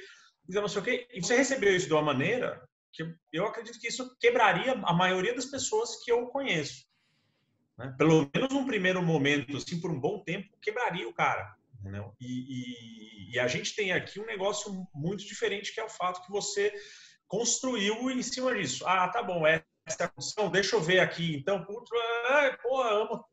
não 0.49 0.69
sei 0.69 0.81
o 0.81 0.85
quê. 0.85 1.09
E 1.13 1.21
você 1.21 1.37
recebeu 1.37 1.75
isso 1.75 1.89
de 1.89 1.93
uma 1.93 2.03
maneira 2.03 2.63
que 2.93 3.13
eu 3.33 3.45
acredito 3.45 3.81
que 3.81 3.89
isso 3.89 4.17
quebraria 4.21 4.73
a 4.85 4.93
maioria 4.93 5.35
das 5.35 5.47
pessoas 5.47 6.03
que 6.05 6.13
eu 6.13 6.27
conheço. 6.27 6.87
Né? 7.77 7.93
Pelo 7.99 8.31
menos 8.33 8.53
num 8.53 8.67
primeiro 8.67 9.03
momento, 9.03 9.57
assim, 9.57 9.81
por 9.81 9.91
um 9.91 9.99
bom 9.99 10.23
tempo, 10.23 10.49
quebraria 10.63 11.09
o 11.09 11.15
cara. 11.15 11.57
E, 12.21 12.27
e, 12.27 13.35
e, 13.35 13.39
a 13.39 13.47
gente 13.47 13.75
tem 13.75 13.93
aqui 13.93 14.21
um 14.21 14.27
negócio 14.27 14.87
muito 14.93 15.25
diferente, 15.25 15.73
que 15.73 15.81
é 15.81 15.85
o 15.85 15.89
fato 15.89 16.25
que 16.25 16.31
você 16.31 16.73
construiu 17.29 18.11
em 18.11 18.23
cima 18.23 18.55
disso. 18.55 18.85
Ah, 18.87 19.09
tá 19.09 19.23
bom, 19.23 19.47
essa 19.47 19.65
é 20.01 20.05
a 20.05 20.11
função, 20.11 20.51
deixa 20.51 20.75
eu 20.75 20.81
ver 20.81 21.01
aqui. 21.01 21.37
Então, 21.37 21.65
putz, 21.65 21.91
ah, 22.29 22.59
pô, 22.63 22.83
amo 22.83 23.25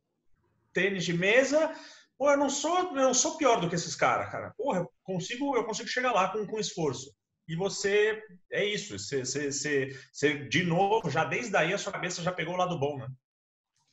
tênis 0.73 1.05
de 1.05 1.13
mesa. 1.13 1.73
Pô, 2.17 2.29
eu 2.29 2.37
não 2.37 2.49
sou, 2.49 2.77
eu 2.77 2.93
não 2.93 3.13
sou 3.13 3.37
pior 3.37 3.59
do 3.59 3.69
que 3.69 3.75
esses 3.75 3.95
caras, 3.95 4.29
cara. 4.29 4.53
Porra, 4.57 4.79
eu 4.79 4.91
consigo, 5.03 5.55
eu 5.55 5.63
consigo 5.65 5.89
chegar 5.89 6.11
lá 6.11 6.29
com, 6.29 6.45
com 6.45 6.59
esforço. 6.59 7.11
E 7.47 7.55
você, 7.55 8.21
é 8.51 8.65
isso, 8.65 8.97
você, 8.97 9.23
você, 9.23 9.51
você, 9.51 9.99
você, 10.11 10.47
de 10.47 10.63
novo, 10.63 11.09
já 11.09 11.23
desde 11.23 11.55
aí 11.55 11.73
a 11.73 11.77
sua 11.77 11.91
cabeça 11.91 12.23
já 12.23 12.31
pegou 12.31 12.55
o 12.55 12.57
lado 12.57 12.77
bom, 12.79 12.97
né? 12.97 13.07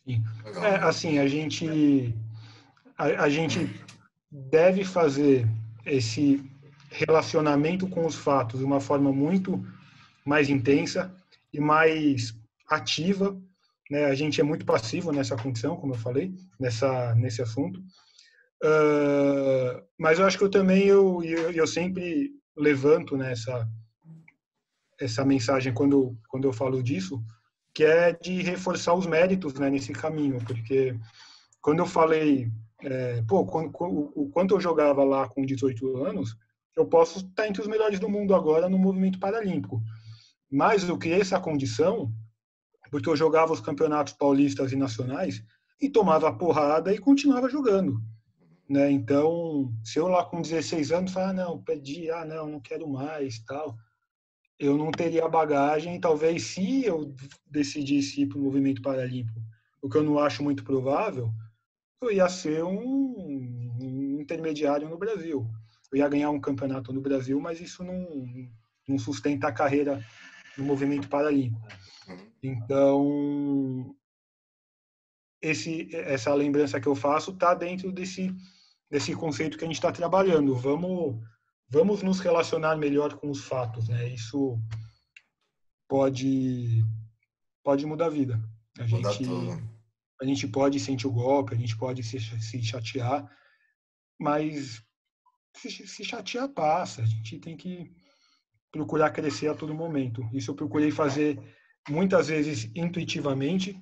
Sim. 0.04 0.24
É, 0.62 0.76
assim, 0.76 1.18
a 1.18 1.28
gente, 1.28 2.14
a, 2.96 3.04
a 3.24 3.28
gente 3.28 3.68
deve 4.30 4.84
fazer 4.84 5.46
esse 5.84 6.42
relacionamento 6.90 7.88
com 7.88 8.06
os 8.06 8.14
fatos 8.14 8.60
de 8.60 8.64
uma 8.64 8.80
forma 8.80 9.12
muito 9.12 9.64
mais 10.24 10.48
intensa 10.48 11.14
e 11.52 11.60
mais 11.60 12.34
ativa. 12.68 13.36
Né? 13.90 14.06
A 14.06 14.14
gente 14.14 14.40
é 14.40 14.44
muito 14.44 14.64
passivo 14.64 15.12
nessa 15.12 15.36
condição, 15.36 15.76
como 15.76 15.94
eu 15.94 15.98
falei, 15.98 16.34
nessa, 16.58 17.14
nesse 17.14 17.42
assunto. 17.42 17.80
Uh, 18.62 19.82
mas 19.98 20.18
eu 20.18 20.26
acho 20.26 20.38
que 20.38 20.44
eu 20.44 20.50
também, 20.50 20.86
eu, 20.86 21.22
eu, 21.24 21.50
eu 21.50 21.66
sempre 21.66 22.30
levanto 22.56 23.16
nessa 23.16 23.58
né, 23.58 23.68
essa 25.00 25.24
mensagem 25.24 25.74
quando, 25.74 26.16
quando 26.28 26.46
eu 26.46 26.52
falo 26.52 26.80
disso, 26.80 27.20
que 27.74 27.82
é 27.84 28.12
de 28.12 28.40
reforçar 28.42 28.94
os 28.94 29.06
méritos 29.06 29.54
né, 29.54 29.68
nesse 29.68 29.92
caminho, 29.92 30.38
porque 30.44 30.96
quando 31.60 31.80
eu 31.80 31.86
falei 31.86 32.48
é, 32.84 33.22
pô, 33.26 33.44
quando, 33.46 33.70
o 34.14 34.28
quanto 34.30 34.54
eu 34.54 34.60
jogava 34.60 35.04
lá 35.04 35.28
com 35.28 35.44
18 35.44 36.04
anos, 36.04 36.36
eu 36.76 36.86
posso 36.86 37.18
estar 37.18 37.46
entre 37.46 37.62
os 37.62 37.68
melhores 37.68 38.00
do 38.00 38.08
mundo 38.08 38.34
agora 38.34 38.68
no 38.68 38.78
movimento 38.78 39.18
paralímpico. 39.18 39.80
Mas 40.52 40.86
eu 40.86 40.98
criei 40.98 41.22
essa 41.22 41.40
condição 41.40 42.12
porque 42.90 43.08
eu 43.08 43.16
jogava 43.16 43.54
os 43.54 43.60
campeonatos 43.60 44.12
paulistas 44.12 44.70
e 44.70 44.76
nacionais 44.76 45.42
e 45.80 45.88
tomava 45.88 46.30
porrada 46.30 46.92
e 46.92 46.98
continuava 46.98 47.48
jogando. 47.48 47.98
Né? 48.68 48.90
Então, 48.90 49.72
se 49.82 49.98
eu 49.98 50.08
lá 50.08 50.24
com 50.26 50.42
16 50.42 50.92
anos 50.92 51.12
falar, 51.12 51.30
ah, 51.30 51.32
não, 51.32 51.62
perdi, 51.62 52.10
ah, 52.10 52.26
não, 52.26 52.46
não 52.46 52.60
quero 52.60 52.86
mais, 52.86 53.38
tal, 53.40 53.74
eu 54.58 54.76
não 54.76 54.90
teria 54.90 55.26
bagagem. 55.26 55.98
Talvez 55.98 56.42
se 56.42 56.84
eu 56.84 57.14
decidisse 57.46 58.20
ir 58.20 58.26
para 58.26 58.38
o 58.38 58.42
movimento 58.42 58.82
paralímpico, 58.82 59.40
o 59.80 59.88
que 59.88 59.96
eu 59.96 60.04
não 60.04 60.18
acho 60.18 60.42
muito 60.42 60.62
provável, 60.62 61.30
eu 62.02 62.12
ia 62.12 62.28
ser 62.28 62.62
um, 62.62 63.78
um, 63.80 64.18
intermediário 64.20 64.86
no 64.86 64.98
Brasil. 64.98 65.48
Eu 65.90 65.98
ia 65.98 66.08
ganhar 66.08 66.30
um 66.30 66.40
campeonato 66.40 66.92
no 66.92 67.00
Brasil, 67.00 67.40
mas 67.40 67.58
isso 67.58 67.82
não, 67.82 68.06
não 68.86 68.98
sustenta 68.98 69.48
a 69.48 69.52
carreira 69.52 70.04
no 70.56 70.64
movimento 70.64 71.08
paralímpico. 71.08 71.66
Então, 72.42 73.94
esse, 75.40 75.94
essa 75.94 76.34
lembrança 76.34 76.80
que 76.80 76.86
eu 76.86 76.94
faço 76.94 77.32
está 77.32 77.54
dentro 77.54 77.92
desse, 77.92 78.34
desse 78.90 79.14
conceito 79.14 79.56
que 79.56 79.64
a 79.64 79.66
gente 79.66 79.76
está 79.76 79.92
trabalhando. 79.92 80.54
Vamos, 80.54 81.20
vamos 81.68 82.02
nos 82.02 82.20
relacionar 82.20 82.76
melhor 82.76 83.14
com 83.16 83.30
os 83.30 83.44
fatos. 83.44 83.88
Né? 83.88 84.08
Isso 84.08 84.58
pode, 85.88 86.84
pode 87.62 87.86
mudar 87.86 88.06
a 88.06 88.10
vida. 88.10 88.42
A 88.78 88.86
gente, 88.86 89.24
a 90.20 90.24
gente 90.24 90.48
pode 90.48 90.80
sentir 90.80 91.06
o 91.06 91.12
golpe, 91.12 91.54
a 91.54 91.58
gente 91.58 91.76
pode 91.76 92.02
se, 92.02 92.18
se 92.18 92.62
chatear, 92.62 93.30
mas 94.18 94.82
se, 95.54 95.70
se 95.70 96.04
chatear 96.04 96.48
passa. 96.48 97.02
A 97.02 97.06
gente 97.06 97.38
tem 97.38 97.56
que 97.56 97.92
procurar 98.72 99.10
crescer 99.10 99.48
a 99.48 99.54
todo 99.54 99.74
momento. 99.74 100.26
Isso 100.32 100.50
eu 100.50 100.54
procurei 100.54 100.90
fazer 100.90 101.38
muitas 101.88 102.28
vezes 102.28 102.70
intuitivamente 102.74 103.78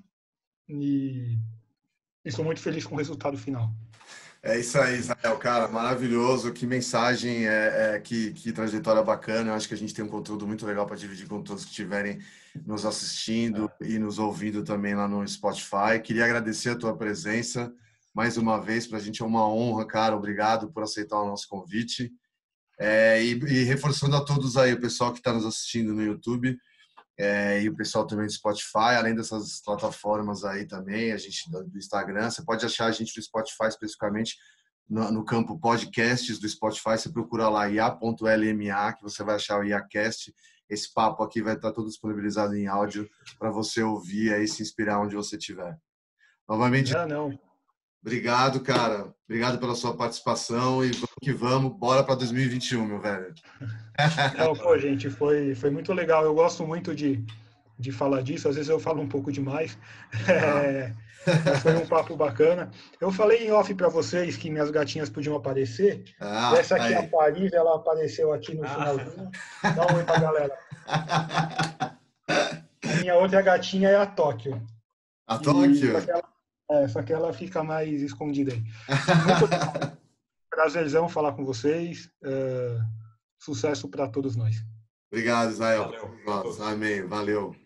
e 0.68 1.38
estou 2.24 2.45
muito 2.45 2.61
feliz 2.61 2.84
com 2.84 2.97
o 2.97 2.99
resultado 2.99 3.38
final. 3.38 3.72
É 4.43 4.59
isso 4.59 4.78
aí, 4.78 4.99
Israel, 4.99 5.36
cara, 5.38 5.68
maravilhoso. 5.68 6.53
Que 6.53 6.66
mensagem, 6.66 7.47
é, 7.47 7.95
é, 7.95 8.01
que, 8.01 8.32
que 8.32 8.53
trajetória 8.53 9.03
bacana. 9.03 9.51
Eu 9.51 9.55
acho 9.55 9.68
que 9.68 9.74
a 9.74 9.76
gente 9.76 9.93
tem 9.93 10.03
um 10.03 10.09
conteúdo 10.09 10.47
muito 10.47 10.64
legal 10.64 10.86
para 10.86 10.97
dividir 10.97 11.28
com 11.28 11.43
todos 11.43 11.62
que 11.62 11.70
estiverem 11.70 12.18
nos 12.66 12.86
assistindo 12.86 13.70
e 13.82 13.99
nos 13.99 14.18
ouvindo 14.18 14.64
também 14.64 14.95
lá 14.95 15.07
no 15.07 15.26
Spotify. 15.28 16.01
Queria 16.03 16.24
agradecer 16.24 16.70
a 16.70 16.78
tua 16.78 16.97
presença 16.97 17.70
mais 18.14 18.38
uma 18.38 18.59
vez. 18.59 18.86
Para 18.86 18.97
a 18.97 19.01
gente 19.01 19.20
é 19.22 19.26
uma 19.26 19.47
honra, 19.47 19.86
cara. 19.86 20.16
Obrigado 20.16 20.72
por 20.72 20.82
aceitar 20.82 21.20
o 21.20 21.26
nosso 21.26 21.47
convite. 21.47 22.11
É, 22.83 23.22
e, 23.22 23.33
e, 23.33 23.64
reforçando 23.64 24.16
a 24.16 24.24
todos 24.24 24.57
aí, 24.57 24.72
o 24.72 24.81
pessoal 24.81 25.12
que 25.12 25.18
está 25.18 25.35
nos 25.35 25.45
assistindo 25.45 25.93
no 25.93 26.03
YouTube 26.03 26.59
é, 27.18 27.61
e 27.62 27.68
o 27.68 27.76
pessoal 27.76 28.07
também 28.07 28.24
do 28.24 28.33
Spotify, 28.33 28.97
além 28.97 29.14
dessas 29.14 29.61
plataformas 29.62 30.45
aí 30.45 30.66
também, 30.66 31.12
a 31.12 31.18
gente 31.18 31.51
do 31.51 31.76
Instagram, 31.76 32.31
você 32.31 32.43
pode 32.43 32.64
achar 32.64 32.87
a 32.87 32.91
gente 32.91 33.14
do 33.14 33.22
Spotify 33.22 33.66
especificamente 33.68 34.39
no, 34.89 35.12
no 35.12 35.24
campo 35.26 35.59
podcasts 35.59 36.39
do 36.39 36.49
Spotify, 36.49 36.97
você 36.97 37.11
procura 37.11 37.51
lá 37.51 37.68
ia.lma, 37.68 38.93
que 38.95 39.03
você 39.03 39.22
vai 39.22 39.35
achar 39.35 39.61
o 39.61 39.64
IACast. 39.64 40.35
Esse 40.68 40.93
papo 40.95 41.22
aqui 41.22 41.43
vai 41.43 41.57
estar 41.57 41.72
todo 41.72 41.89
disponibilizado 41.89 42.57
em 42.57 42.66
áudio 42.66 43.09
para 43.39 43.51
você 43.51 43.83
ouvir 43.83 44.33
aí 44.33 44.49
se 44.49 44.62
inspirar 44.62 45.01
onde 45.01 45.14
você 45.14 45.37
estiver. 45.37 45.78
Novamente. 46.49 46.95
Não, 46.95 47.07
não. 47.07 47.49
Obrigado, 48.03 48.61
cara. 48.61 49.12
Obrigado 49.28 49.59
pela 49.59 49.74
sua 49.74 49.94
participação 49.94 50.84
e 50.84 50.90
vamos 50.90 51.11
que 51.22 51.32
vamos. 51.32 51.76
Bora 51.76 52.03
para 52.03 52.14
2021, 52.14 52.84
meu 52.84 53.01
velho. 53.01 53.34
Não, 54.38 54.55
pô, 54.55 54.76
gente, 54.78 55.11
foi, 55.11 55.55
foi 55.55 55.70
muito 55.70 55.92
legal. 55.92 56.24
Eu 56.24 56.34
gosto 56.34 56.66
muito 56.66 56.94
de, 56.94 57.22
de 57.78 57.92
falar 57.92 58.22
disso. 58.22 58.48
Às 58.48 58.57
vezes 58.57 58.70
eu 58.70 58.80
falo 58.80 59.03
um 59.03 59.09
pouco 59.09 59.30
demais. 59.30 59.78
É, 61.22 61.61
foi 61.61 61.76
um 61.76 61.86
papo 61.86 62.16
bacana. 62.16 62.70
Eu 62.98 63.12
falei 63.12 63.46
em 63.46 63.53
off 63.53 63.74
para 63.74 63.90
vocês 63.90 64.38
que 64.38 64.51
minhas 64.51 64.70
gatinhas 64.70 65.11
podiam 65.11 65.36
aparecer. 65.36 66.03
Ah, 66.18 66.55
Essa 66.57 66.76
aqui, 66.76 66.86
aí. 66.86 66.94
a 66.94 67.07
Paris, 67.07 67.53
ela 67.53 67.76
apareceu 67.76 68.32
aqui 68.32 68.55
no 68.55 68.64
ah. 68.64 68.68
finalzinho. 68.68 69.30
Dá 69.62 69.92
um 69.92 69.96
oi 69.96 70.05
pra 70.05 70.18
galera. 70.18 70.59
A 70.86 71.92
minha 73.01 73.16
outra 73.16 73.42
gatinha 73.42 73.90
é 73.90 73.96
a 73.96 74.07
Tóquio. 74.07 74.59
A 75.28 75.38
Tóquio? 75.38 75.92
É, 76.70 76.88
só 76.88 77.02
que 77.02 77.12
ela 77.12 77.32
fica 77.32 77.64
mais 77.64 78.00
escondida 78.00 78.52
aí. 78.52 78.60
Muito 78.60 79.98
prazerzão 80.48 81.08
falar 81.08 81.32
com 81.32 81.44
vocês. 81.44 82.10
É, 82.22 82.78
sucesso 83.38 83.88
para 83.88 84.08
todos 84.08 84.36
nós. 84.36 84.56
Obrigado, 85.12 85.50
Israel. 85.50 85.92
Valeu. 86.24 86.62
Amém. 86.62 87.06
Valeu. 87.06 87.56